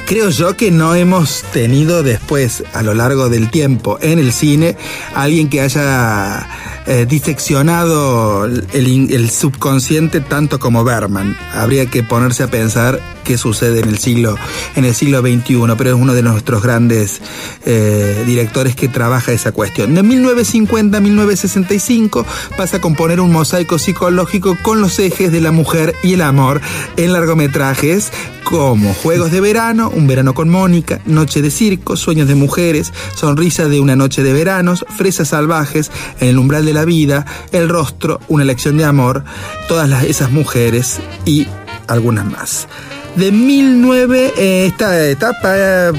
Creo 0.06 0.30
yo 0.30 0.56
que 0.56 0.70
no 0.70 0.94
hemos 0.94 1.42
tenido 1.52 2.04
después, 2.04 2.64
a 2.74 2.84
lo 2.84 2.94
largo 2.94 3.30
del 3.30 3.50
tiempo, 3.50 3.98
en 4.02 4.20
el 4.20 4.32
cine, 4.32 4.78
alguien 5.16 5.50
que 5.50 5.62
haya 5.62 6.48
eh, 6.88 7.06
diseccionado 7.08 8.46
el, 8.46 9.30
subconsciente 9.30 10.22
tanto 10.22 10.60
como 10.60 10.84
Berman. 10.84 11.36
Habría 11.54 11.88
que 11.88 12.04
ponerse 12.04 12.44
a 12.44 12.48
pensar 12.48 13.00
qué 13.24 13.38
sucede 13.38 13.80
en 13.80 13.90
el 13.90 13.98
siglo, 13.98 14.38
en 14.76 14.86
el 14.86 14.94
siglo 14.94 15.22
XXI, 15.22 15.74
pero 15.78 15.90
es 15.90 15.96
uno 15.96 16.14
de 16.14 16.22
nuestros 16.22 16.62
grandes 16.62 17.22
eh, 17.66 18.24
directores 18.28 18.76
que 18.76 18.88
trabaja 18.88 19.32
esa 19.32 19.52
cuestión. 19.52 19.96
De 19.96 20.04
1950 20.04 20.98
a 20.98 21.02
1965 21.02 22.26
pasa 22.56 22.78
a 22.78 22.82
componer 22.82 23.20
un 23.20 23.32
mosaico 23.32 23.80
psicológico 23.80 24.56
con 24.62 24.80
los 24.80 25.00
ejes 25.00 25.32
de 25.32 25.42
la 25.42 25.52
mujer 25.52 25.96
y 26.04 26.14
el 26.14 26.22
amor 26.22 26.62
en 26.98 27.14
largometrajes 27.14 28.12
como 28.46 28.94
Juegos 28.94 29.32
de 29.32 29.42
Verano, 29.42 29.90
Un 29.90 30.06
Verano 30.06 30.36
con 30.36 30.50
Mónica, 30.50 31.02
Noche 31.06 31.42
de 31.42 31.50
Circo, 31.50 31.98
Sueños 31.98 32.28
de 32.28 32.36
Mujeres, 32.36 32.94
Sonrisa 33.16 33.68
de 33.68 33.80
una 33.80 33.96
Noche 33.96 34.22
de 34.22 34.34
Veranos, 34.34 34.86
Fresas 34.96 35.30
Salvajes, 35.30 35.92
En 36.20 36.30
el 36.30 36.38
Umbral 36.38 36.64
de 36.64 36.74
la 36.76 36.86
Vida, 36.86 37.26
El 37.52 37.70
Rostro, 37.70 38.20
Una 38.28 38.44
Elección 38.44 38.78
de 38.78 38.86
Amor, 38.86 39.24
todas 39.68 39.90
las, 39.90 40.04
esas 40.04 40.32
mujeres 40.32 41.00
y 41.26 41.48
algunas 41.88 42.26
más. 42.26 42.68
De 43.16 43.32
1009, 43.32 44.34
eh, 44.38 44.66
esta 44.68 45.08
etapa 45.08 45.54
eh, 45.56 45.92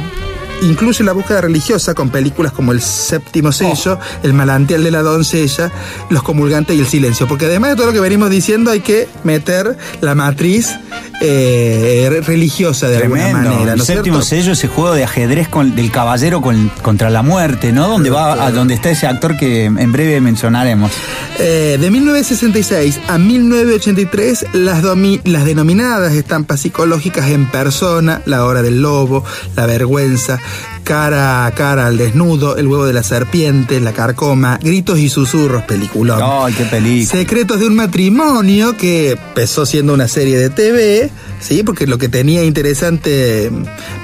incluye 0.62 1.04
la 1.04 1.12
búsqueda 1.12 1.40
religiosa 1.40 1.94
con 1.94 2.10
películas 2.10 2.52
como 2.52 2.72
El 2.72 2.80
Séptimo 2.80 3.52
Sello, 3.52 3.98
El 4.22 4.34
Malantial 4.34 4.84
de 4.84 4.90
la 4.90 5.02
Doncella, 5.02 5.70
Los 6.10 6.22
Comulgantes 6.22 6.76
y 6.76 6.80
El 6.80 6.86
Silencio. 6.86 7.26
Porque 7.26 7.46
además 7.46 7.70
de 7.70 7.76
todo 7.76 7.86
lo 7.86 7.92
que 7.92 8.00
venimos 8.00 8.30
diciendo, 8.30 8.70
hay 8.70 8.80
que 8.80 9.08
meter 9.24 9.76
la 10.00 10.14
matriz 10.14 10.74
eh, 11.20 12.06
re- 12.10 12.20
religiosa 12.20 12.88
de 12.88 12.96
alguna 12.98 13.22
Tremendo. 13.24 13.50
manera, 13.50 13.72
el 13.72 13.78
¿no 13.78 13.82
es 13.82 13.86
séptimo 13.86 14.22
cierto? 14.22 14.42
sello, 14.42 14.52
ese 14.52 14.68
juego 14.68 14.94
de 14.94 15.04
ajedrez 15.04 15.48
con, 15.48 15.74
del 15.74 15.90
caballero 15.90 16.40
con- 16.40 16.68
contra 16.82 17.10
la 17.10 17.22
muerte, 17.22 17.72
¿no? 17.72 17.88
Donde 17.88 18.10
va 18.10 18.44
a 18.46 18.50
donde 18.50 18.74
está 18.74 18.90
ese 18.90 19.06
actor 19.06 19.36
que 19.36 19.64
en 19.66 19.92
breve 19.92 20.20
mencionaremos. 20.20 20.90
Eh, 21.38 21.76
de 21.80 21.90
1966 21.90 23.00
a 23.08 23.18
1983, 23.18 24.46
las, 24.52 24.82
domi- 24.82 25.20
las 25.24 25.44
denominadas 25.44 26.12
estampas 26.14 26.60
psicológicas 26.60 27.28
en 27.30 27.46
persona, 27.46 28.22
la 28.26 28.44
hora 28.44 28.62
del 28.62 28.80
lobo, 28.82 29.24
la 29.56 29.66
vergüenza, 29.66 30.38
cara 30.86 31.46
a 31.46 31.50
cara 31.50 31.88
al 31.88 31.98
desnudo, 31.98 32.56
el 32.56 32.68
huevo 32.68 32.86
de 32.86 32.92
la 32.92 33.02
serpiente, 33.02 33.80
la 33.80 33.92
carcoma, 33.92 34.56
gritos 34.62 35.00
y 35.00 35.08
susurros, 35.08 35.64
peliculón. 35.64 36.20
Ay, 36.22 36.54
qué 36.54 36.64
película. 36.64 37.18
Secretos 37.20 37.58
de 37.58 37.66
un 37.66 37.74
matrimonio 37.74 38.76
que 38.76 39.10
empezó 39.10 39.66
siendo 39.66 39.92
una 39.94 40.06
serie 40.06 40.38
de 40.38 40.48
TV, 40.48 41.10
¿sí? 41.40 41.64
Porque 41.64 41.88
lo 41.88 41.98
que 41.98 42.08
tenía 42.08 42.44
interesante 42.44 43.50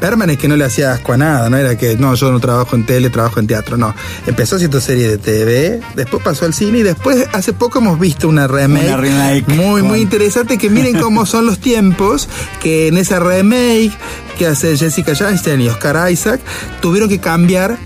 Perman 0.00 0.30
es 0.30 0.38
que 0.38 0.48
no 0.48 0.56
le 0.56 0.64
hacía 0.64 0.92
asco 0.92 1.12
a 1.12 1.16
nada, 1.16 1.48
no 1.48 1.56
era 1.56 1.78
que 1.78 1.96
no, 1.96 2.16
yo 2.16 2.32
no 2.32 2.40
trabajo 2.40 2.74
en 2.74 2.84
tele, 2.84 3.10
trabajo 3.10 3.38
en 3.38 3.46
teatro, 3.46 3.76
no. 3.76 3.94
Empezó 4.26 4.58
siendo 4.58 4.80
serie 4.80 5.06
de 5.08 5.18
TV, 5.18 5.80
después 5.94 6.20
pasó 6.24 6.46
al 6.46 6.52
cine 6.52 6.78
y 6.78 6.82
después 6.82 7.28
hace 7.32 7.52
poco 7.52 7.78
hemos 7.78 8.00
visto 8.00 8.28
una 8.28 8.48
remake, 8.48 8.88
Una 8.88 8.96
remake. 8.96 9.48
muy, 9.54 9.82
muy 9.82 10.00
interesante 10.00 10.58
que 10.58 10.68
miren 10.68 10.98
cómo 10.98 11.26
son 11.26 11.46
los 11.46 11.60
tiempos, 11.60 12.28
que 12.60 12.88
en 12.88 12.98
esa 12.98 13.20
remake 13.20 13.92
que 14.36 14.46
hace 14.46 14.76
Jessica 14.76 15.14
Chastain 15.14 15.60
y 15.60 15.68
Oscar 15.68 16.10
Isaac, 16.10 16.40
tuvieron 16.80 17.08
que 17.08 17.18
cambiar 17.18 17.78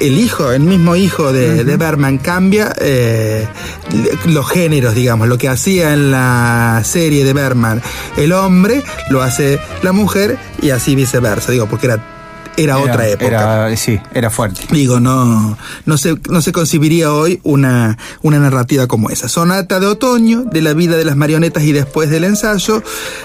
el 0.00 0.18
hijo, 0.18 0.50
el 0.50 0.62
mismo 0.62 0.96
hijo 0.96 1.32
de, 1.32 1.64
de 1.64 1.76
Berman, 1.76 2.18
cambia 2.18 2.74
eh, 2.80 3.46
los 4.26 4.48
géneros, 4.48 4.94
digamos, 4.94 5.28
lo 5.28 5.38
que 5.38 5.48
hacía 5.48 5.92
en 5.92 6.10
la 6.10 6.82
serie 6.84 7.24
de 7.24 7.32
Berman. 7.32 7.80
El 8.16 8.32
hombre, 8.32 8.82
lo 9.10 9.22
hace 9.22 9.60
la 9.82 9.92
mujer 9.92 10.38
y 10.60 10.70
así 10.70 10.96
viceversa, 10.96 11.52
digo, 11.52 11.66
porque 11.66 11.86
era, 11.86 12.11
era, 12.56 12.78
otra 12.78 13.08
época. 13.08 13.26
Era, 13.68 13.76
sí, 13.76 14.00
era 14.14 14.30
fuerte. 14.30 14.62
Digo, 14.70 15.00
no, 15.00 15.56
no, 15.86 15.98
se, 15.98 16.16
no 16.28 16.42
se 16.42 16.52
concibiría 16.52 17.12
hoy 17.12 17.40
una, 17.42 17.98
una 18.22 18.38
narrativa 18.38 18.86
como 18.86 19.10
esa. 19.10 19.28
Sonata 19.28 19.80
de 19.80 19.86
otoño, 19.86 20.44
de 20.44 20.62
la 20.62 20.74
vida 20.74 20.96
de 20.96 21.04
las 21.04 21.16
marionetas 21.16 21.64
y 21.64 21.72
después 21.72 22.10
del 22.10 22.24
ensayo, 22.24 22.82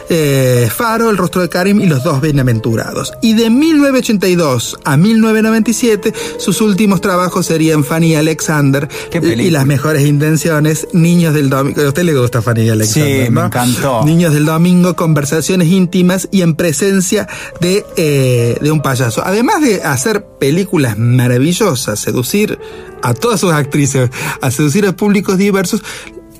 eh, 0.09 0.69
Faro, 0.73 1.09
El 1.09 1.17
rostro 1.17 1.41
de 1.41 1.49
Karim 1.49 1.81
y 1.81 1.87
Los 1.87 2.03
dos 2.03 2.21
bienaventurados. 2.21 3.13
Y 3.21 3.33
de 3.33 3.49
1982 3.49 4.77
a 4.83 4.97
1997, 4.97 6.13
sus 6.37 6.61
últimos 6.61 7.01
trabajos 7.01 7.45
serían 7.45 7.83
Fanny 7.83 8.07
y 8.07 8.15
Alexander 8.15 8.87
y 9.13 9.49
las 9.49 9.65
mejores 9.65 10.05
intenciones, 10.05 10.87
Niños 10.93 11.33
del 11.33 11.49
Domingo. 11.49 11.81
A 11.81 11.87
usted 11.87 12.03
le 12.03 12.13
gusta 12.17 12.41
Fanny 12.41 12.63
y 12.63 12.69
Alexander, 12.69 13.25
Sí, 13.25 13.31
me 13.31 13.41
encantó. 13.41 14.03
Niños 14.05 14.33
del 14.33 14.45
Domingo, 14.45 14.95
conversaciones 14.95 15.67
íntimas 15.69 16.27
y 16.31 16.41
en 16.41 16.55
presencia 16.55 17.27
de, 17.59 17.85
eh, 17.97 18.57
de 18.61 18.71
un 18.71 18.81
payaso. 18.81 19.16
Además 19.25 19.61
de 19.61 19.81
hacer 19.83 20.25
películas 20.39 20.97
maravillosas, 20.97 21.99
seducir 21.99 22.59
a 23.01 23.13
todas 23.13 23.39
sus 23.39 23.51
actrices, 23.53 24.09
a 24.41 24.51
seducir 24.51 24.85
a 24.87 24.95
públicos 24.95 25.37
diversos, 25.37 25.81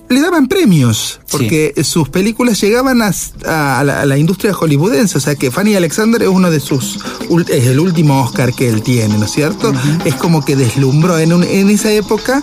le 0.09 0.21
daban 0.21 0.47
premios, 0.47 1.19
porque 1.29 1.73
sus 1.83 2.07
películas 2.07 2.61
llegaban 2.61 3.01
a, 3.01 3.11
a 3.45 3.83
la, 3.83 4.01
a 4.01 4.05
la 4.05 4.17
industria 4.17 4.53
hollywoodense. 4.53 5.17
O 5.17 5.21
sea 5.21 5.35
que 5.35 5.51
Fanny 5.51 5.75
Alexander 5.75 6.21
es 6.21 6.29
uno 6.29 6.49
de 6.49 6.61
sus. 6.61 6.97
es 7.49 7.67
el 7.67 7.79
último 7.79 8.21
Oscar 8.23 8.53
que 8.53 8.69
él 8.69 8.81
tiene, 8.83 9.17
¿no 9.17 9.25
es 9.25 9.31
cierto? 9.31 9.73
Es 10.05 10.15
como 10.15 10.45
que 10.45 10.55
deslumbró. 10.55 11.19
En, 11.19 11.33
un- 11.33 11.43
en 11.43 11.69
esa 11.69 11.91
época 11.91 12.41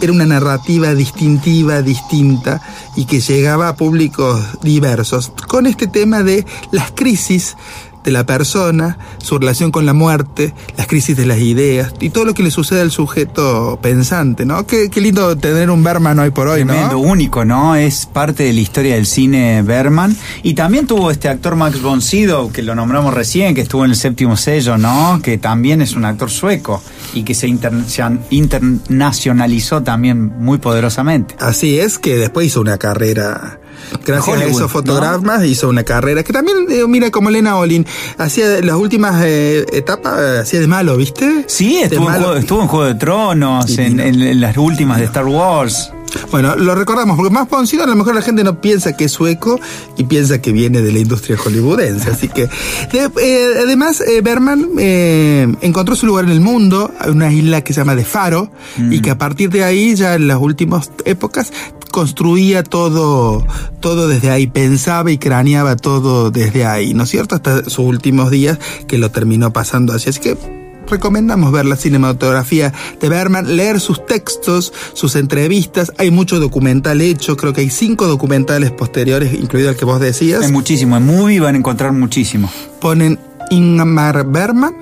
era 0.00 0.12
una 0.12 0.24
narrativa 0.24 0.94
distintiva, 0.94 1.82
distinta, 1.82 2.62
y 2.96 3.06
que 3.06 3.20
llegaba 3.20 3.68
a 3.68 3.74
públicos 3.76 4.40
diversos. 4.62 5.32
Con 5.48 5.66
este 5.66 5.88
tema 5.88 6.22
de 6.22 6.46
las 6.70 6.92
crisis 6.92 7.56
de 8.04 8.10
la 8.10 8.24
persona, 8.24 8.98
su 9.18 9.38
relación 9.38 9.70
con 9.70 9.84
la 9.86 9.92
muerte, 9.92 10.54
las 10.76 10.86
crisis 10.86 11.16
de 11.16 11.26
las 11.26 11.38
ideas 11.38 11.92
y 12.00 12.10
todo 12.10 12.24
lo 12.24 12.34
que 12.34 12.42
le 12.42 12.50
sucede 12.50 12.80
al 12.80 12.90
sujeto 12.90 13.78
pensante, 13.82 14.44
¿no? 14.46 14.66
Qué, 14.66 14.88
qué 14.90 15.00
lindo 15.00 15.36
tener 15.36 15.70
un 15.70 15.82
Berman 15.84 16.18
hoy 16.18 16.30
por 16.30 16.48
hoy, 16.48 16.64
Tremendo, 16.64 16.92
¿no? 16.94 16.98
único, 17.00 17.44
¿no? 17.44 17.74
Es 17.76 18.06
parte 18.06 18.44
de 18.44 18.52
la 18.52 18.60
historia 18.60 18.94
del 18.94 19.06
cine 19.06 19.62
Berman. 19.62 20.16
Y 20.42 20.54
también 20.54 20.86
tuvo 20.86 21.10
este 21.10 21.28
actor 21.28 21.56
Max 21.56 21.82
von 21.82 22.00
Sydow, 22.00 22.50
que 22.50 22.62
lo 22.62 22.74
nombramos 22.74 23.12
recién, 23.12 23.54
que 23.54 23.60
estuvo 23.60 23.84
en 23.84 23.90
el 23.90 23.96
séptimo 23.96 24.36
sello, 24.36 24.78
¿no? 24.78 25.20
Que 25.22 25.38
también 25.38 25.82
es 25.82 25.94
un 25.94 26.04
actor 26.04 26.30
sueco 26.30 26.82
y 27.14 27.22
que 27.22 27.34
se 27.34 27.48
inter- 27.48 27.84
se 27.86 28.02
an- 28.02 28.20
internacionalizó 28.30 29.82
también 29.82 30.32
muy 30.38 30.58
poderosamente. 30.58 31.34
Así 31.38 31.78
es, 31.78 31.98
que 31.98 32.16
después 32.16 32.46
hizo 32.46 32.60
una 32.60 32.78
carrera. 32.78 33.59
Gracias 34.06 34.36
a 34.40 34.44
esos 34.44 34.70
fotogramas 34.70 35.44
hizo 35.44 35.68
una 35.68 35.82
carrera 35.84 36.22
que 36.22 36.32
también, 36.32 36.58
eh, 36.70 36.84
mira, 36.88 37.10
como 37.10 37.30
Lena 37.30 37.56
Olin, 37.56 37.86
hacía 38.18 38.60
las 38.62 38.76
últimas 38.76 39.22
eh, 39.24 39.66
etapas, 39.72 40.18
eh, 40.20 40.38
hacía 40.42 40.60
de 40.60 40.66
malo, 40.66 40.96
¿viste? 40.96 41.44
Sí, 41.46 41.78
estuvo 41.78 42.08
en. 42.10 42.16
Juego, 42.16 42.34
estuvo 42.36 42.62
en 42.62 42.68
Juego 42.68 42.86
de 42.86 42.94
Tronos, 42.94 43.70
en, 43.78 43.96
Divino. 43.96 44.02
en- 44.02 44.22
en 44.22 44.40
las 44.40 44.56
últimas 44.56 44.98
de 44.98 45.04
Star 45.06 45.26
Wars. 45.26 45.92
Bueno, 46.30 46.56
lo 46.56 46.74
recordamos, 46.74 47.16
porque 47.16 47.32
más 47.32 47.48
Poncido 47.48 47.84
a 47.84 47.86
lo 47.86 47.96
mejor 47.96 48.14
la 48.14 48.22
gente 48.22 48.44
no 48.44 48.60
piensa 48.60 48.96
que 48.96 49.04
es 49.04 49.12
sueco 49.12 49.58
y 49.96 50.04
piensa 50.04 50.40
que 50.40 50.52
viene 50.52 50.82
de 50.82 50.92
la 50.92 50.98
industria 51.00 51.36
hollywoodense. 51.36 52.10
Así 52.10 52.28
que, 52.28 52.48
de- 52.92 53.10
eh, 53.20 53.54
además, 53.64 54.00
eh, 54.00 54.20
Berman 54.22 54.68
eh, 54.78 55.46
encontró 55.60 55.94
su 55.96 56.06
lugar 56.06 56.24
en 56.26 56.30
el 56.30 56.40
mundo, 56.40 56.92
hay 56.98 57.10
una 57.10 57.32
isla 57.32 57.62
que 57.62 57.72
se 57.72 57.80
llama 57.80 57.94
de 57.96 58.04
Faro, 58.04 58.50
y 58.90 59.00
que 59.00 59.10
a 59.10 59.18
partir 59.18 59.50
de 59.50 59.64
ahí, 59.64 59.94
ya 59.94 60.14
en 60.14 60.26
las 60.28 60.38
últimas 60.40 60.90
épocas, 61.04 61.52
construía 61.90 62.62
todo, 62.62 63.44
todo 63.80 64.06
desde 64.06 64.30
ahí, 64.30 64.46
pensaba 64.46 65.10
y 65.10 65.18
craneaba 65.18 65.74
todo 65.76 66.30
desde 66.30 66.64
ahí, 66.64 66.94
¿no 66.94 67.02
es 67.02 67.10
cierto? 67.10 67.34
Hasta 67.34 67.64
sus 67.64 67.80
últimos 67.80 68.30
días 68.30 68.58
que 68.86 68.96
lo 68.98 69.10
terminó 69.10 69.52
pasando 69.52 69.92
así. 69.92 70.08
Así 70.10 70.20
que 70.20 70.59
recomendamos 70.90 71.52
ver 71.52 71.66
la 71.66 71.76
cinematografía 71.76 72.72
de 73.00 73.08
Berman, 73.08 73.56
leer 73.56 73.80
sus 73.80 74.04
textos, 74.04 74.72
sus 74.92 75.16
entrevistas. 75.16 75.92
Hay 75.98 76.10
mucho 76.10 76.40
documental 76.40 77.00
hecho, 77.00 77.36
creo 77.36 77.52
que 77.52 77.62
hay 77.62 77.70
cinco 77.70 78.06
documentales 78.06 78.70
posteriores, 78.70 79.32
incluido 79.34 79.70
el 79.70 79.76
que 79.76 79.84
vos 79.84 80.00
decías. 80.00 80.44
Hay 80.44 80.52
muchísimo, 80.52 80.96
en 80.96 81.06
Movie 81.06 81.40
van 81.40 81.54
a 81.54 81.58
encontrar 81.58 81.92
muchísimo. 81.92 82.50
Ponen 82.80 83.18
Ingmar 83.50 84.26
Berman 84.26 84.74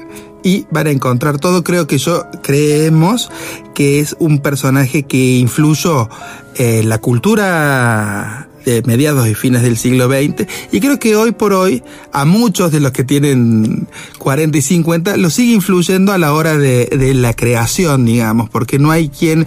y 0.42 0.66
van 0.71 0.87
a 0.87 0.90
encontrar 0.90 1.38
todo. 1.38 1.64
Creo 1.64 1.87
que 1.87 1.99
yo 1.99 2.25
creemos 2.42 3.31
que 3.75 4.01
es 4.01 4.16
un 4.18 4.40
personaje 4.40 5.05
que 5.05 5.37
influyó 5.38 6.09
en 6.57 6.88
la 6.88 6.99
cultura 6.99 8.47
de 8.68 8.83
mediados 8.83 9.26
y 9.28 9.35
fines 9.35 9.62
del 9.62 9.76
siglo 9.76 10.09
XX 10.09 10.46
y 10.72 10.81
creo 10.81 10.98
que 10.98 11.16
hoy 11.16 11.33
por 11.33 11.52
hoy 11.52 11.83
a 12.12 12.24
muchos 12.24 12.70
de 12.72 12.81
los 12.81 12.92
que 12.92 13.04
tienen 13.04 13.88
40 14.18 14.59
y 14.59 14.62
50 14.62 15.16
lo 15.16 15.31
sigue 15.31 15.54
influyendo 15.54 16.12
a 16.12 16.18
la 16.18 16.33
hora 16.33 16.57
de, 16.57 16.87
de 16.87 17.14
la 17.14 17.35
creación, 17.35 18.04
digamos, 18.04 18.50
porque 18.50 18.78
no 18.78 18.90
hay 18.90 19.09
quien 19.09 19.46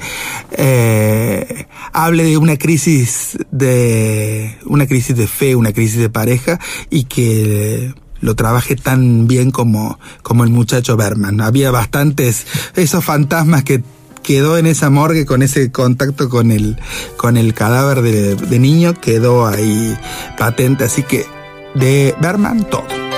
eh, 0.52 1.66
hable 1.94 2.24
de 2.24 2.38
una 2.38 2.58
crisis 2.58 3.38
de 3.52 4.58
una 4.66 4.88
crisis 4.88 5.16
de 5.16 5.28
fe, 5.28 5.56
una 5.56 5.74
crisis 5.74 6.00
de 6.00 6.10
pareja 6.10 6.60
y 6.90 7.04
que 7.04 7.94
lo 8.22 8.36
trabaje 8.36 8.76
tan 8.76 9.28
bien 9.28 9.52
como, 9.52 10.00
como 10.22 10.44
el 10.44 10.52
muchacho 10.52 10.96
Berman. 10.96 11.42
Había 11.42 11.72
bastantes 11.72 12.46
esos 12.76 13.04
fantasmas 13.04 13.64
que 13.64 13.82
quedó 14.22 14.58
en 14.58 14.66
esa 14.66 14.90
morgue 14.90 15.26
con 15.26 15.42
ese 15.42 15.72
contacto 15.72 16.30
con 16.30 16.52
el, 16.52 16.78
con 17.18 17.38
el 17.38 17.54
cadáver 17.54 18.02
de, 18.02 18.36
de 18.36 18.60
niño, 18.60 18.94
quedó 18.94 19.48
ahí 19.48 19.98
patente. 20.38 20.84
Así 20.84 21.04
que 21.04 21.26
de 21.76 22.16
Berman, 22.22 22.64
todo. 22.70 23.11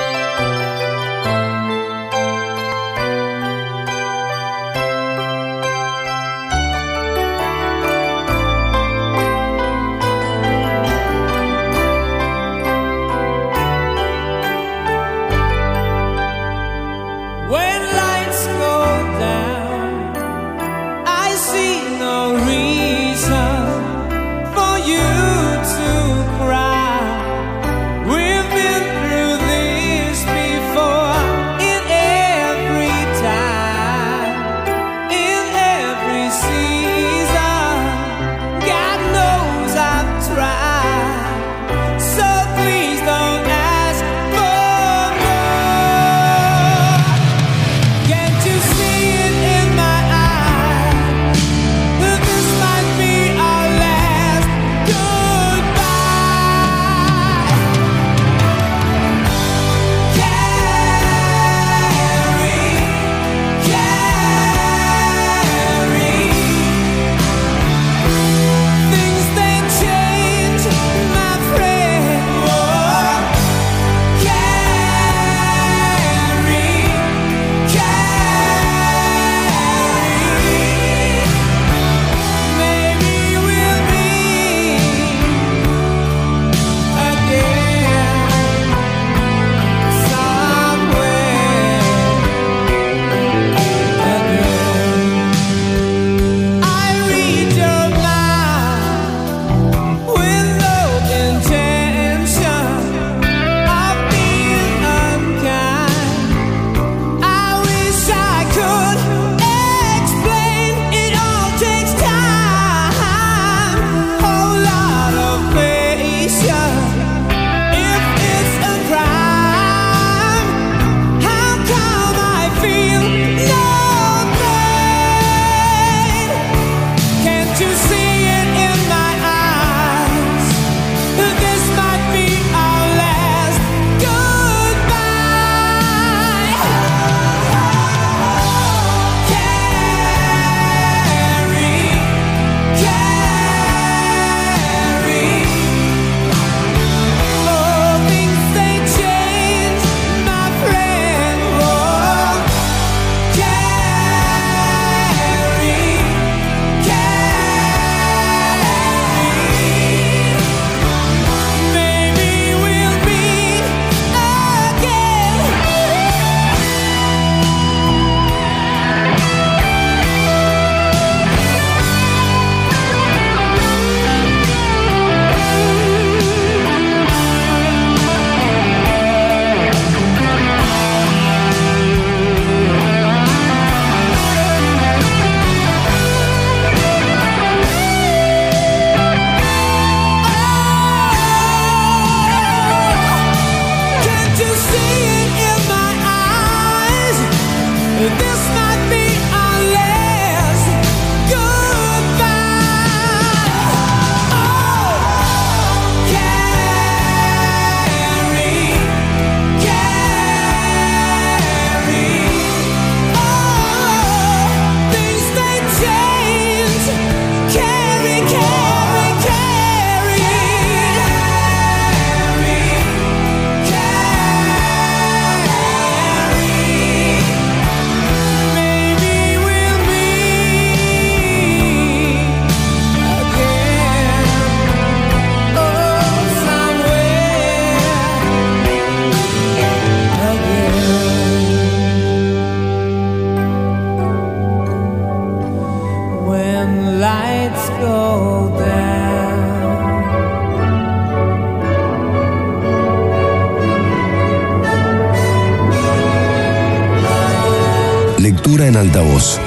Altavoz. 258.94 259.40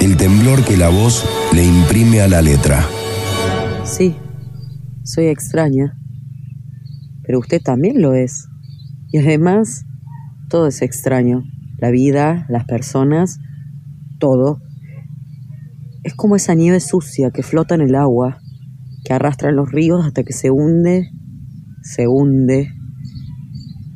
El 0.00 0.16
temblor 0.16 0.64
que 0.64 0.76
la 0.76 0.88
voz 0.88 1.24
le 1.54 1.64
imprime 1.64 2.22
a 2.22 2.26
la 2.26 2.42
letra. 2.42 2.84
Sí, 3.84 4.16
soy 5.04 5.26
extraña. 5.26 5.96
Pero 7.22 7.38
usted 7.38 7.62
también 7.62 8.02
lo 8.02 8.14
es. 8.14 8.48
Y 9.12 9.18
además, 9.18 9.86
todo 10.48 10.66
es 10.66 10.82
extraño. 10.82 11.44
La 11.78 11.92
vida, 11.92 12.46
las 12.48 12.64
personas, 12.64 13.38
todo. 14.18 14.60
Es 16.02 16.14
como 16.14 16.34
esa 16.34 16.54
nieve 16.54 16.80
sucia 16.80 17.30
que 17.30 17.44
flota 17.44 17.76
en 17.76 17.82
el 17.82 17.94
agua, 17.94 18.40
que 19.04 19.12
arrastra 19.12 19.50
en 19.50 19.56
los 19.56 19.70
ríos 19.70 20.04
hasta 20.04 20.24
que 20.24 20.32
se 20.32 20.50
hunde, 20.50 21.12
se 21.82 22.08
hunde. 22.08 22.72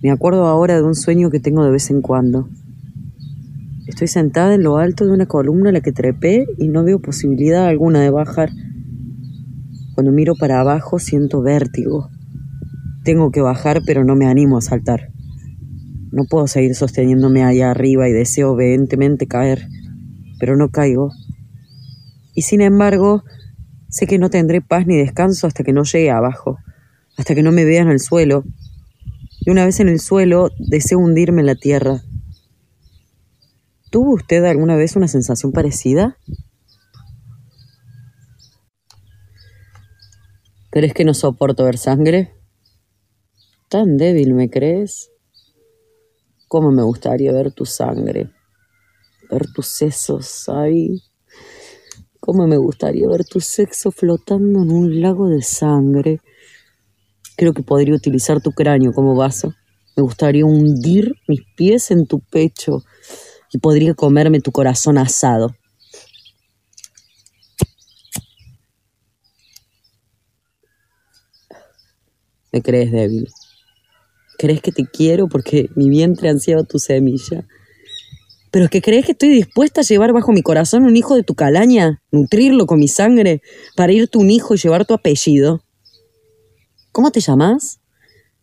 Me 0.04 0.12
acuerdo 0.12 0.46
ahora 0.46 0.76
de 0.76 0.84
un 0.84 0.94
sueño 0.94 1.30
que 1.30 1.40
tengo 1.40 1.64
de 1.64 1.72
vez 1.72 1.90
en 1.90 2.00
cuando. 2.00 2.48
Estoy 3.94 4.08
sentada 4.08 4.56
en 4.56 4.64
lo 4.64 4.78
alto 4.78 5.06
de 5.06 5.12
una 5.12 5.26
columna 5.26 5.68
a 5.68 5.72
la 5.72 5.80
que 5.80 5.92
trepé 5.92 6.48
y 6.58 6.66
no 6.66 6.82
veo 6.82 6.98
posibilidad 6.98 7.68
alguna 7.68 8.00
de 8.00 8.10
bajar. 8.10 8.50
Cuando 9.94 10.10
miro 10.10 10.34
para 10.34 10.58
abajo 10.58 10.98
siento 10.98 11.42
vértigo. 11.42 12.10
Tengo 13.04 13.30
que 13.30 13.40
bajar 13.40 13.82
pero 13.86 14.02
no 14.02 14.16
me 14.16 14.26
animo 14.26 14.58
a 14.58 14.62
saltar. 14.62 15.12
No 16.10 16.24
puedo 16.28 16.48
seguir 16.48 16.74
sosteniéndome 16.74 17.44
allá 17.44 17.70
arriba 17.70 18.08
y 18.08 18.12
deseo 18.12 18.56
vehementemente 18.56 19.28
caer, 19.28 19.68
pero 20.40 20.56
no 20.56 20.70
caigo. 20.70 21.12
Y 22.34 22.42
sin 22.42 22.62
embargo, 22.62 23.22
sé 23.90 24.08
que 24.08 24.18
no 24.18 24.28
tendré 24.28 24.60
paz 24.60 24.88
ni 24.88 24.96
descanso 24.96 25.46
hasta 25.46 25.62
que 25.62 25.72
no 25.72 25.84
llegue 25.84 26.10
abajo, 26.10 26.58
hasta 27.16 27.36
que 27.36 27.44
no 27.44 27.52
me 27.52 27.64
vea 27.64 27.82
en 27.82 27.90
el 27.90 28.00
suelo. 28.00 28.42
Y 29.46 29.50
una 29.50 29.64
vez 29.64 29.78
en 29.78 29.88
el 29.88 30.00
suelo, 30.00 30.50
deseo 30.58 30.98
hundirme 30.98 31.42
en 31.42 31.46
la 31.46 31.54
tierra. 31.54 32.02
¿Tuvo 33.94 34.14
usted 34.14 34.42
alguna 34.44 34.74
vez 34.74 34.96
una 34.96 35.06
sensación 35.06 35.52
parecida? 35.52 36.18
¿Crees 40.70 40.92
que 40.92 41.04
no 41.04 41.14
soporto 41.14 41.62
ver 41.62 41.78
sangre? 41.78 42.34
¿Tan 43.68 43.96
débil 43.96 44.34
me 44.34 44.50
crees? 44.50 45.12
¿Cómo 46.48 46.72
me 46.72 46.82
gustaría 46.82 47.30
ver 47.30 47.52
tu 47.52 47.66
sangre? 47.66 48.32
Ver 49.30 49.46
tus 49.54 49.68
sesos, 49.68 50.26
¿sabes? 50.26 51.12
¿Cómo 52.18 52.48
me 52.48 52.56
gustaría 52.56 53.06
ver 53.06 53.24
tu 53.24 53.38
sexo 53.38 53.92
flotando 53.92 54.62
en 54.62 54.72
un 54.72 55.00
lago 55.00 55.28
de 55.28 55.42
sangre? 55.42 56.20
Creo 57.36 57.52
que 57.52 57.62
podría 57.62 57.94
utilizar 57.94 58.42
tu 58.42 58.50
cráneo 58.50 58.92
como 58.92 59.14
vaso. 59.14 59.54
Me 59.96 60.02
gustaría 60.02 60.44
hundir 60.44 61.14
mis 61.28 61.42
pies 61.54 61.92
en 61.92 62.08
tu 62.08 62.18
pecho 62.18 62.82
y 63.54 63.58
podría 63.58 63.94
comerme 63.94 64.40
tu 64.40 64.50
corazón 64.50 64.98
asado. 64.98 65.54
Me 72.52 72.60
crees 72.62 72.90
débil. 72.90 73.28
¿Crees 74.38 74.60
que 74.60 74.72
te 74.72 74.84
quiero 74.86 75.28
porque 75.28 75.68
mi 75.76 75.88
vientre 75.88 76.28
ha 76.28 76.32
ansiado 76.32 76.64
tu 76.64 76.80
semilla? 76.80 77.46
¿Pero 78.50 78.64
es 78.64 78.70
que 78.72 78.82
crees 78.82 79.06
que 79.06 79.12
estoy 79.12 79.28
dispuesta 79.28 79.82
a 79.82 79.84
llevar 79.84 80.12
bajo 80.12 80.32
mi 80.32 80.42
corazón 80.42 80.84
un 80.84 80.96
hijo 80.96 81.14
de 81.14 81.22
tu 81.22 81.36
calaña? 81.36 82.02
¿Nutrirlo 82.10 82.66
con 82.66 82.80
mi 82.80 82.88
sangre? 82.88 83.40
¿Para 83.76 83.92
irte 83.92 84.18
un 84.18 84.30
hijo 84.30 84.54
y 84.54 84.58
llevar 84.58 84.84
tu 84.84 84.94
apellido? 84.94 85.64
¿Cómo 86.90 87.12
te 87.12 87.20
llamas? 87.20 87.80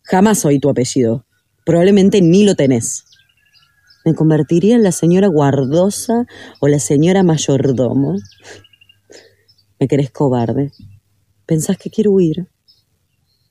Jamás 0.04 0.42
oí 0.46 0.58
tu 0.58 0.70
apellido. 0.70 1.26
Probablemente 1.66 2.22
ni 2.22 2.44
lo 2.44 2.54
tenés. 2.54 3.04
¿Me 4.04 4.14
convertiría 4.14 4.74
en 4.74 4.82
la 4.82 4.92
señora 4.92 5.28
guardosa 5.28 6.26
o 6.60 6.68
la 6.68 6.78
señora 6.80 7.22
mayordomo? 7.22 8.16
¿Me 9.78 9.86
crees 9.86 10.10
cobarde? 10.10 10.72
¿Pensás 11.46 11.76
que 11.78 11.90
quiero 11.90 12.12
huir? 12.12 12.48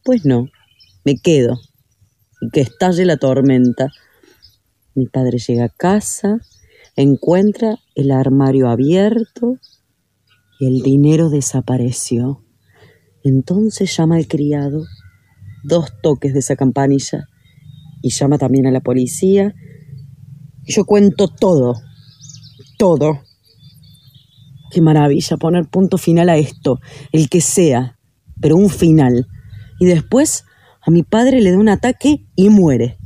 Pues 0.04 0.26
no, 0.26 0.48
me 1.06 1.16
quedo. 1.16 1.60
Y 2.42 2.50
que 2.50 2.62
estalle 2.62 3.06
la 3.06 3.18
tormenta. 3.18 3.88
Mi 4.94 5.06
padre 5.06 5.38
llega 5.38 5.66
a 5.66 5.70
casa, 5.70 6.40
encuentra 6.96 7.78
el 7.96 8.12
armario 8.12 8.68
abierto 8.68 9.58
y 10.60 10.68
el 10.68 10.82
dinero 10.82 11.30
desapareció. 11.30 12.44
Entonces 13.24 13.96
llama 13.96 14.18
al 14.18 14.28
criado, 14.28 14.84
dos 15.64 15.92
toques 16.02 16.34
de 16.34 16.40
esa 16.40 16.56
campanilla, 16.56 17.28
y 18.02 18.10
llama 18.10 18.38
también 18.38 18.66
a 18.68 18.72
la 18.72 18.82
policía. 18.82 19.54
Yo 20.72 20.86
cuento 20.86 21.28
todo, 21.28 21.74
todo. 22.78 23.20
Qué 24.72 24.82
maravilla 24.82 25.36
poner 25.36 25.68
punto 25.68 25.98
final 25.98 26.30
a 26.30 26.38
esto, 26.38 26.80
el 27.12 27.28
que 27.28 27.42
sea, 27.42 28.00
pero 28.40 28.56
un 28.56 28.70
final. 28.70 29.28
Y 29.82 29.86
después 29.86 30.46
a 30.82 30.90
mi 30.90 31.04
padre 31.04 31.42
le 31.42 31.52
da 31.52 31.58
un 31.58 31.68
ataque 31.68 32.26
y 32.38 32.50
muere. 32.50 32.98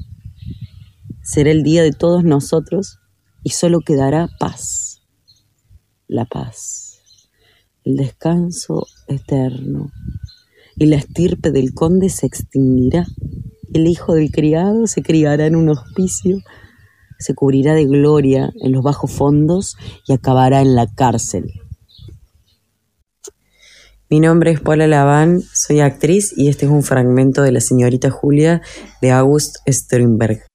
Será 1.23 1.49
el 1.49 1.63
día 1.63 1.81
de 1.81 1.91
todos 1.91 2.23
nosotros 2.23 2.99
y 3.41 3.49
solo 3.49 3.79
quedará 3.79 4.29
paz. 4.39 5.01
La 6.07 6.25
paz. 6.25 6.99
El 7.83 7.95
descanso 7.95 8.85
eterno. 9.07 9.91
Y 10.75 10.85
la 10.85 10.97
estirpe 10.97 11.49
del 11.49 11.73
conde 11.73 12.09
se 12.09 12.27
extinguirá. 12.27 13.07
El 13.73 13.87
hijo 13.87 14.13
del 14.13 14.29
criado 14.29 14.85
se 14.85 15.01
criará 15.01 15.47
en 15.47 15.55
un 15.55 15.69
hospicio, 15.69 16.37
se 17.19 17.33
cubrirá 17.33 17.73
de 17.73 17.85
gloria 17.85 18.51
en 18.61 18.71
los 18.71 18.83
bajos 18.83 19.11
fondos 19.11 19.77
y 20.07 20.13
acabará 20.13 20.61
en 20.61 20.75
la 20.75 20.87
cárcel. 20.87 21.51
Mi 24.09 24.19
nombre 24.19 24.51
es 24.51 24.61
Paula 24.61 24.85
Laván, 24.85 25.41
soy 25.53 25.79
actriz 25.79 26.31
y 26.37 26.47
este 26.47 26.65
es 26.65 26.71
un 26.71 26.83
fragmento 26.83 27.41
de 27.41 27.51
La 27.51 27.59
señorita 27.59 28.11
Julia 28.11 28.61
de 29.01 29.11
August 29.11 29.57
Strindberg. 29.67 30.45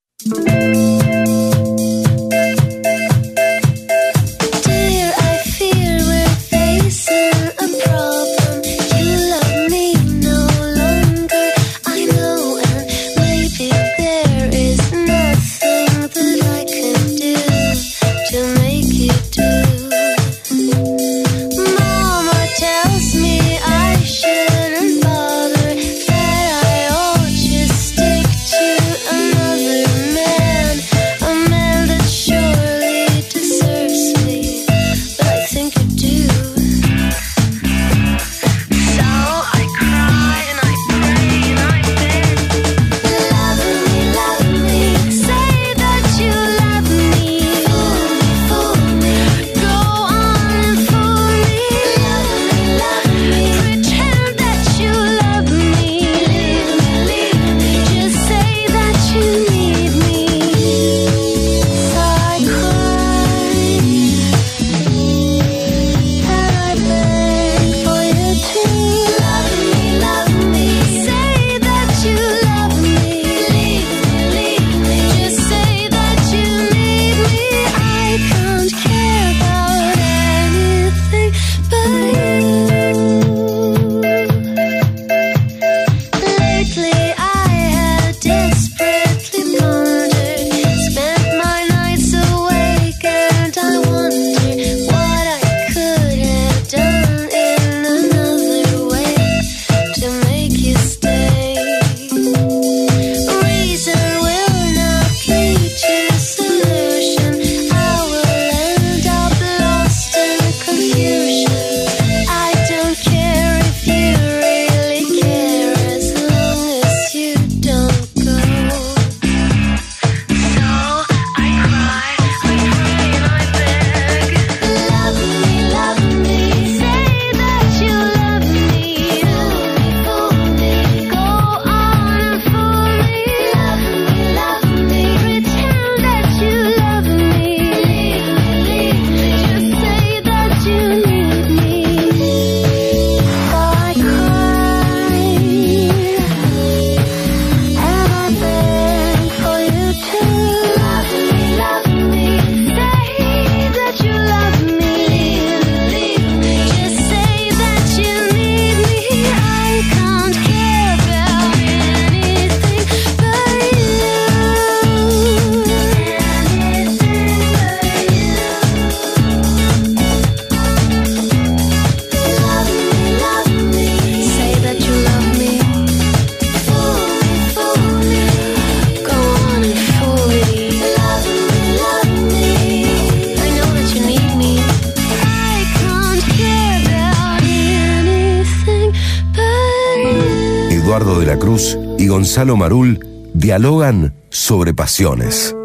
Gonzalo 192.41 192.57
Marul 192.57 192.99
dialogan 193.35 194.15
sobre 194.31 194.73
pasiones. 194.73 195.55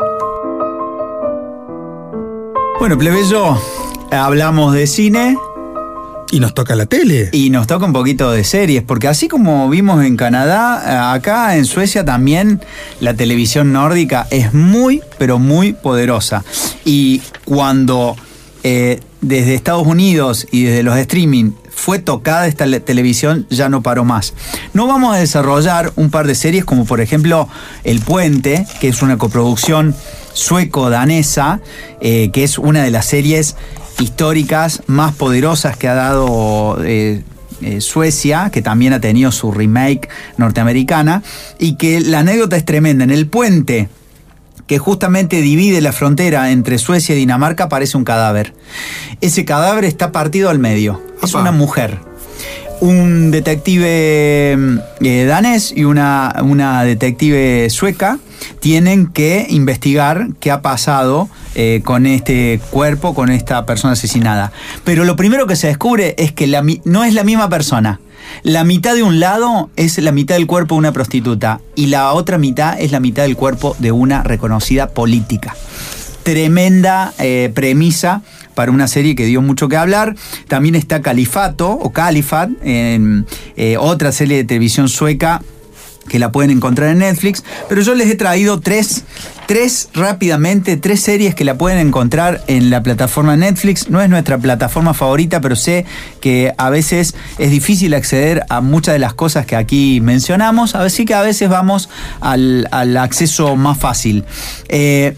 Bueno, 2.79 2.99
plebeyo, 2.99 3.59
hablamos 4.11 4.75
de 4.75 4.87
cine 4.87 5.39
Y 6.31 6.39
nos 6.39 6.53
toca 6.53 6.75
la 6.75 6.85
tele. 6.85 7.31
y 7.33 7.49
nos 7.49 7.67
toca 7.67 7.87
un 7.87 7.95
poquito 7.95 8.31
de 8.31 8.45
series, 8.45 8.83
porque 8.83 9.09
así 9.09 9.27
como 9.27 9.71
vimos 9.71 10.05
en 10.05 10.19
Canadá, 10.19 11.15
acá 11.15 11.57
en 11.57 11.65
Suecia 11.65 12.05
también 12.05 12.61
la 13.01 13.15
televisión 13.15 13.73
nórdica 13.73 14.27
es 14.31 14.53
muy, 14.53 15.01
pero 15.17 15.39
muy 15.39 15.73
poderosa. 15.73 16.45
Y 16.85 17.23
cuando 17.47 18.17
eh, 18.65 19.01
desde 19.23 19.55
Estados 19.55 19.87
Unidos 19.87 20.47
y 20.53 20.65
desde 20.65 20.83
los 20.83 20.99
streaming 20.99 21.53
fue 21.87 22.01
tocada 22.01 22.49
esta 22.49 22.67
le- 22.67 22.81
televisión, 22.81 23.47
ya 23.49 23.69
no 23.69 23.81
paró 23.81 24.05
más. 24.05 24.35
No 24.75 24.89
vamos 24.89 25.15
a 25.15 25.19
desarrollar 25.21 25.93
un 25.95 26.11
par 26.11 26.27
de 26.27 26.35
series 26.35 26.65
como 26.65 26.85
por 26.85 27.01
ejemplo 27.01 27.49
El 27.85 28.01
Puente, 28.01 28.67
que 28.81 28.89
es 28.89 29.03
una 29.03 29.19
coproducción 29.19 29.95
sueco-danesa, 30.33 31.61
eh, 32.01 32.31
que 32.33 32.43
es 32.43 32.59
una 32.59 32.83
de 32.83 32.91
las 32.91 33.07
series 33.07 33.55
históricas 34.01 34.83
más 34.89 35.15
poderosas 35.15 35.77
que 35.77 35.87
ha 35.87 35.95
dado 35.95 36.79
eh, 36.85 37.23
eh, 37.63 37.81
Suecia, 37.81 38.51
que 38.53 38.63
también 38.63 38.93
ha 38.93 39.01
tenido 39.01 39.31
su 39.31 39.53
remake 39.53 40.09
norteamericana, 40.39 41.23
y 41.61 41.77
que 41.77 42.01
la 42.01 42.19
anécdota 42.19 42.57
es 42.57 42.65
tremenda. 42.65 43.05
En 43.05 43.13
el 43.13 43.29
puente 43.29 43.89
que 44.67 44.79
justamente 44.79 45.41
divide 45.41 45.81
la 45.81 45.93
frontera 45.93 46.51
entre 46.51 46.79
Suecia 46.79 47.15
y 47.15 47.19
Dinamarca 47.19 47.65
aparece 47.65 47.97
un 47.97 48.03
cadáver. 48.03 48.55
Ese 49.21 49.45
cadáver 49.45 49.85
está 49.85 50.11
partido 50.11 50.51
al 50.51 50.59
medio. 50.59 51.01
Es 51.23 51.35
una 51.35 51.53
mujer. 51.53 51.99
Un 52.81 53.31
detective 53.31 54.57
eh, 55.01 55.25
danés 55.27 55.73
y 55.75 55.85
una, 55.85 56.35
una 56.43 56.85
detective 56.85 57.71
sueca 57.71 58.19
tienen 58.61 59.07
que 59.07 59.47
investigar 59.49 60.29
qué 60.41 60.51
ha 60.51 60.61
pasado 60.61 61.29
eh, 61.55 61.81
con 61.85 62.05
este 62.05 62.61
cuerpo, 62.71 63.15
con 63.15 63.31
esta 63.31 63.65
persona 63.65 63.95
asesinada. 63.95 64.53
Pero 64.85 65.05
lo 65.05 65.17
primero 65.17 65.47
que 65.47 65.57
se 65.57 65.69
descubre 65.69 66.15
es 66.19 66.33
que 66.33 66.47
la 66.47 66.63
no 66.85 67.05
es 67.05 67.15
la 67.15 67.25
misma 67.25 67.49
persona. 67.49 68.01
La 68.43 68.65
mitad 68.65 68.95
de 68.95 69.03
un 69.03 69.21
lado 69.21 69.71
es 69.77 69.99
la 69.99 70.13
mitad 70.13 70.35
del 70.35 70.47
cuerpo 70.47 70.75
de 70.75 70.81
una 70.81 70.93
prostituta 70.93 71.61
y 71.75 71.87
la 71.87 72.13
otra 72.13 72.39
mitad 72.39 72.79
es 72.79 72.93
la 72.93 73.01
mitad 73.01 73.23
del 73.23 73.37
cuerpo 73.37 73.77
de 73.79 73.93
una 73.93 74.23
reconocida 74.23 74.89
política. 74.89 75.57
Tremenda 76.23 77.15
eh, 77.19 77.51
premisa 77.55 78.23
para 78.57 78.73
una 78.73 78.89
serie 78.89 79.15
que 79.15 79.27
dio 79.27 79.43
mucho 79.43 79.69
que 79.69 79.77
hablar. 79.77 80.17
También 80.49 80.75
está 80.75 81.03
Califato 81.03 81.71
o 81.71 81.93
Califat, 81.93 82.51
en, 82.63 83.27
eh, 83.57 83.77
otra 83.79 84.11
serie 84.11 84.39
de 84.39 84.45
televisión 84.45 84.89
sueca 84.89 85.43
que 86.09 86.19
la 86.19 86.33
pueden 86.33 86.51
encontrar 86.51 86.91
en 86.91 86.99
Netflix, 86.99 87.43
pero 87.69 87.83
yo 87.83 87.95
les 87.95 88.09
he 88.09 88.15
traído 88.15 88.61
tres, 88.61 89.03
tres 89.47 89.89
rápidamente, 89.93 90.77
tres 90.77 91.01
series 91.01 91.35
que 91.35 91.45
la 91.45 91.59
pueden 91.59 91.85
encontrar 91.85 92.45
en 92.47 92.71
la 92.71 92.83
plataforma 92.83 93.37
Netflix. 93.37 93.91
No 93.91 94.01
es 94.01 94.09
nuestra 94.09 94.39
plataforma 94.39 94.95
favorita, 94.95 95.41
pero 95.41 95.57
sé 95.57 95.85
que 96.21 96.53
a 96.59 96.71
veces 96.71 97.17
es 97.39 97.51
difícil 97.51 97.93
acceder 97.93 98.45
a 98.49 98.61
muchas 98.61 98.95
de 98.95 99.01
las 99.01 99.15
cosas 99.15 99.47
que 99.47 99.57
aquí 99.57 100.01
mencionamos, 100.01 100.77
así 100.77 101.05
que 101.05 101.15
a 101.15 101.23
veces 101.23 101.49
vamos 101.49 101.89
al, 102.21 102.69
al 102.71 102.97
acceso 102.97 103.57
más 103.57 103.77
fácil. 103.77 104.25
Eh, 104.69 105.17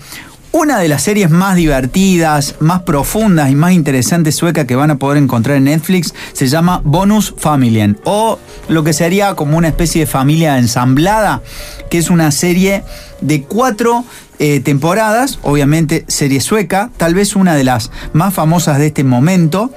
una 0.53 0.79
de 0.79 0.89
las 0.89 1.03
series 1.03 1.31
más 1.31 1.57
divertidas, 1.57 2.57
más 2.61 2.83
profundas 2.83 3.51
y 3.51 3.55
más 3.55 3.73
interesantes 3.73 4.35
sueca 4.35 4.67
que 4.67 4.77
van 4.77 4.91
a 4.91 4.97
poder 4.97 5.23
encontrar 5.23 5.57
en 5.57 5.65
Netflix 5.65 6.15
se 6.33 6.49
llama 6.49 6.81
Bonus 6.85 7.35
Familien 7.37 7.99
o 8.05 8.39
lo 8.69 8.85
que 8.85 8.93
sería 8.93 9.35
como 9.35 9.59
una 9.59 9.69
especie 9.69 10.03
de 10.03 10.07
familia 10.07 10.59
ensamblada, 10.59 11.43
que 11.91 11.99
es 11.99 12.11
una 12.11 12.31
serie 12.31 12.85
de 13.21 13.43
cuatro 13.43 14.05
eh, 14.39 14.61
temporadas, 14.61 15.39
obviamente 15.43 16.05
serie 16.09 16.41
sueca, 16.41 16.91
tal 16.97 17.15
vez 17.15 17.37
una 17.37 17.55
de 17.55 17.65
las 17.65 17.91
más 18.13 18.33
famosas 18.35 18.79
de 18.79 18.87
este 18.87 19.05
momento. 19.05 19.73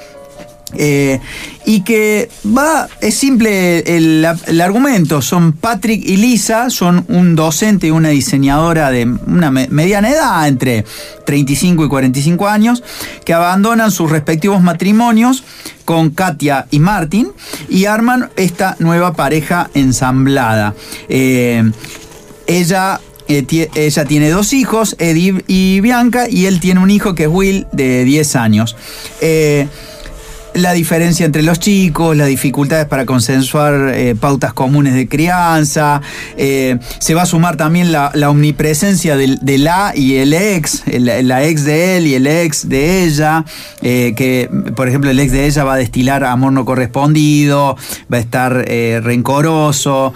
Eh, 0.77 1.19
y 1.65 1.81
que 1.81 2.29
va, 2.45 2.87
es 3.01 3.15
simple 3.15 3.79
el, 3.95 4.25
argumento, 4.61 5.21
son 5.21 5.53
Patrick 5.53 6.03
y 6.03 6.17
Lisa, 6.17 6.69
son 6.69 7.05
un 7.07 7.35
docente 7.35 7.87
y 7.87 7.91
una 7.91 8.09
diseñadora 8.09 8.89
de 8.89 9.05
una 9.27 9.51
me- 9.51 9.67
mediana 9.69 10.09
edad, 10.09 10.47
entre 10.47 10.85
35 11.25 11.85
y 11.85 11.87
45 11.87 12.47
años, 12.47 12.83
que 13.25 13.33
abandonan 13.33 13.91
sus 13.91 14.09
respectivos 14.09 14.61
matrimonios 14.61 15.43
con 15.85 16.09
Katia 16.11 16.67
y 16.71 16.79
Martin 16.79 17.31
y 17.69 17.85
arman 17.85 18.29
esta 18.37 18.75
nueva 18.79 19.13
pareja 19.13 19.69
ensamblada. 19.73 20.73
Eh, 21.09 21.69
ella 22.47 22.99
eh, 23.27 23.69
ella 23.75 24.05
tiene 24.05 24.29
dos 24.29 24.51
hijos, 24.51 24.95
Eddie 24.99 25.43
y 25.47 25.79
Bianca, 25.79 26.27
y 26.29 26.47
él 26.47 26.59
tiene 26.59 26.81
un 26.81 26.89
hijo 26.91 27.15
que 27.15 27.23
es 27.23 27.29
Will, 27.29 27.65
de 27.71 28.03
10 28.03 28.35
años. 28.35 28.75
La 30.53 30.73
diferencia 30.73 31.25
entre 31.25 31.43
los 31.43 31.59
chicos, 31.59 32.15
las 32.17 32.27
dificultades 32.27 32.85
para 32.85 33.05
consensuar 33.05 33.91
eh, 33.95 34.15
pautas 34.19 34.53
comunes 34.53 34.93
de 34.93 35.07
crianza, 35.07 36.01
eh, 36.37 36.77
se 36.99 37.13
va 37.13 37.21
a 37.21 37.25
sumar 37.25 37.55
también 37.57 37.91
la, 37.91 38.11
omnipresencia 38.29 39.15
del, 39.15 39.39
de 39.41 39.57
la 39.57 39.93
y 39.95 40.15
el 40.17 40.33
ex, 40.33 40.83
el- 40.87 41.27
la 41.27 41.43
ex 41.45 41.63
de 41.63 41.97
él 41.97 42.07
y 42.07 42.15
el 42.15 42.27
ex 42.27 42.67
de 42.67 43.03
ella, 43.03 43.45
eh, 43.81 44.13
que 44.15 44.49
por 44.75 44.87
ejemplo 44.87 45.09
el 45.09 45.19
ex 45.19 45.31
de 45.31 45.45
ella 45.45 45.63
va 45.63 45.73
a 45.75 45.77
destilar 45.77 46.23
amor 46.23 46.51
no 46.53 46.65
correspondido, 46.65 47.77
va 48.11 48.17
a 48.17 48.19
estar 48.19 48.53
rencoroso. 49.03 50.13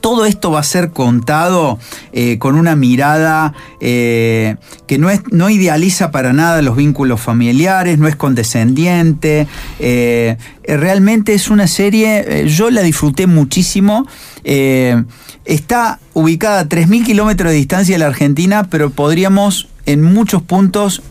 Todo 0.00 0.26
esto 0.26 0.50
va 0.50 0.60
a 0.60 0.64
ser 0.64 0.90
contado 0.90 1.78
eh, 2.12 2.38
con 2.38 2.56
una 2.56 2.76
mirada 2.76 3.54
eh, 3.80 4.56
que 4.86 4.98
no, 4.98 5.10
es, 5.10 5.20
no 5.30 5.50
idealiza 5.50 6.10
para 6.10 6.32
nada 6.32 6.62
los 6.62 6.76
vínculos 6.76 7.20
familiares, 7.20 7.98
no 7.98 8.08
es 8.08 8.16
condescendiente. 8.16 9.46
eh, 9.78 10.36
realmente 10.64 11.34
es 11.34 11.50
una 11.50 11.66
serie, 11.66 12.46
yo 12.48 12.70
la 12.70 12.82
disfruté 12.82 13.26
muchísimo. 13.26 14.06
está 14.44 15.98
ubicada 16.14 16.60
a 16.60 16.68
3.000 16.68 17.04
kilómetros 17.04 17.50
de 17.50 17.56
distancia 17.56 17.94
de 17.94 17.98
la 17.98 18.06
Argentina, 18.06 18.68
pero 18.70 18.90
podríamos 18.90 19.68
en 19.86 20.02
muchos 20.02 20.42
puntos 20.42 21.02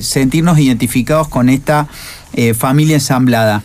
sentirnos 0.00 0.58
identificados 0.58 1.26
con 1.28 1.48
esta 1.48 1.88
familia 2.54 2.94
ensamblada. 2.94 3.62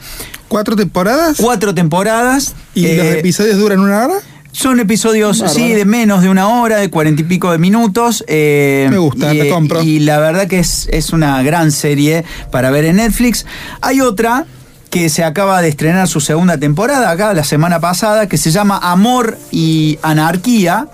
¿Cuatro 0.48 0.76
temporadas? 0.76 1.38
Cuatro 1.40 1.74
temporadas. 1.74 2.56
¿Y 2.74 2.96
los 2.96 3.06
episodios 3.08 3.58
duran 3.58 3.80
una 3.80 4.06
hora? 4.06 4.16
Son 4.54 4.80
episodios, 4.80 5.40
Bárbaro. 5.40 5.60
sí, 5.60 5.74
de 5.74 5.84
menos 5.84 6.22
de 6.22 6.30
una 6.30 6.48
hora, 6.48 6.78
de 6.78 6.90
cuarenta 6.90 7.22
y 7.22 7.26
pico 7.26 7.52
de 7.52 7.58
minutos. 7.58 8.24
eh, 8.28 8.88
Me 8.90 8.98
gusta, 8.98 9.34
y, 9.34 9.42
eh, 9.42 9.50
compro. 9.50 9.84
Y 9.84 10.00
la 10.00 10.20
verdad 10.20 10.48
que 10.48 10.60
es, 10.60 10.88
es 10.92 11.12
una 11.12 11.44
gran 11.44 11.72
serie 11.72 12.24
para 12.52 12.72
ver 12.72 12.86
en 12.86 12.96
Netflix. 12.98 13.46
Hay 13.82 14.00
otra 14.00 14.46
que 14.90 15.10
se 15.10 15.24
acaba 15.24 15.62
de 15.62 15.70
estrenar 15.70 16.08
su 16.08 16.22
segunda 16.22 16.58
temporada 16.60 17.10
acá 17.10 17.34
la 17.34 17.44
semana 17.44 17.80
pasada, 17.80 18.28
que 18.30 18.38
se 18.38 18.52
llama 18.52 18.80
Amor 18.82 19.38
y 19.52 19.98
Anarquía. 20.04 20.88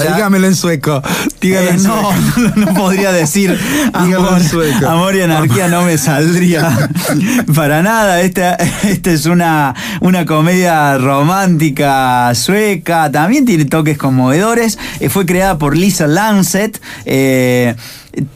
Dígamelo 0.00 0.46
en 0.46 0.54
sueco. 0.54 1.02
Dígalo 1.40 1.68
eh, 1.68 1.74
en 1.74 1.82
no, 1.82 2.12
sueco. 2.34 2.52
no, 2.56 2.74
podría 2.74 3.12
decir 3.12 3.58
amor, 3.92 4.38
en 4.40 4.48
sueco. 4.48 4.86
amor 4.86 5.16
y 5.16 5.22
anarquía 5.22 5.68
no 5.68 5.82
me 5.82 5.98
saldría 5.98 6.88
para 7.54 7.82
nada. 7.82 8.20
Esta, 8.20 8.54
esta 8.54 9.10
es 9.10 9.26
una, 9.26 9.74
una 10.00 10.26
comedia 10.26 10.98
romántica 10.98 12.34
sueca, 12.34 13.10
también 13.10 13.44
tiene 13.44 13.64
toques 13.64 13.98
conmovedores. 13.98 14.78
Eh, 15.00 15.08
fue 15.08 15.26
creada 15.26 15.58
por 15.58 15.76
Lisa 15.76 16.06
Lancet. 16.06 16.80
eh, 17.04 17.74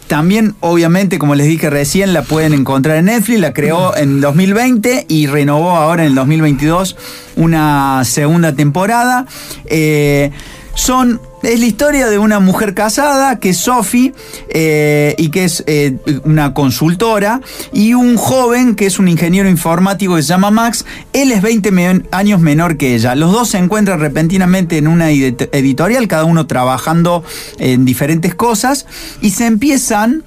también, 0.08 0.54
obviamente, 0.60 1.18
como 1.18 1.34
les 1.34 1.46
dije 1.46 1.70
recién, 1.70 2.12
la 2.12 2.22
pueden 2.22 2.52
encontrar 2.52 2.98
en 2.98 3.06
Netflix. 3.06 3.40
La 3.40 3.52
creó 3.54 3.96
en 3.96 4.20
2020 4.20 5.06
y 5.08 5.26
renovó 5.26 5.70
ahora 5.70 6.02
en 6.02 6.08
el 6.08 6.14
2022 6.16 6.96
una 7.36 8.02
segunda 8.04 8.52
temporada. 8.54 9.26
Eh, 9.66 10.30
son 10.74 11.20
es 11.42 11.58
la 11.60 11.66
historia 11.66 12.08
de 12.08 12.18
una 12.18 12.38
mujer 12.40 12.74
casada 12.74 13.38
que 13.38 13.50
es 13.50 13.56
Sophie 13.58 14.12
eh, 14.50 15.14
y 15.18 15.30
que 15.30 15.44
es 15.44 15.64
eh, 15.66 15.96
una 16.24 16.52
consultora 16.54 17.40
y 17.72 17.94
un 17.94 18.16
joven 18.16 18.74
que 18.76 18.86
es 18.86 18.98
un 18.98 19.08
ingeniero 19.08 19.48
informático 19.48 20.16
que 20.16 20.22
se 20.22 20.28
llama 20.28 20.50
Max. 20.50 20.84
Él 21.12 21.32
es 21.32 21.42
20 21.42 21.70
me- 21.70 22.02
años 22.10 22.40
menor 22.40 22.76
que 22.76 22.94
ella. 22.94 23.14
Los 23.14 23.32
dos 23.32 23.48
se 23.50 23.58
encuentran 23.58 24.00
repentinamente 24.00 24.76
en 24.78 24.86
una 24.88 25.10
edit- 25.10 25.48
editorial, 25.52 26.08
cada 26.08 26.24
uno 26.24 26.46
trabajando 26.46 27.24
en 27.58 27.84
diferentes 27.84 28.34
cosas 28.34 28.86
y 29.22 29.30
se 29.30 29.46
empiezan 29.46 30.24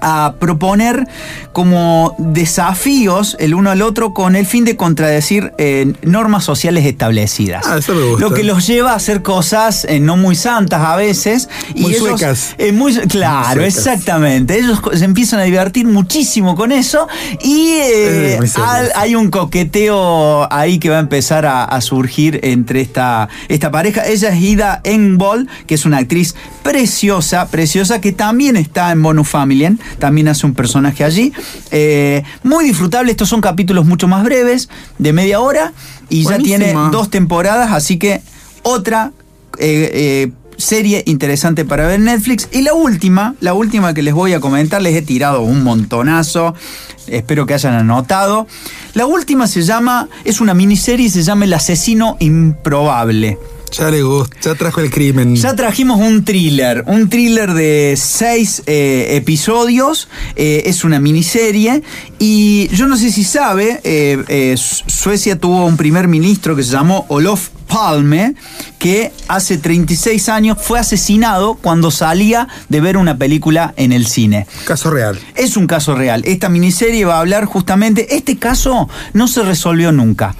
a 0.00 0.34
proponer 0.38 1.06
como 1.52 2.14
desafíos 2.18 3.36
el 3.40 3.54
uno 3.54 3.70
al 3.70 3.82
otro 3.82 4.14
con 4.14 4.36
el 4.36 4.46
fin 4.46 4.64
de 4.64 4.76
contradecir 4.76 5.52
eh, 5.58 5.92
normas 6.02 6.44
sociales 6.44 6.84
establecidas. 6.86 7.64
Ah, 7.66 7.78
eso 7.78 7.94
me 7.94 8.02
gusta. 8.02 8.20
Lo 8.20 8.32
que 8.34 8.44
los 8.44 8.66
lleva 8.66 8.92
a 8.92 8.96
hacer 8.96 9.22
cosas 9.22 9.84
eh, 9.88 10.00
no 10.00 10.16
muy 10.16 10.34
santas 10.36 10.82
a 10.82 10.96
veces. 10.96 11.48
y 11.74 11.82
Muy 11.82 11.90
ellos, 11.94 12.08
suecas. 12.08 12.54
eh, 12.58 12.72
muy- 12.72 12.94
claro, 12.94 13.60
Muy 13.60 13.70
suecas. 13.70 13.76
exactamente. 13.94 14.58
Ellos 14.58 14.80
se 14.94 15.04
empiezan 15.04 15.40
a 15.40 15.44
divertir 15.44 15.86
muchísimo 15.86 16.54
con 16.56 16.72
eso 16.72 17.08
y 17.42 17.78
al- 18.56 18.90
hay 18.96 19.14
un 19.14 19.30
coqueteo 19.30 20.52
ahí 20.52 20.78
que 20.78 20.90
va 20.90 20.96
a 20.96 21.00
empezar 21.00 21.46
a, 21.46 21.64
a 21.64 21.80
surgir 21.80 22.40
entre 22.42 22.80
esta, 22.80 23.28
esta 23.48 23.70
pareja. 23.70 24.06
Ella 24.06 24.28
es 24.30 24.40
Ida 24.42 24.80
Engvall, 24.84 25.48
que 25.66 25.74
es 25.74 25.84
una 25.84 25.98
actriz 25.98 26.34
preciosa, 26.62 27.46
preciosa, 27.48 28.00
que 28.00 28.12
también 28.12 28.56
está 28.56 28.92
en 28.92 29.02
Bonus 29.02 29.28
Family, 29.28 29.78
también 29.98 30.28
hace 30.28 30.46
un 30.46 30.54
personaje 30.54 31.04
allí. 31.04 31.32
Eh, 31.70 32.22
muy 32.42 32.64
disfrutable, 32.64 33.10
estos 33.10 33.28
son 33.28 33.40
capítulos 33.40 33.86
mucho 33.86 34.08
más 34.08 34.24
breves, 34.24 34.68
de 34.98 35.12
media 35.12 35.40
hora, 35.40 35.72
y 36.08 36.24
ya 36.24 36.38
tiene 36.38 36.74
dos 36.90 37.10
temporadas, 37.10 37.72
así 37.72 37.98
que 37.98 38.22
otra 38.62 39.12
eh, 39.58 39.90
eh, 39.92 40.32
serie 40.56 41.02
interesante 41.06 41.64
para 41.64 41.86
ver 41.86 41.96
en 41.96 42.04
Netflix. 42.04 42.48
Y 42.52 42.62
la 42.62 42.74
última, 42.74 43.34
la 43.40 43.54
última 43.54 43.94
que 43.94 44.02
les 44.02 44.14
voy 44.14 44.34
a 44.34 44.40
comentar, 44.40 44.82
les 44.82 44.94
he 44.94 45.02
tirado 45.02 45.42
un 45.42 45.62
montonazo, 45.62 46.54
espero 47.06 47.46
que 47.46 47.54
hayan 47.54 47.74
anotado. 47.74 48.46
La 48.94 49.06
última 49.06 49.46
se 49.46 49.62
llama, 49.62 50.08
es 50.24 50.40
una 50.40 50.54
miniserie, 50.54 51.08
se 51.08 51.22
llama 51.22 51.44
El 51.44 51.54
asesino 51.54 52.16
improbable. 52.20 53.38
Ya 53.70 53.90
le 53.90 54.02
gusta, 54.02 54.36
ya 54.42 54.54
trajo 54.54 54.80
el 54.80 54.90
crimen. 54.90 55.36
Ya 55.36 55.54
trajimos 55.54 56.00
un 56.00 56.24
thriller, 56.24 56.84
un 56.86 57.08
thriller 57.08 57.52
de 57.54 57.94
seis 57.96 58.62
eh, 58.66 59.08
episodios, 59.16 60.08
eh, 60.36 60.62
es 60.66 60.84
una 60.84 61.00
miniserie 61.00 61.82
y 62.18 62.68
yo 62.68 62.86
no 62.88 62.96
sé 62.96 63.12
si 63.12 63.24
sabe, 63.24 63.80
eh, 63.84 64.54
Su- 64.56 64.84
Suecia 64.86 65.38
tuvo 65.38 65.64
un 65.66 65.76
primer 65.76 66.08
ministro 66.08 66.56
que 66.56 66.62
se 66.62 66.72
llamó 66.72 67.04
Olof 67.08 67.48
Palme, 67.68 68.34
que 68.78 69.12
hace 69.28 69.58
36 69.58 70.28
años 70.30 70.56
fue 70.60 70.78
asesinado 70.78 71.54
cuando 71.54 71.90
salía 71.90 72.48
de 72.68 72.80
ver 72.80 72.96
una 72.96 73.18
película 73.18 73.74
en 73.76 73.92
el 73.92 74.06
cine. 74.06 74.46
Caso 74.64 74.90
real. 74.90 75.18
Es 75.34 75.56
un 75.56 75.66
caso 75.66 75.94
real. 75.94 76.22
Esta 76.24 76.48
miniserie 76.48 77.04
va 77.04 77.16
a 77.16 77.20
hablar 77.20 77.44
justamente. 77.44 78.16
Este 78.16 78.38
caso 78.38 78.88
no 79.12 79.28
se 79.28 79.42
resolvió 79.42 79.92
nunca. 79.92 80.34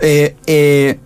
Eh, 0.00 0.36
eh, 0.46 1.00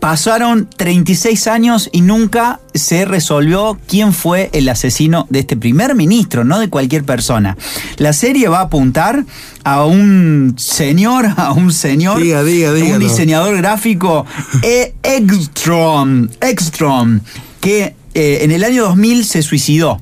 pasaron 0.00 0.68
36 0.76 1.46
años 1.46 1.88
y 1.92 2.00
nunca 2.02 2.60
se 2.74 3.04
resolvió 3.04 3.78
quién 3.88 4.12
fue 4.12 4.50
el 4.52 4.68
asesino 4.68 5.26
de 5.30 5.40
este 5.40 5.56
primer 5.56 5.94
ministro, 5.94 6.44
no 6.44 6.58
de 6.58 6.68
cualquier 6.68 7.04
persona. 7.04 7.56
La 7.96 8.12
serie 8.12 8.48
va 8.48 8.58
a 8.58 8.62
apuntar 8.64 9.24
a 9.64 9.84
un 9.84 10.54
señor, 10.58 11.26
a 11.36 11.52
un 11.52 11.72
señor, 11.72 12.20
Diga, 12.22 12.42
diga, 12.44 12.72
un 12.72 12.98
diseñador 13.00 13.56
gráfico, 13.56 14.26
E- 14.62 14.94
Ekstrom, 15.02 16.28
Ekstrom, 16.40 17.20
que 17.60 17.94
eh, 18.14 18.38
en 18.42 18.52
el 18.52 18.64
año 18.64 18.84
2000 18.84 19.24
se 19.24 19.42
suicidó 19.42 20.00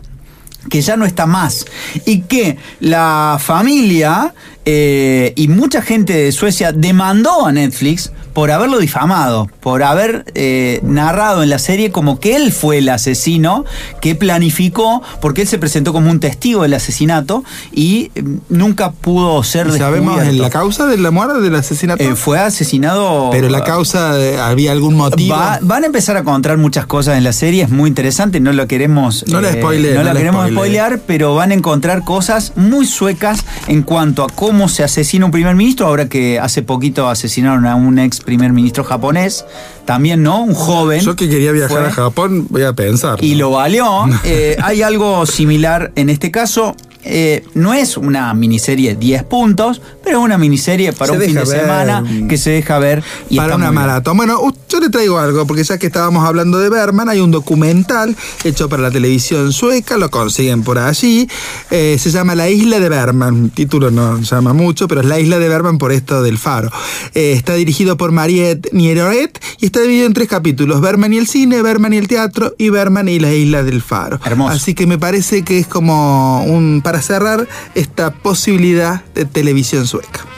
que 0.70 0.80
ya 0.80 0.96
no 0.96 1.04
está 1.04 1.26
más 1.26 1.66
y 2.06 2.22
que 2.22 2.56
la 2.80 3.38
familia 3.38 4.32
eh, 4.64 5.34
y 5.36 5.48
mucha 5.48 5.82
gente 5.82 6.14
de 6.14 6.32
Suecia 6.32 6.72
demandó 6.72 7.44
a 7.44 7.52
Netflix 7.52 8.12
por 8.34 8.50
haberlo 8.50 8.78
difamado, 8.78 9.48
por 9.60 9.82
haber 9.82 10.24
eh, 10.34 10.80
narrado 10.82 11.42
en 11.42 11.48
la 11.50 11.58
serie 11.58 11.90
como 11.90 12.18
que 12.20 12.36
él 12.36 12.52
fue 12.52 12.78
el 12.78 12.88
asesino 12.88 13.64
que 14.00 14.14
planificó, 14.14 15.02
porque 15.20 15.42
él 15.42 15.48
se 15.48 15.58
presentó 15.58 15.92
como 15.92 16.10
un 16.10 16.20
testigo 16.20 16.62
del 16.62 16.74
asesinato 16.74 17.44
y 17.72 18.10
eh, 18.14 18.24
nunca 18.48 18.90
pudo 18.92 19.42
ser 19.44 19.68
¿Y 19.68 19.78
¿Sabemos 19.78 20.16
descubierto. 20.16 20.42
la 20.42 20.50
causa 20.50 20.86
de 20.86 20.98
la 20.98 21.10
muerte 21.10 21.40
del 21.40 21.54
asesinato? 21.54 22.02
Eh, 22.02 22.16
fue 22.16 22.38
asesinado. 22.40 23.30
Pero 23.30 23.48
la 23.48 23.62
causa, 23.64 24.18
eh, 24.20 24.38
¿había 24.38 24.72
algún 24.72 24.94
motivo? 24.96 25.34
Va- 25.36 25.58
van 25.62 25.84
a 25.84 25.86
empezar 25.86 26.16
a 26.16 26.20
encontrar 26.20 26.58
muchas 26.58 26.86
cosas 26.86 27.16
en 27.16 27.24
la 27.24 27.32
serie, 27.32 27.62
es 27.62 27.70
muy 27.70 27.88
interesante, 27.88 28.40
no 28.40 28.52
lo 28.52 28.66
queremos 28.66 29.22
eh, 29.22 29.26
No 29.28 29.40
la 29.40 29.52
spoile, 29.52 29.90
no 29.94 29.98
no 30.00 30.04
la 30.04 30.12
queremos 30.12 30.40
spoile. 30.42 30.56
spoilear, 30.56 31.00
pero 31.06 31.34
van 31.34 31.52
a 31.52 31.54
encontrar 31.54 32.04
cosas 32.04 32.52
muy 32.56 32.86
suecas 32.86 33.44
en 33.68 33.82
cuanto 33.82 34.24
a 34.24 34.26
cómo 34.28 34.68
se 34.68 34.82
asesina 34.82 35.24
un 35.24 35.30
primer 35.30 35.54
ministro, 35.54 35.86
ahora 35.86 36.08
que 36.08 36.40
hace 36.40 36.62
poquito 36.62 37.08
asesinaron 37.08 37.66
a 37.66 37.76
un 37.76 37.98
ex 37.98 38.23
primer 38.24 38.52
ministro 38.52 38.84
japonés, 38.84 39.44
también, 39.84 40.22
¿no? 40.22 40.42
Un 40.42 40.54
joven. 40.54 41.00
Yo 41.00 41.14
que 41.16 41.28
quería 41.28 41.52
viajar 41.52 41.78
fue- 41.78 41.86
a 41.86 41.90
Japón, 41.90 42.46
voy 42.50 42.62
a 42.62 42.72
pensar. 42.72 43.22
y 43.22 43.34
lo 43.34 43.50
valió. 43.50 43.84
Eh, 44.24 44.56
hay 44.62 44.82
algo 44.82 45.26
similar 45.26 45.92
en 45.96 46.08
este 46.10 46.30
caso. 46.30 46.74
Eh, 47.04 47.44
no 47.54 47.74
es 47.74 47.96
una 47.96 48.32
miniserie 48.34 48.94
10 48.94 49.24
puntos, 49.24 49.80
pero 50.02 50.18
es 50.18 50.24
una 50.24 50.38
miniserie 50.38 50.92
para 50.92 51.12
Se 51.12 51.18
un 51.18 51.24
fin 51.24 51.34
de 51.34 51.40
ver. 51.44 51.60
semana 51.60 52.04
que 52.28 52.36
se 52.38 52.50
deja 52.50 52.78
ver 52.78 53.02
y 53.30 53.36
para 53.36 53.56
una 53.56 53.72
maratón. 53.72 54.16
Bueno, 54.16 54.40
yo 54.68 54.80
le 54.80 54.88
traigo 54.88 55.18
algo, 55.18 55.46
porque 55.46 55.64
ya 55.64 55.78
que 55.78 55.86
estábamos 55.86 56.26
hablando 56.26 56.58
de 56.58 56.68
Berman, 56.68 57.08
hay 57.08 57.20
un 57.20 57.30
documental 57.30 58.16
hecho 58.42 58.68
para 58.68 58.82
la 58.82 58.90
televisión 58.90 59.52
sueca, 59.52 59.96
lo 59.96 60.10
consiguen 60.10 60.62
por 60.62 60.78
allí. 60.78 61.28
Eh, 61.70 61.96
se 61.98 62.10
llama 62.10 62.34
La 62.34 62.48
Isla 62.48 62.80
de 62.80 62.88
Berman. 62.88 63.50
Título 63.50 63.90
no 63.90 64.20
llama 64.20 64.52
mucho, 64.52 64.88
pero 64.88 65.00
es 65.00 65.06
La 65.06 65.20
Isla 65.20 65.38
de 65.38 65.48
Berman 65.48 65.78
por 65.78 65.92
esto 65.92 66.22
del 66.22 66.38
faro. 66.38 66.70
Eh, 67.14 67.32
está 67.32 67.54
dirigido 67.54 67.96
por 67.96 68.12
Mariette 68.12 68.72
Nieroret 68.72 69.38
y 69.60 69.66
está 69.66 69.80
dividido 69.80 70.06
en 70.06 70.14
tres 70.14 70.28
capítulos: 70.28 70.80
Berman 70.80 71.12
y 71.12 71.18
el 71.18 71.26
cine, 71.26 71.62
Berman 71.62 71.92
y 71.92 71.98
el 71.98 72.08
teatro 72.08 72.54
y 72.58 72.70
Berman 72.70 73.08
y 73.08 73.18
la 73.18 73.32
Isla 73.32 73.62
del 73.62 73.82
Faro. 73.82 74.18
Hermoso. 74.24 74.54
Así 74.54 74.74
que 74.74 74.86
me 74.86 74.98
parece 74.98 75.42
que 75.42 75.58
es 75.58 75.66
como 75.66 76.44
un 76.44 76.80
para 76.82 76.93
cerrar 77.02 77.46
esta 77.74 78.12
posibilidad 78.12 79.04
de 79.14 79.24
televisión 79.24 79.86
sueca. 79.86 80.33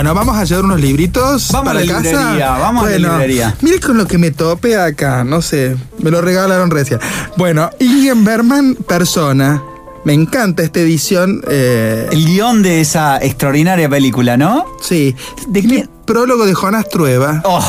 Bueno, 0.00 0.14
vamos 0.14 0.34
a 0.38 0.44
llevar 0.44 0.64
unos 0.64 0.80
libritos 0.80 1.48
Vamos 1.52 1.68
a 1.68 1.74
para 1.74 1.84
la 1.84 1.92
casa. 1.92 2.20
librería, 2.22 2.50
vamos 2.52 2.86
a 2.86 2.90
la 2.90 2.96
librería. 2.96 3.54
Mire 3.60 3.80
con 3.80 3.98
lo 3.98 4.06
que 4.06 4.16
me 4.16 4.30
tope 4.30 4.74
acá, 4.74 5.24
no 5.24 5.42
sé, 5.42 5.76
me 5.98 6.10
lo 6.10 6.22
regalaron 6.22 6.70
recién. 6.70 6.98
Bueno, 7.36 7.68
Ingrid 7.80 8.14
Berman, 8.24 8.76
persona. 8.76 9.62
Me 10.04 10.14
encanta 10.14 10.62
esta 10.62 10.80
edición. 10.80 11.42
eh, 11.48 12.08
El 12.12 12.24
guion 12.24 12.62
de 12.62 12.80
esa 12.80 13.18
extraordinaria 13.18 13.90
película, 13.90 14.38
¿no? 14.38 14.64
sí. 14.80 15.14
¿De 15.48 15.60
Tiene 15.60 15.68
quién? 15.74 15.90
Prólogo 16.06 16.46
de 16.46 16.54
Jonas 16.54 16.88
Trueba. 16.88 17.42
Oh. 17.44 17.62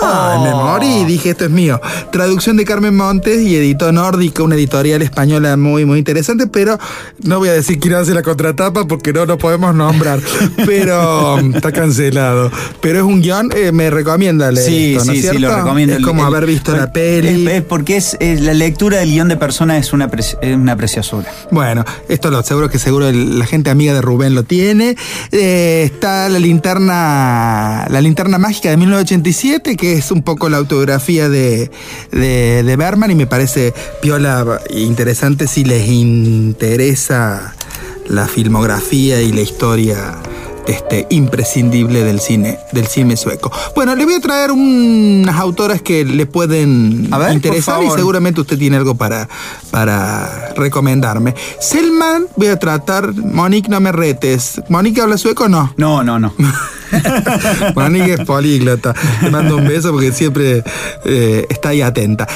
Ah, 0.00 0.40
me 0.42 0.50
morí, 0.52 1.04
dije 1.04 1.30
esto 1.30 1.44
es 1.44 1.50
mío. 1.50 1.80
Traducción 2.12 2.56
de 2.56 2.64
Carmen 2.64 2.96
Montes 2.96 3.40
y 3.42 3.56
editó 3.56 3.90
Nórdica, 3.92 4.42
una 4.42 4.54
editorial 4.54 5.02
española 5.02 5.56
muy, 5.56 5.84
muy 5.84 5.98
interesante, 5.98 6.46
pero 6.46 6.78
no 7.22 7.38
voy 7.38 7.48
a 7.48 7.52
decir 7.52 7.78
quién 7.78 7.94
hace 7.94 8.14
la 8.14 8.22
contratapa 8.22 8.86
porque 8.86 9.12
no 9.12 9.26
lo 9.26 9.38
podemos 9.38 9.74
nombrar. 9.74 10.20
Pero 10.66 11.34
um, 11.36 11.54
está 11.54 11.72
cancelado. 11.72 12.50
Pero 12.80 12.98
es 12.98 13.04
un 13.04 13.20
guion, 13.22 13.50
eh, 13.54 13.72
me 13.72 13.90
recomienda 13.90 14.50
leer 14.52 14.66
Sí, 14.68 14.92
esto, 14.94 15.04
¿no 15.06 15.12
sí, 15.12 15.18
es 15.18 15.30
sí, 15.30 15.38
lo 15.38 15.54
recomiendo. 15.56 15.96
Es 15.96 16.02
como 16.02 16.22
el- 16.22 16.26
haber 16.28 16.46
visto 16.46 16.72
el- 16.72 16.78
la 16.80 16.92
peli. 16.92 17.46
Es, 17.48 17.54
es 17.54 17.62
porque 17.62 17.96
es, 17.96 18.16
es 18.20 18.40
la 18.40 18.54
lectura 18.54 18.98
del 18.98 19.10
guion 19.10 19.28
de 19.28 19.36
persona 19.36 19.78
es 19.78 19.92
una, 19.92 20.08
es 20.16 20.36
una 20.42 20.76
preciosura. 20.76 21.30
Bueno, 21.50 21.84
esto 22.08 22.30
lo 22.30 22.42
seguro 22.42 22.68
que 22.70 22.78
seguro 22.78 23.08
el- 23.08 23.38
la 23.38 23.46
gente 23.46 23.70
amiga 23.70 23.94
de 23.94 24.00
Rubén 24.02 24.34
lo 24.34 24.42
tiene. 24.44 24.96
Eh, 25.32 25.82
está 25.84 26.28
la 26.28 26.38
linterna, 26.38 27.86
la 27.90 28.00
linterna 28.00 28.38
mágica 28.38 28.70
de 28.70 28.76
1987, 28.76 29.76
que 29.76 29.87
es 29.92 30.10
un 30.10 30.22
poco 30.22 30.48
la 30.48 30.58
autografía 30.58 31.28
de, 31.28 31.70
de, 32.12 32.62
de 32.62 32.76
Berman 32.76 33.10
y 33.10 33.14
me 33.14 33.26
parece 33.26 33.72
piola 34.00 34.60
interesante 34.70 35.46
si 35.46 35.64
les 35.64 35.88
interesa 35.88 37.54
la 38.06 38.26
filmografía 38.26 39.20
y 39.20 39.32
la 39.32 39.42
historia 39.42 40.16
este, 40.68 41.06
imprescindible 41.10 42.04
del 42.04 42.20
cine, 42.20 42.58
del 42.72 42.86
cine 42.86 43.16
sueco. 43.16 43.50
Bueno, 43.74 43.96
le 43.96 44.04
voy 44.04 44.14
a 44.14 44.20
traer 44.20 44.52
unas 44.52 45.36
autoras 45.36 45.82
que 45.82 46.04
le 46.04 46.26
pueden 46.26 47.08
A 47.10 47.18
ver, 47.18 47.28
por 47.28 47.36
interesar 47.36 47.82
y 47.82 47.90
seguramente 47.90 48.42
usted 48.42 48.58
tiene 48.58 48.76
algo 48.76 48.94
para, 48.94 49.28
para 49.70 50.52
recomendarme. 50.54 51.34
Selman, 51.60 52.26
voy 52.36 52.48
a 52.48 52.58
tratar, 52.58 53.14
Monique, 53.14 53.68
no 53.68 53.80
me 53.80 53.92
retes. 53.92 54.60
¿Monique 54.68 55.00
habla 55.00 55.16
sueco 55.16 55.44
o 55.44 55.48
no? 55.48 55.72
No, 55.76 56.04
no, 56.04 56.18
no. 56.18 56.34
Monique 57.74 58.14
es 58.14 58.20
políglota. 58.24 58.94
Te 59.20 59.30
mando 59.30 59.56
un 59.56 59.66
beso 59.66 59.90
porque 59.92 60.12
siempre 60.12 60.62
eh, 61.04 61.46
está 61.48 61.70
ahí 61.70 61.82
atenta. 61.82 62.26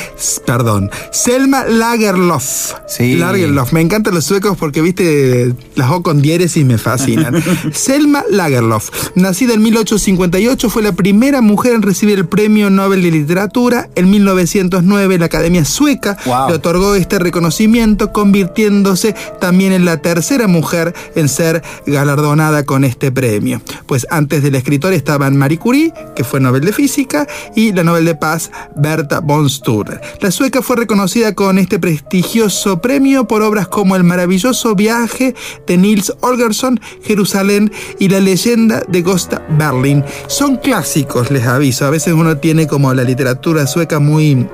Perdón. 0.46 0.90
Selma 1.10 1.64
Lagerlof. 1.64 2.72
Sí. 2.86 3.16
Lagerlof. 3.16 3.72
Me 3.72 3.80
encantan 3.80 4.14
los 4.14 4.24
suecos 4.24 4.56
porque, 4.58 4.80
viste, 4.80 5.54
las 5.74 5.90
O 5.90 6.02
con 6.02 6.22
diéresis 6.22 6.64
me 6.64 6.78
fascinan. 6.78 7.42
Selma 7.72 8.21
Lagerlof. 8.30 8.90
Nacida 9.14 9.54
en 9.54 9.62
1858, 9.62 10.70
fue 10.70 10.82
la 10.82 10.92
primera 10.92 11.40
mujer 11.40 11.74
en 11.74 11.82
recibir 11.82 12.18
el 12.18 12.26
Premio 12.26 12.70
Nobel 12.70 13.02
de 13.02 13.10
Literatura. 13.10 13.88
En 13.94 14.10
1909, 14.10 15.18
la 15.18 15.26
Academia 15.26 15.64
Sueca 15.64 16.16
Wow. 16.24 16.48
le 16.48 16.54
otorgó 16.54 16.94
este 16.94 17.18
reconocimiento, 17.18 18.12
convirtiéndose 18.12 19.14
también 19.40 19.72
en 19.72 19.84
la 19.84 19.98
tercera 19.98 20.46
mujer 20.46 20.94
en 21.14 21.28
ser 21.28 21.62
galardonada 21.86 22.64
con 22.64 22.84
este 22.84 23.12
premio. 23.12 23.60
Pues 23.86 24.06
antes 24.10 24.42
del 24.42 24.54
escritor 24.54 24.92
estaban 24.92 25.36
Marie 25.36 25.58
Curie, 25.58 25.92
que 26.16 26.24
fue 26.24 26.40
Nobel 26.40 26.64
de 26.64 26.72
Física, 26.72 27.26
y 27.54 27.72
la 27.72 27.84
Nobel 27.84 28.04
de 28.04 28.14
Paz, 28.14 28.50
Berta 28.76 29.20
von 29.20 29.48
Sturr. 29.48 30.00
La 30.20 30.30
sueca 30.30 30.62
fue 30.62 30.76
reconocida 30.76 31.34
con 31.34 31.58
este 31.58 31.78
prestigioso 31.78 32.80
premio 32.80 33.26
por 33.26 33.42
obras 33.42 33.68
como 33.68 33.96
El 33.96 34.04
maravilloso 34.04 34.74
viaje 34.74 35.34
de 35.66 35.76
Nils 35.76 36.12
Holgersson, 36.20 36.80
Jerusalén 37.02 37.72
y 37.98 38.08
La 38.12 38.20
leyenda 38.20 38.82
de 38.86 39.00
Gosta 39.00 39.42
Berlin. 39.48 40.04
Son 40.26 40.58
clásicos, 40.58 41.30
les 41.30 41.46
aviso. 41.46 41.86
A 41.86 41.90
veces 41.90 42.12
uno 42.12 42.36
tiene 42.36 42.66
como 42.66 42.92
la 42.92 43.04
literatura 43.04 43.66
sueca 43.66 44.00
muy 44.00 44.46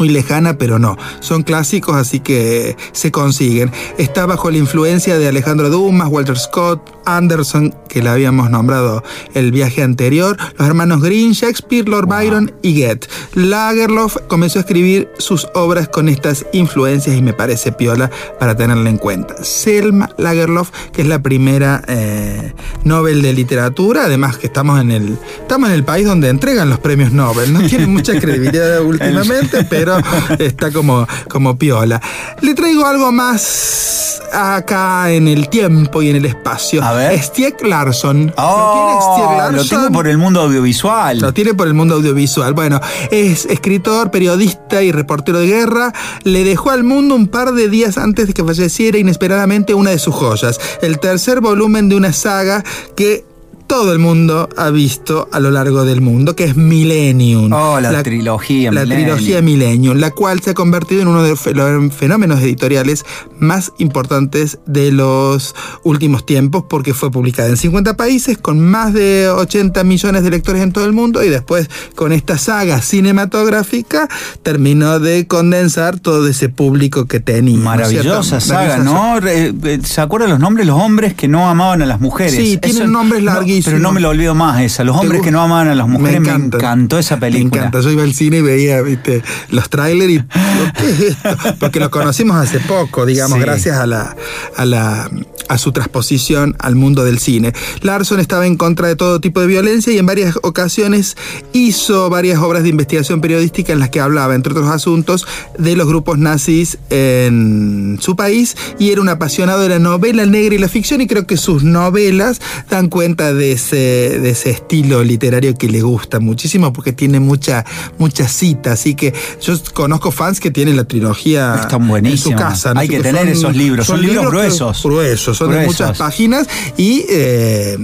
muy 0.00 0.08
lejana, 0.08 0.56
pero 0.56 0.78
no. 0.78 0.96
Son 1.20 1.42
clásicos, 1.42 1.94
así 1.94 2.20
que 2.20 2.74
se 2.92 3.12
consiguen. 3.12 3.70
Está 3.98 4.24
bajo 4.24 4.50
la 4.50 4.56
influencia 4.56 5.18
de 5.18 5.28
Alejandro 5.28 5.68
Dumas, 5.68 6.08
Walter 6.08 6.38
Scott, 6.38 6.80
Anderson, 7.04 7.74
que 7.88 8.02
la 8.02 8.12
habíamos 8.12 8.50
nombrado 8.50 9.04
el 9.34 9.52
viaje 9.52 9.82
anterior, 9.82 10.38
los 10.56 10.66
hermanos 10.66 11.02
Green, 11.02 11.32
Shakespeare, 11.32 11.86
Lord 11.86 12.06
Byron 12.06 12.52
y 12.62 12.80
Goethe. 12.80 13.08
Lagerlof 13.34 14.16
comenzó 14.26 14.58
a 14.58 14.62
escribir 14.62 15.10
sus 15.18 15.46
obras 15.54 15.88
con 15.88 16.08
estas 16.08 16.46
influencias 16.52 17.16
y 17.16 17.20
me 17.20 17.34
parece 17.34 17.70
piola 17.70 18.10
para 18.38 18.56
tenerla 18.56 18.88
en 18.88 18.96
cuenta. 18.96 19.44
Selma 19.44 20.08
Lagerlof, 20.16 20.70
que 20.92 21.02
es 21.02 21.08
la 21.08 21.20
primera 21.20 21.82
eh, 21.88 22.54
Nobel 22.84 23.20
de 23.20 23.34
literatura, 23.34 24.04
además 24.04 24.38
que 24.38 24.46
estamos 24.46 24.80
en 24.80 24.92
el 24.92 25.18
estamos 25.42 25.68
en 25.68 25.74
el 25.74 25.84
país 25.84 26.06
donde 26.06 26.30
entregan 26.30 26.70
los 26.70 26.78
premios 26.78 27.12
Nobel. 27.12 27.52
No 27.52 27.60
tiene 27.66 27.86
mucha 27.86 28.18
credibilidad 28.20 28.80
últimamente, 28.82 29.66
pero 29.68 29.89
está 30.38 30.72
como, 30.72 31.06
como 31.28 31.56
piola. 31.56 32.00
Le 32.40 32.54
traigo 32.54 32.86
algo 32.86 33.12
más 33.12 34.20
acá 34.32 35.10
en 35.10 35.28
el 35.28 35.48
tiempo 35.48 36.02
y 36.02 36.10
en 36.10 36.16
el 36.16 36.26
espacio. 36.26 36.82
A 36.82 36.92
ver. 36.92 37.20
Stieg 37.20 37.56
Larsson. 37.62 38.32
Oh, 38.36 39.48
lo 39.52 39.64
tengo 39.64 39.90
por 39.90 40.06
el 40.08 40.18
mundo 40.18 40.40
audiovisual. 40.42 41.18
Lo 41.18 41.32
tiene 41.32 41.54
por 41.54 41.66
el 41.66 41.74
mundo 41.74 41.96
audiovisual. 41.96 42.54
Bueno, 42.54 42.80
es 43.10 43.46
escritor, 43.46 44.10
periodista 44.10 44.82
y 44.82 44.92
reportero 44.92 45.40
de 45.40 45.46
guerra. 45.46 45.92
Le 46.24 46.44
dejó 46.44 46.70
al 46.70 46.84
mundo 46.84 47.14
un 47.14 47.28
par 47.28 47.52
de 47.52 47.68
días 47.68 47.98
antes 47.98 48.28
de 48.28 48.32
que 48.32 48.44
falleciera 48.44 48.98
inesperadamente 48.98 49.74
una 49.74 49.90
de 49.90 49.98
sus 49.98 50.14
joyas. 50.14 50.60
El 50.82 50.98
tercer 50.98 51.40
volumen 51.40 51.88
de 51.88 51.96
una 51.96 52.12
saga 52.12 52.64
que 52.96 53.24
todo 53.70 53.92
el 53.92 54.00
mundo 54.00 54.48
ha 54.56 54.70
visto 54.70 55.28
a 55.30 55.38
lo 55.38 55.52
largo 55.52 55.84
del 55.84 56.00
mundo, 56.00 56.34
que 56.34 56.42
es 56.42 56.56
Millennium. 56.56 57.52
Oh, 57.52 57.78
la 57.78 58.02
trilogía 58.02 58.72
La 58.72 58.80
Millennium. 58.82 59.06
trilogía 59.16 59.42
Millennium, 59.42 59.96
la 59.98 60.10
cual 60.10 60.40
se 60.40 60.50
ha 60.50 60.54
convertido 60.54 61.02
en 61.02 61.06
uno 61.08 61.22
de 61.22 61.30
los 61.30 61.40
fe- 61.40 61.54
fenómenos 61.96 62.40
editoriales 62.40 63.04
más 63.38 63.72
importantes 63.78 64.58
de 64.66 64.90
los 64.90 65.54
últimos 65.84 66.26
tiempos 66.26 66.64
porque 66.68 66.94
fue 66.94 67.12
publicada 67.12 67.48
en 67.48 67.56
50 67.56 67.96
países 67.96 68.38
con 68.38 68.58
más 68.60 68.92
de 68.92 69.28
80 69.30 69.84
millones 69.84 70.24
de 70.24 70.30
lectores 70.30 70.62
en 70.62 70.72
todo 70.72 70.84
el 70.84 70.92
mundo 70.92 71.22
y 71.22 71.28
después 71.28 71.70
con 71.94 72.10
esta 72.10 72.38
saga 72.38 72.82
cinematográfica 72.82 74.08
terminó 74.42 74.98
de 74.98 75.28
condensar 75.28 76.00
todo 76.00 76.26
ese 76.26 76.48
público 76.48 77.06
que 77.06 77.20
tenía. 77.20 77.54
¿no 77.54 77.60
es 77.60 77.64
Maravillosa 77.64 78.40
saga, 78.40 78.78
Maravillosa 78.78 78.84
¿no? 79.14 79.20
Re- 79.20 79.54
eh, 79.74 79.80
¿Se 79.84 80.00
acuerdan 80.00 80.30
los 80.30 80.40
nombres? 80.40 80.66
Los 80.66 80.76
hombres 80.80 81.14
que 81.14 81.28
no 81.28 81.48
amaban 81.48 81.82
a 81.82 81.86
las 81.86 82.00
mujeres. 82.00 82.34
Sí, 82.34 82.58
tienen 82.58 82.90
nombres 82.90 83.22
no, 83.22 83.30
pero 83.64 83.78
no 83.78 83.92
me 83.92 84.00
lo 84.00 84.08
olvido 84.08 84.34
más 84.34 84.60
esa. 84.60 84.84
Los 84.84 84.96
¿Te 84.96 85.02
hombres 85.02 85.22
que 85.22 85.30
no 85.30 85.40
amaban 85.42 85.68
a 85.68 85.74
las 85.74 85.88
mujeres. 85.88 86.20
Me, 86.20 86.28
encanta. 86.28 86.56
encantó 86.58 86.98
esa 86.98 87.18
película. 87.18 87.62
Me 87.62 87.66
encanta. 87.68 87.80
Yo 87.80 87.90
iba 87.90 88.02
al 88.02 88.14
cine 88.14 88.38
y 88.38 88.42
veía 88.42 88.80
¿viste? 88.82 89.22
los 89.50 89.68
trailers 89.70 90.10
y. 90.12 90.20
¿Qué 90.78 90.90
es 90.90 91.00
esto? 91.00 91.28
Porque 91.58 91.80
lo 91.80 91.90
conocimos 91.90 92.36
hace 92.36 92.60
poco, 92.60 93.06
digamos, 93.06 93.38
Sí. 93.38 93.44
gracias 93.44 93.76
a 93.78 93.86
la, 93.86 94.16
a 94.56 94.64
la 94.64 95.10
a 95.50 95.58
su 95.58 95.72
transposición 95.72 96.54
al 96.60 96.76
mundo 96.76 97.04
del 97.04 97.18
cine. 97.18 97.52
Larson 97.82 98.20
estaba 98.20 98.46
en 98.46 98.56
contra 98.56 98.86
de 98.86 98.94
todo 98.94 99.20
tipo 99.20 99.40
de 99.40 99.48
violencia 99.48 99.92
y 99.92 99.98
en 99.98 100.06
varias 100.06 100.36
ocasiones 100.42 101.16
hizo 101.52 102.08
varias 102.08 102.38
obras 102.38 102.62
de 102.62 102.68
investigación 102.68 103.20
periodística 103.20 103.72
en 103.72 103.80
las 103.80 103.90
que 103.90 103.98
hablaba, 104.00 104.34
entre 104.36 104.52
otros 104.52 104.68
asuntos, 104.68 105.26
de 105.58 105.74
los 105.74 105.88
grupos 105.88 106.18
nazis 106.18 106.78
en 106.90 107.98
su 108.00 108.14
país 108.14 108.56
y 108.78 108.90
era 108.90 109.00
un 109.00 109.08
apasionado 109.08 109.60
de 109.62 109.68
la 109.70 109.78
novela 109.80 110.24
negra 110.24 110.54
y 110.54 110.58
la 110.58 110.68
ficción 110.68 111.00
y 111.00 111.06
creo 111.08 111.26
que 111.26 111.36
sus 111.36 111.64
novelas 111.64 112.40
dan 112.70 112.88
cuenta 112.88 113.34
de 113.34 113.52
ese, 113.52 113.76
de 114.20 114.30
ese 114.30 114.50
estilo 114.50 115.02
literario 115.02 115.54
que 115.56 115.68
le 115.68 115.82
gusta 115.82 116.20
muchísimo 116.20 116.72
porque 116.72 116.92
tiene 116.92 117.18
mucha, 117.18 117.64
mucha 117.98 118.28
cita, 118.28 118.72
así 118.72 118.94
que 118.94 119.12
yo 119.42 119.54
conozco 119.74 120.12
fans 120.12 120.38
que 120.38 120.50
tienen 120.52 120.76
la 120.76 120.84
trilogía 120.84 121.56
Están 121.62 121.90
en 122.06 122.18
su 122.18 122.30
casa. 122.32 122.72
Hay 122.76 122.88
que 122.88 122.98
Que 122.98 123.02
tener 123.02 123.28
esos 123.28 123.56
libros. 123.56 123.86
Son 123.86 124.00
libros 124.00 124.24
que- 124.26 124.30
gruesos. 124.30 124.82
Gruesos, 124.84 125.39
son 125.46 125.52
de 125.52 125.66
muchas 125.66 125.98
páginas 125.98 126.46
y... 126.76 127.04
eh, 127.08 127.78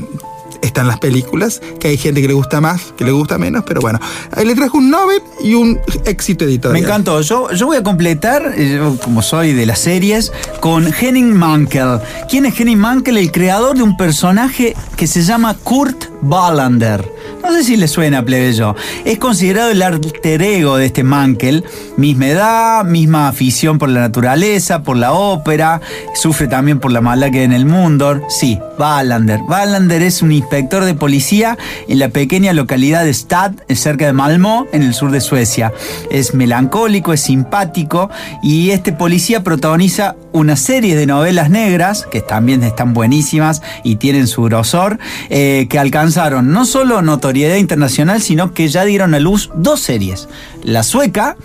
están 0.62 0.88
las 0.88 0.98
películas, 0.98 1.60
que 1.78 1.88
hay 1.88 1.96
gente 1.96 2.20
que 2.20 2.28
le 2.28 2.34
gusta 2.34 2.60
más, 2.60 2.92
que 2.96 3.04
le 3.04 3.12
gusta 3.12 3.38
menos, 3.38 3.62
pero 3.66 3.80
bueno. 3.80 4.00
Ahí 4.32 4.44
le 4.44 4.54
trajo 4.54 4.78
un 4.78 4.90
Nobel 4.90 5.22
y 5.42 5.54
un 5.54 5.78
éxito 6.04 6.44
editorial. 6.44 6.80
Me 6.80 6.86
encantó. 6.86 7.20
Yo, 7.20 7.52
yo 7.52 7.66
voy 7.66 7.76
a 7.76 7.82
completar, 7.82 8.54
eh, 8.56 8.74
yo, 8.76 8.98
como 8.98 9.22
soy 9.22 9.52
de 9.52 9.64
las 9.64 9.78
series, 9.78 10.32
con 10.60 10.92
Henning 10.92 11.32
Mankell. 11.32 12.00
¿Quién 12.28 12.46
es 12.46 12.58
Henning 12.58 12.78
Mankell? 12.78 13.16
El 13.18 13.30
creador 13.30 13.76
de 13.76 13.82
un 13.82 13.96
personaje 13.96 14.74
que 14.96 15.06
se 15.06 15.22
llama 15.22 15.54
Kurt 15.54 16.06
Wallander. 16.22 17.15
No 17.42 17.52
sé 17.52 17.62
si 17.64 17.76
le 17.76 17.88
suena 17.88 18.24
plebeyo. 18.24 18.74
Es 19.04 19.18
considerado 19.18 19.70
el 19.70 19.82
alter 19.82 20.42
ego 20.42 20.76
de 20.76 20.86
este 20.86 21.04
Mankel. 21.04 21.64
Misma 21.96 22.26
edad, 22.26 22.84
misma 22.84 23.28
afición 23.28 23.78
por 23.78 23.88
la 23.88 24.00
naturaleza, 24.00 24.82
por 24.82 24.96
la 24.96 25.12
ópera. 25.12 25.80
Sufre 26.14 26.48
también 26.48 26.80
por 26.80 26.92
la 26.92 27.00
maldad 27.00 27.30
que 27.30 27.38
hay 27.38 27.44
en 27.44 27.52
el 27.52 27.66
mundo. 27.66 28.20
Sí, 28.28 28.58
Wallander. 28.78 29.40
Wallander 29.48 30.02
es 30.02 30.22
un 30.22 30.32
inspector 30.32 30.84
de 30.84 30.94
policía 30.94 31.56
en 31.88 31.98
la 31.98 32.08
pequeña 32.08 32.52
localidad 32.52 33.04
de 33.04 33.10
Stad, 33.10 33.52
cerca 33.74 34.06
de 34.06 34.12
Malmö, 34.12 34.66
en 34.72 34.82
el 34.82 34.94
sur 34.94 35.10
de 35.10 35.20
Suecia. 35.20 35.72
Es 36.10 36.34
melancólico, 36.34 37.12
es 37.12 37.20
simpático 37.20 38.10
y 38.42 38.70
este 38.70 38.92
policía 38.92 39.44
protagoniza 39.44 40.16
una 40.32 40.56
serie 40.56 40.96
de 40.96 41.06
novelas 41.06 41.48
negras, 41.48 42.06
que 42.10 42.20
también 42.20 42.62
están 42.62 42.92
buenísimas 42.92 43.62
y 43.82 43.96
tienen 43.96 44.26
su 44.26 44.42
grosor, 44.42 44.98
eh, 45.30 45.66
que 45.70 45.78
alcanzaron 45.78 46.50
no 46.50 46.66
solo 46.66 47.00
notoriedad 47.16 47.56
internacional, 47.56 48.20
sino 48.20 48.52
que 48.52 48.68
ya 48.68 48.84
dieron 48.84 49.14
a 49.14 49.18
luz 49.18 49.50
dos 49.54 49.80
series. 49.80 50.28
La 50.62 50.82
sueca, 50.82 51.36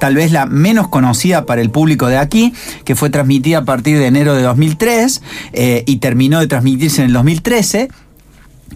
tal 0.00 0.14
vez 0.14 0.32
la 0.32 0.46
menos 0.46 0.88
conocida 0.88 1.44
para 1.44 1.60
el 1.60 1.70
público 1.70 2.06
de 2.06 2.16
aquí, 2.16 2.54
que 2.84 2.96
fue 2.96 3.10
transmitida 3.10 3.58
a 3.58 3.64
partir 3.64 3.98
de 3.98 4.06
enero 4.06 4.34
de 4.34 4.42
2003 4.42 5.22
eh, 5.52 5.84
y 5.86 5.96
terminó 5.96 6.40
de 6.40 6.46
transmitirse 6.46 7.02
en 7.02 7.08
el 7.08 7.12
2013 7.12 7.88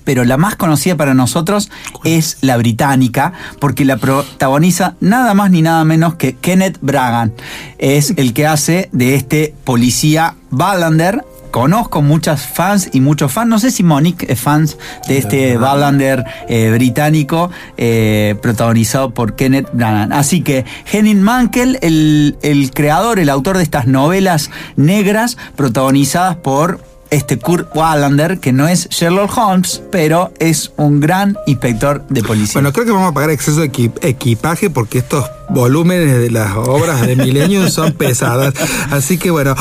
pero 0.05 0.25
la 0.25 0.37
más 0.37 0.57
conocida 0.57 0.97
para 0.97 1.15
nosotros 1.15 1.71
es 2.03 2.39
la 2.41 2.57
británica, 2.57 3.35
porque 3.61 3.85
la 3.85 3.99
protagoniza 3.99 4.97
nada 5.01 5.35
más 5.35 5.51
ni 5.51 5.63
nada 5.63 5.85
menos 5.85 6.15
que 6.15 6.35
Kenneth 6.35 6.79
Bragan. 6.81 7.33
Es 7.79 8.15
el 8.17 8.33
que 8.33 8.47
hace 8.47 8.89
de 8.93 9.15
este 9.15 9.55
policía 9.65 10.35
Wallander. 10.51 11.25
Conozco 11.53 12.03
muchas 12.03 12.47
fans 12.47 12.89
y 12.93 13.01
muchos 13.01 13.31
fans. 13.31 13.49
No 13.49 13.59
sé 13.61 13.71
si 13.71 13.85
Monique 13.85 14.27
es 14.29 14.41
fans 14.41 14.77
de 15.07 15.19
este 15.19 15.57
Wallander 15.59 16.25
eh, 16.49 16.71
británico 16.73 17.51
eh, 17.77 18.35
protagonizado 18.43 19.11
por 19.15 19.37
Kenneth 19.37 19.69
Branagh. 19.73 20.13
Así 20.13 20.43
que 20.43 20.65
Henning 20.91 21.23
Mankell, 21.23 21.79
el, 21.83 22.37
el 22.43 22.71
creador, 22.73 23.19
el 23.19 23.29
autor 23.29 23.59
de 23.59 23.63
estas 23.63 23.87
novelas 23.87 24.51
negras 24.77 25.37
protagonizadas 25.55 26.37
por 26.37 26.81
este 27.11 27.39
Kurt 27.39 27.69
Wallander, 27.77 28.39
que 28.41 28.55
no 28.55 28.67
es 28.67 28.89
Sherlock 28.89 29.37
Holmes, 29.37 29.83
pero 29.93 30.33
es 30.39 30.73
un 30.79 30.99
gran 31.01 31.37
inspector 31.47 32.03
de 32.09 32.23
policía. 32.23 32.55
Bueno, 32.55 32.73
creo 32.73 32.87
que 32.87 32.93
vamos 32.93 33.11
a 33.11 33.13
pagar 33.13 33.29
exceso 33.29 33.61
de 33.61 33.71
equi- 33.71 33.93
equipaje 34.01 34.71
porque 34.71 34.99
estos 34.99 35.27
volúmenes 35.51 36.19
de 36.19 36.31
las 36.31 36.57
obras 36.57 37.07
de 37.07 37.15
Millennium 37.15 37.69
son 37.69 37.93
pesadas. 37.93 38.55
Así 38.91 39.19
que 39.19 39.31
bueno, 39.31 39.55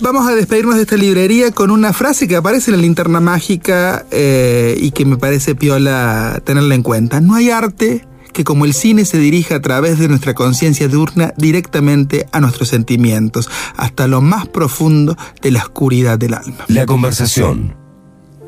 vamos 0.00 0.26
a 0.28 0.34
despedirnos 0.34 0.76
de 0.76 0.82
esta 0.82 0.96
librería 0.96 1.50
con 1.50 1.70
una 1.70 1.92
frase 1.92 2.28
que 2.28 2.36
aparece 2.36 2.70
en 2.70 2.76
la 2.76 2.82
linterna 2.82 3.20
mágica 3.20 4.06
eh, 4.10 4.76
y 4.78 4.90
que 4.90 5.04
me 5.04 5.16
parece 5.16 5.54
piola 5.54 6.40
tenerla 6.44 6.74
en 6.74 6.82
cuenta. 6.82 7.20
No 7.20 7.34
hay 7.34 7.50
arte 7.50 8.06
que 8.32 8.44
como 8.44 8.64
el 8.64 8.74
cine 8.74 9.04
se 9.04 9.18
dirija 9.18 9.56
a 9.56 9.60
través 9.62 9.98
de 9.98 10.08
nuestra 10.08 10.34
conciencia 10.34 10.88
diurna 10.88 11.32
directamente 11.36 12.26
a 12.32 12.40
nuestros 12.40 12.68
sentimientos, 12.68 13.48
hasta 13.76 14.08
lo 14.08 14.20
más 14.20 14.48
profundo 14.48 15.16
de 15.40 15.52
la 15.52 15.60
oscuridad 15.60 16.18
del 16.18 16.34
alma. 16.34 16.64
La 16.66 16.84
conversación. 16.84 17.76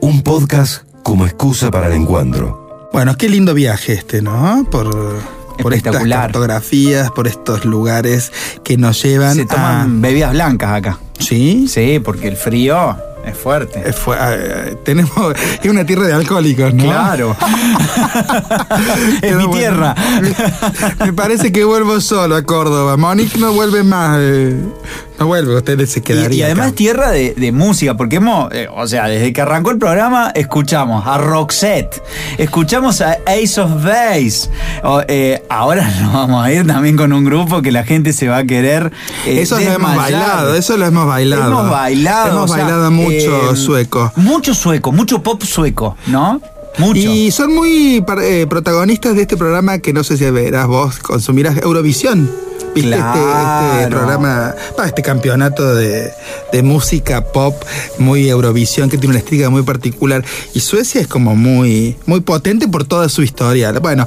Un 0.01 0.23
podcast 0.23 0.83
como 1.03 1.25
excusa 1.25 1.71
para 1.71 1.87
el 1.87 1.93
encuentro. 1.93 2.89
Bueno, 2.93 3.17
qué 3.17 3.29
lindo 3.29 3.55
viaje 3.55 3.93
este, 3.93 4.23
¿no? 4.23 4.67
Por, 4.71 4.91
por 5.63 5.75
estas 5.75 6.05
cartografías, 6.07 7.11
por 7.11 7.27
estos 7.27 7.65
lugares 7.65 8.33
que 8.65 8.77
nos 8.77 9.03
llevan 9.03 9.35
Se 9.35 9.43
a... 9.43 9.47
toman 9.47 10.01
bebidas 10.01 10.33
blancas 10.33 10.71
acá. 10.73 10.99
¿Sí? 11.19 11.67
Sí, 11.69 11.99
porque 12.05 12.29
el 12.29 12.37
frío 12.37 12.97
es 13.25 13.37
fuerte. 13.37 13.93
Fue- 13.93 14.17
eh, 14.21 14.77
tenemos... 14.85 15.11
Es 15.63 15.71
una 15.71 15.85
tierra 15.85 16.07
de 16.07 16.13
alcohólicos, 16.13 16.73
¿no? 16.75 16.85
Claro. 16.85 17.37
es 19.23 19.37
mi 19.37 19.51
tierra. 19.51 19.95
Me 21.05 21.13
parece 21.13 21.51
que 21.53 21.65
vuelvo 21.65 22.01
solo 22.01 22.37
a 22.37 22.43
Córdoba. 22.43 22.97
Monique 22.97 23.39
no 23.39 23.53
vuelve 23.53 23.83
más. 23.83 24.19
eh, 24.21 24.57
no 25.19 25.27
vuelve, 25.27 25.55
ustedes 25.57 25.91
se 25.91 26.03
quedarían. 26.03 26.33
y 26.33 26.43
además 26.43 26.75
tierra 26.75 27.11
de, 27.11 27.35
de 27.35 27.53
música, 27.53 27.97
porque 27.97 28.17
hemos, 28.17 28.53
eh, 28.53 28.69
o 28.75 28.87
sea, 28.87 29.07
desde 29.09 29.33
que 29.33 29.41
arrancó 29.41 29.71
el 29.71 29.79
programa 29.79 30.31
escuchamos 30.35 31.07
a 31.07 31.19
Roxette, 31.19 32.03
escuchamos 32.39 33.01
a 33.01 33.17
Ace 33.27 33.61
of 33.61 33.83
Base. 33.85 34.51
Eh, 35.09 35.43
ahora 35.49 35.89
nos 36.03 36.13
vamos 36.13 36.45
a 36.45 36.53
ir 36.53 36.67
también 36.67 36.97
con 36.97 37.13
un 37.13 37.25
grupo 37.25 37.63
que 37.63 37.73
la 37.73 37.85
gente 37.85 38.13
se 38.13 38.29
va 38.29 38.39
a 38.39 38.45
querer. 38.45 38.93
eh, 39.27 39.41
Eso 39.41 39.57
lo 39.59 39.63
hemos 39.63 39.91
desmayar. 39.91 39.97
bailado, 40.21 40.55
eso 40.55 40.77
lo 40.77 40.87
hemos 40.87 41.07
bailado. 41.07 41.51
Hemos 41.51 41.71
bailado. 41.71 42.31
Hemos 42.31 42.51
sea, 42.51 42.91
mucho 42.91 43.53
eh, 43.53 43.57
sueco. 43.57 44.13
Mucho 44.17 44.55
sueco, 44.55 44.93
mucho 44.93 45.23
pop 45.23 45.43
sueco, 45.43 45.97
¿no? 46.07 46.41
Mucho. 46.79 46.99
Y 47.01 47.31
son 47.31 47.55
muy 47.55 48.05
eh, 48.23 48.47
protagonistas 48.49 49.17
de 49.17 49.23
este 49.23 49.37
programa 49.39 49.79
que 49.79 49.95
no 49.95 50.05
sé 50.05 50.19
si 50.19 50.31
verás 50.31 50.67
vos, 50.67 50.99
consumirás 50.99 51.57
Eurovisión. 51.63 52.31
¿Viste 52.77 52.95
este, 52.95 53.81
este 53.81 53.91
programa, 53.91 54.55
este 54.85 55.01
campeonato 55.01 55.75
de, 55.75 56.13
de 56.53 56.63
música 56.63 57.25
pop 57.25 57.55
muy 57.99 58.29
Eurovisión 58.29 58.91
que 58.91 58.99
tiene 58.99 59.13
una 59.13 59.19
estética 59.19 59.49
muy 59.49 59.63
particular? 59.63 60.23
Y 60.53 60.61
Suecia 60.61 61.01
es 61.01 61.07
como 61.07 61.35
muy, 61.35 61.97
muy 62.05 62.21
potente 62.21 62.69
por 62.69 62.85
toda 62.85 63.09
su 63.09 63.23
historia. 63.23 63.73
Bueno, 63.73 64.07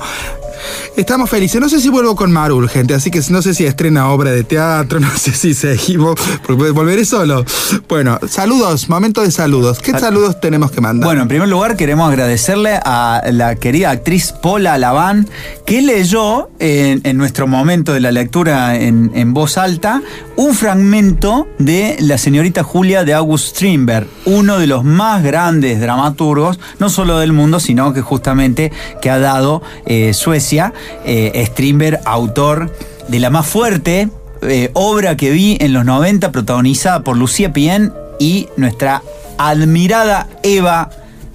estamos 0.96 1.30
felices. 1.30 1.60
No 1.62 1.70
sé 1.70 1.80
si 1.80 1.90
vuelvo 1.90 2.16
con 2.16 2.32
Marul, 2.32 2.70
gente, 2.70 2.94
así 2.94 3.12
que 3.12 3.22
no 3.30 3.42
sé 3.42 3.54
si 3.54 3.66
estrena 3.66 4.10
obra 4.10 4.32
de 4.32 4.44
teatro, 4.44 5.00
no 5.02 5.10
sé 5.18 5.32
si 5.32 5.54
seguimos, 5.54 6.20
porque 6.46 6.72
volveré 6.72 7.06
solo. 7.06 7.46
Bueno, 7.88 8.20
saludos, 8.28 8.90
momento 8.90 9.22
de 9.22 9.32
saludos. 9.32 9.80
¿Qué 9.80 9.92
saludos 9.92 10.40
tenemos 10.40 10.72
que 10.72 10.82
mandar? 10.82 11.06
Bueno, 11.08 11.24
en 11.24 11.28
primer 11.28 11.48
lugar 11.48 11.76
queremos 11.76 12.10
agradecerle 12.10 12.80
a 12.84 13.22
la 13.32 13.56
querida 13.56 13.92
actriz 13.92 14.32
Paula 14.32 14.78
Laván, 14.78 15.28
que 15.66 15.82
leyó 15.82 16.50
en, 16.60 17.02
en 17.04 17.18
nuestro 17.18 17.48
momento 17.48 17.94
de 17.94 18.00
la 18.00 18.12
lectura 18.12 18.76
en, 18.76 19.12
en 19.14 19.34
voz 19.34 19.58
alta 19.58 20.02
un 20.40 20.56
fragmento 20.56 21.50
de 21.58 21.98
la 22.00 22.18
señorita 22.18 22.64
Julia 22.64 23.04
de 23.04 23.14
August 23.14 23.58
Strindberg, 23.58 24.08
uno 24.24 24.58
de 24.58 24.68
los 24.68 24.86
más 24.86 25.22
grandes 25.22 25.82
dramaturgos, 25.82 26.62
no 26.80 26.90
solo 26.90 27.20
del 27.20 27.34
mundo, 27.34 27.60
sino 27.60 27.92
que 27.92 28.00
justamente 28.00 28.72
que 29.02 29.10
ha 29.10 29.20
dado 29.20 29.62
eh, 29.86 30.14
Suecia, 30.14 30.72
eh, 31.04 31.44
Strindberg, 31.46 32.00
autor 32.06 32.74
de 33.10 33.20
la 33.20 33.30
más 33.30 33.48
fuerte 33.48 34.08
eh, 34.42 34.72
obra 34.76 35.18
que 35.18 35.32
vi 35.32 35.58
en 35.60 35.74
los 35.74 35.84
90, 35.84 36.32
protagonizada 36.32 37.04
por 37.04 37.18
Lucía 37.18 37.52
Pien 37.52 37.92
y 38.18 38.48
nuestra 38.56 39.04
admirada 39.38 40.30
Eva 40.44 40.90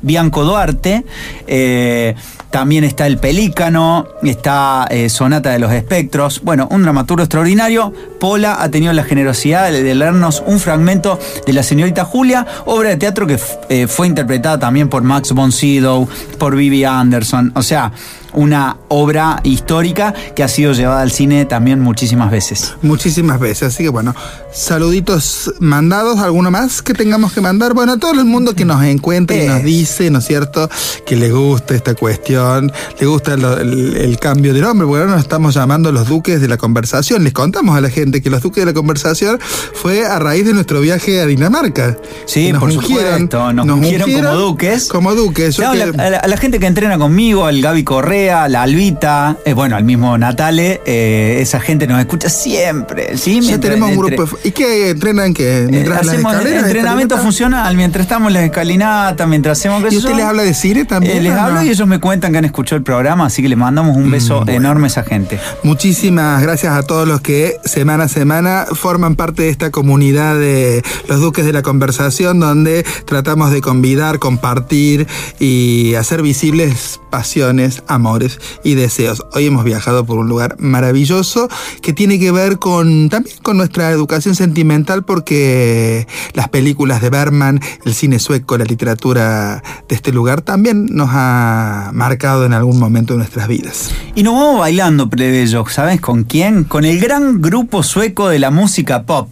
Bianco 0.04 0.44
Duarte. 0.44 1.04
Eh, 1.46 2.14
también 2.50 2.84
está 2.84 3.08
El 3.08 3.18
Pelícano, 3.18 4.06
está 4.22 4.86
eh, 4.88 5.08
Sonata 5.08 5.50
de 5.50 5.58
los 5.58 5.72
Espectros. 5.72 6.40
Bueno, 6.44 6.68
un 6.70 6.84
dramaturgo 6.84 7.24
extraordinario. 7.24 7.92
Pola 8.20 8.62
ha 8.62 8.70
tenido 8.70 8.92
la 8.92 9.02
generosidad 9.02 9.72
de, 9.72 9.92
leernos 9.92 10.40
un 10.46 10.60
fragmento 10.60 11.18
de 11.44 11.52
La 11.52 11.64
Señorita 11.64 12.04
Julia, 12.04 12.46
obra 12.66 12.90
de 12.90 12.96
teatro 12.96 13.26
que 13.26 13.40
eh, 13.70 13.88
fue 13.88 14.06
interpretada 14.06 14.60
también 14.60 14.88
por 14.88 15.02
Max 15.02 15.32
von 15.32 15.50
Sydow, 15.50 16.08
por 16.38 16.54
Vivi 16.54 16.84
Anderson. 16.84 17.50
O 17.56 17.62
sea, 17.62 17.90
una 18.34 18.76
obra 18.88 19.40
histórica 19.44 20.14
que 20.34 20.42
ha 20.42 20.48
sido 20.48 20.72
llevada 20.72 21.02
al 21.02 21.10
cine 21.10 21.44
también 21.44 21.80
muchísimas 21.80 22.30
veces. 22.30 22.74
Muchísimas 22.82 23.38
veces, 23.40 23.68
así 23.74 23.82
que 23.84 23.88
bueno, 23.88 24.14
saluditos 24.52 25.52
mandados, 25.60 26.18
¿alguno 26.20 26.50
más 26.50 26.80
que 26.82 26.94
tengamos 26.94 27.32
que 27.32 27.40
mandar? 27.40 27.74
Bueno, 27.74 27.92
a 27.92 27.98
todo 27.98 28.12
el 28.12 28.24
mundo 28.24 28.54
que 28.54 28.64
nos 28.64 28.82
encuentra 28.84 29.36
y 29.36 29.40
Eh. 29.40 29.48
nos 29.48 29.62
dice, 29.62 30.10
¿no 30.10 30.18
es 30.20 30.24
cierto?, 30.26 30.68
que 31.06 31.16
le 31.16 31.30
gusta 31.30 31.74
esta 31.74 31.94
cuestión, 31.94 32.72
le 32.98 33.06
gusta 33.06 33.34
el, 33.34 33.96
el 33.96 34.18
cambio 34.18 34.54
de 34.54 34.60
nombre, 34.60 34.86
ahora 34.88 35.06
nos 35.06 35.20
estamos 35.20 35.54
llamando 35.54 35.92
los 35.92 36.08
duques 36.08 36.40
de 36.40 36.48
la 36.48 36.56
conversación. 36.56 37.24
Les 37.24 37.32
contamos 37.32 37.76
a 37.76 37.80
la 37.80 37.90
gente 37.90 38.22
que 38.22 38.30
los 38.30 38.42
duques 38.42 38.62
de 38.64 38.66
la 38.66 38.74
conversación 38.74 39.38
fue 39.74 40.06
a 40.06 40.18
raíz 40.18 40.46
de 40.46 40.54
nuestro 40.54 40.80
viaje 40.80 41.20
a 41.20 41.26
Dinamarca. 41.26 41.96
Sí, 42.26 42.52
Que 42.52 42.58
por 42.58 42.72
supuesto, 42.72 43.52
nos, 43.52 43.66
ungieron 43.68 44.10
como 44.12 44.30
duques. 44.34 44.88
Como 44.88 45.14
duques. 45.14 45.56
Que- 45.56 45.62
la, 45.62 46.18
a 46.18 46.26
la 46.28 46.36
gente 46.36 46.58
que 46.58 46.66
entrena 46.66 46.96
conmigo, 46.98 47.44
al 47.46 47.60
Gaby 47.60 47.84
Correa, 47.84 48.23
la 48.26 48.62
Albita, 48.62 49.36
eh, 49.44 49.52
bueno, 49.52 49.76
al 49.76 49.84
mismo 49.84 50.16
Natale, 50.18 50.80
eh, 50.86 51.38
esa 51.40 51.60
gente 51.60 51.86
nos 51.86 52.00
escucha 52.00 52.28
siempre. 52.28 53.16
¿sí? 53.16 53.34
ya 53.34 53.40
Mientras- 53.40 53.60
tenemos 53.60 53.90
un 53.96 54.04
entre- 54.04 54.16
grupo. 54.16 54.36
de- 54.42 54.48
¿Y 54.48 54.52
qué 54.52 54.90
entrenan? 54.90 55.34
que 55.34 55.64
eh, 55.64 55.66
¿Mientras 55.70 56.04
las 56.06 56.14
hacemos 56.14 56.32
entrenamiento 56.34 56.78
escalinatas? 56.78 57.22
funcional 57.22 57.76
mientras 57.76 58.02
estamos 58.04 58.28
en 58.28 58.34
la 58.34 58.44
escalinata, 58.44 59.26
mientras 59.26 59.58
hacemos 59.58 59.82
qué 59.84 59.94
¿Y 59.94 59.98
usted 59.98 60.14
les 60.14 60.24
habla 60.24 60.42
de 60.42 60.54
cine 60.54 60.84
también? 60.84 61.18
Eh, 61.18 61.20
les 61.22 61.32
o 61.32 61.36
no? 61.36 61.40
hablo 61.42 61.62
y 61.62 61.68
ellos 61.70 61.86
me 61.88 61.98
cuentan 62.00 62.32
que 62.32 62.38
han 62.38 62.44
escuchado 62.44 62.76
el 62.76 62.82
programa, 62.82 63.26
así 63.26 63.42
que 63.42 63.48
les 63.48 63.58
mandamos 63.58 63.96
un 63.96 64.10
beso 64.10 64.40
Mm, 64.40 64.44
bueno. 64.44 64.52
enorme 64.60 64.84
a 64.84 64.86
esa 64.88 65.02
gente. 65.04 65.38
Muchísimas 65.62 66.42
gracias 66.42 66.72
a 66.76 66.82
todos 66.82 67.06
los 67.08 67.20
que 67.20 67.56
semana 67.64 68.04
a 68.04 68.08
semana 68.08 68.66
forman 68.72 69.16
parte 69.16 69.42
de 69.42 69.48
esta 69.50 69.70
comunidad 69.70 70.38
de 70.38 70.82
los 71.08 71.20
Duques 71.20 71.44
de 71.44 71.52
la 71.52 71.62
Conversación, 71.62 72.40
donde 72.40 72.84
tratamos 73.06 73.50
de 73.50 73.60
convidar, 73.60 74.18
compartir 74.18 75.06
y 75.40 75.94
hacer 75.94 76.22
visibles 76.22 77.00
pasiones, 77.10 77.82
amores. 77.86 78.13
Y 78.62 78.74
deseos. 78.74 79.22
Hoy 79.32 79.46
hemos 79.46 79.64
viajado 79.64 80.04
por 80.04 80.18
un 80.18 80.28
lugar 80.28 80.56
maravilloso 80.58 81.48
que 81.82 81.92
tiene 81.92 82.18
que 82.18 82.30
ver 82.30 82.58
con 82.58 83.08
también 83.08 83.36
con 83.42 83.56
nuestra 83.56 83.90
educación 83.90 84.34
sentimental 84.34 85.04
porque 85.04 86.06
las 86.32 86.48
películas 86.48 87.02
de 87.02 87.10
Berman, 87.10 87.60
el 87.84 87.94
cine 87.94 88.18
sueco, 88.18 88.56
la 88.58 88.64
literatura 88.64 89.62
de 89.88 89.94
este 89.94 90.12
lugar 90.12 90.42
también 90.42 90.86
nos 90.86 91.10
ha 91.12 91.90
marcado 91.92 92.44
en 92.44 92.52
algún 92.52 92.78
momento 92.78 93.14
de 93.14 93.18
nuestras 93.18 93.48
vidas. 93.48 93.90
Y 94.14 94.22
nos 94.22 94.34
vamos 94.34 94.60
bailando, 94.60 95.08
plebeyo. 95.08 95.64
¿Sabes 95.68 96.00
con 96.00 96.24
quién? 96.24 96.64
Con 96.64 96.84
el 96.84 97.00
gran 97.00 97.40
grupo 97.40 97.82
sueco 97.82 98.28
de 98.28 98.38
la 98.38 98.50
música 98.50 99.04
pop. 99.04 99.28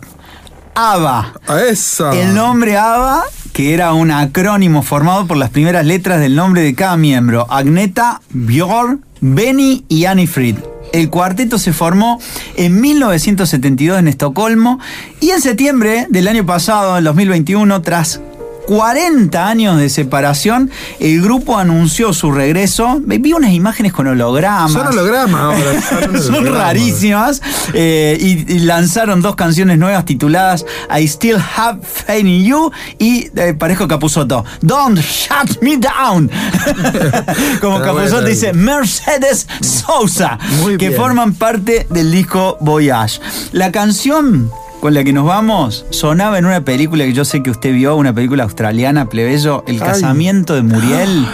ABBA. 0.74 1.34
A 1.46 1.60
eso. 1.60 2.12
El 2.12 2.34
nombre 2.34 2.76
ABBA, 2.76 3.24
que 3.52 3.74
era 3.74 3.92
un 3.92 4.10
acrónimo 4.10 4.82
formado 4.82 5.26
por 5.26 5.36
las 5.36 5.50
primeras 5.50 5.84
letras 5.84 6.20
del 6.20 6.34
nombre 6.34 6.62
de 6.62 6.74
cada 6.74 6.96
miembro: 6.96 7.46
Agneta, 7.50 8.20
Björn, 8.30 9.04
Benny 9.20 9.84
y 9.88 10.06
Annie 10.06 10.26
Fried. 10.26 10.56
El 10.92 11.08
cuarteto 11.08 11.58
se 11.58 11.72
formó 11.72 12.20
en 12.56 12.80
1972 12.80 13.98
en 13.98 14.08
Estocolmo 14.08 14.78
y 15.20 15.30
en 15.30 15.40
septiembre 15.40 16.06
del 16.10 16.28
año 16.28 16.44
pasado, 16.44 16.98
en 16.98 17.04
2021, 17.04 17.80
tras 17.80 18.20
40 18.66 19.48
años 19.48 19.78
de 19.78 19.88
separación, 19.88 20.70
el 21.00 21.20
grupo 21.22 21.58
anunció 21.58 22.12
su 22.12 22.30
regreso. 22.32 23.00
Vi 23.04 23.32
unas 23.32 23.52
imágenes 23.52 23.92
con 23.92 24.06
hologramas. 24.06 24.72
Son 24.72 24.86
hologramas 24.86 25.40
ahora. 25.40 26.18
son 26.20 26.46
rarísimas. 26.46 27.42
eh, 27.74 28.16
y, 28.20 28.52
y 28.52 28.58
lanzaron 28.60 29.22
dos 29.22 29.36
canciones 29.36 29.78
nuevas 29.78 30.04
tituladas 30.04 30.64
I 30.96 31.06
Still 31.08 31.38
Have 31.56 31.80
Faith 31.82 32.24
in 32.26 32.44
You 32.44 32.70
y 32.98 33.28
eh, 33.36 33.54
Parejo 33.54 33.86
Capuzotto. 33.88 34.44
Don't 34.60 34.98
Shut 34.98 35.60
Me 35.62 35.76
Down. 35.76 36.30
Como 37.60 37.80
Capuzotto 37.80 38.12
bueno. 38.12 38.28
dice 38.28 38.52
Mercedes 38.52 39.46
Sousa, 39.60 40.38
Muy 40.62 40.76
que 40.78 40.88
bien. 40.88 41.00
forman 41.00 41.34
parte 41.34 41.86
del 41.90 42.10
disco 42.10 42.56
Voyage. 42.60 43.20
La 43.52 43.70
canción 43.72 44.50
con 44.82 44.94
la 44.94 45.04
que 45.04 45.12
nos 45.12 45.24
vamos 45.24 45.86
sonaba 45.90 46.38
en 46.38 46.44
una 46.44 46.62
película 46.64 47.04
que 47.04 47.12
yo 47.12 47.24
sé 47.24 47.40
que 47.40 47.50
usted 47.52 47.72
vio, 47.72 47.94
una 47.94 48.12
película 48.12 48.42
australiana, 48.42 49.08
plebeyo, 49.08 49.62
El 49.68 49.76
Ay. 49.76 49.80
casamiento 49.88 50.54
de 50.56 50.62
Muriel. 50.62 51.24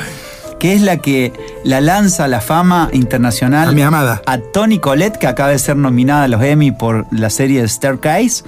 Que 0.61 0.75
es 0.75 0.83
la 0.83 0.97
que 0.99 1.33
la 1.65 1.81
lanza 1.81 2.25
a 2.25 2.29
la 2.29 2.41
fama 2.43 2.91
internacional 2.93 3.69
A 3.69 3.73
mi 3.73 3.81
amada. 3.81 4.21
a 4.27 4.37
Toni 4.39 4.81
Collette, 4.81 5.17
que 5.17 5.27
acaba 5.29 5.51
de 5.51 5.59
ser 5.59 5.77
nominada 5.77 6.25
a 6.25 6.29
los 6.29 6.43
Emmy 6.43 6.73
por 6.73 7.07
la 7.11 7.31
serie 7.31 7.67
Staircase. 7.67 8.43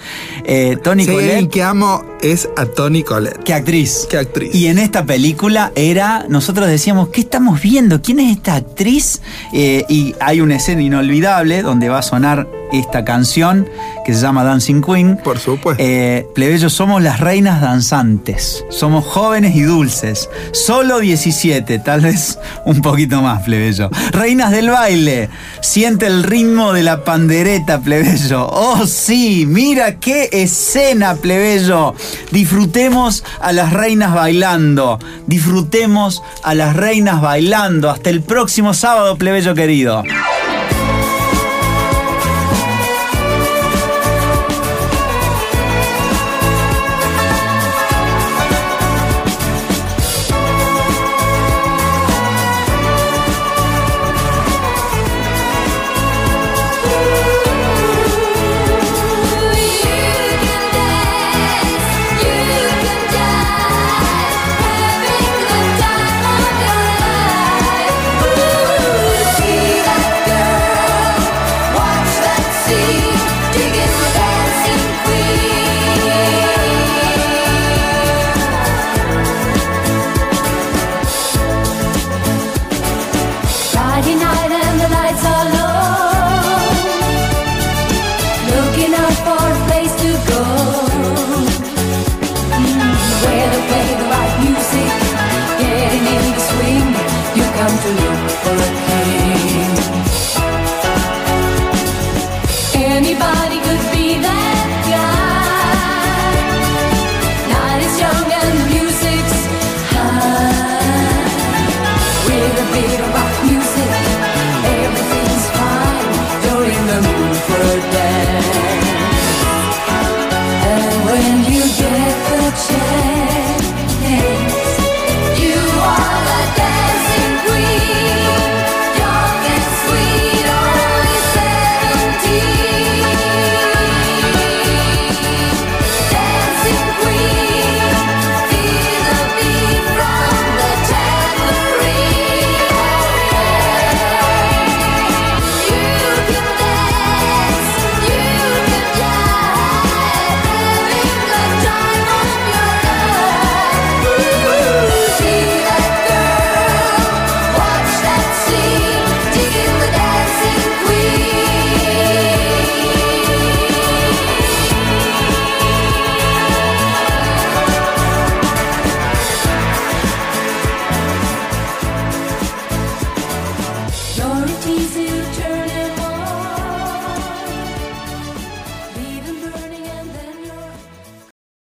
Eh, 0.44 0.76
Si 0.82 0.90
hay 0.90 0.98
alguien 1.00 1.06
Collette, 1.14 1.50
que 1.50 1.62
amo 1.62 2.04
es 2.20 2.50
a 2.58 2.66
Toni 2.66 3.02
Collette. 3.04 3.42
¿qué 3.44 3.54
actriz? 3.54 4.06
Qué 4.10 4.18
actriz. 4.18 4.54
Y 4.54 4.66
en 4.66 4.78
esta 4.78 5.06
película 5.06 5.72
era, 5.76 6.26
nosotros 6.28 6.66
decíamos, 6.68 7.08
¿qué 7.08 7.22
estamos 7.22 7.62
viendo? 7.62 8.02
¿Quién 8.02 8.18
es 8.20 8.36
esta 8.36 8.56
actriz? 8.56 9.22
Eh, 9.54 9.84
y 9.88 10.14
hay 10.20 10.40
una 10.42 10.56
escena 10.56 10.82
inolvidable 10.82 11.62
donde 11.62 11.88
va 11.88 12.00
a 12.00 12.02
sonar 12.02 12.48
esta 12.72 13.04
canción 13.04 13.68
que 14.04 14.14
se 14.14 14.20
llama 14.20 14.44
Dancing 14.44 14.82
Queen. 14.82 15.16
Por 15.22 15.38
supuesto. 15.38 15.82
Eh, 15.82 16.26
plebeyos, 16.34 16.72
somos 16.72 17.02
las 17.02 17.20
reinas 17.20 17.60
danzantes. 17.60 18.64
Somos 18.70 19.04
jóvenes 19.04 19.54
y 19.56 19.62
dulces. 19.62 20.28
Solo 20.52 21.00
17, 21.00 21.78
tal 21.80 22.02
vez 22.02 22.38
un 22.64 22.80
poquito 22.82 23.22
más, 23.22 23.42
plebeyo. 23.42 23.90
Reinas 24.12 24.50
del 24.50 24.70
baile. 24.70 25.28
Siente 25.60 26.06
el 26.06 26.22
ritmo 26.22 26.72
de 26.72 26.82
la 26.82 27.04
pandereta, 27.04 27.80
plebeyo. 27.80 28.48
Oh, 28.50 28.86
sí, 28.86 29.44
mira 29.46 29.96
qué 29.96 30.28
escena, 30.32 31.14
plebeyo. 31.16 31.94
Disfrutemos 32.30 33.24
a 33.40 33.52
las 33.52 33.72
reinas 33.72 34.14
bailando. 34.14 34.98
Disfrutemos 35.26 36.22
a 36.42 36.54
las 36.54 36.76
reinas 36.76 37.20
bailando. 37.20 37.90
Hasta 37.90 38.10
el 38.10 38.22
próximo 38.22 38.74
sábado, 38.74 39.16
plebeyo 39.16 39.54
querido. 39.54 40.02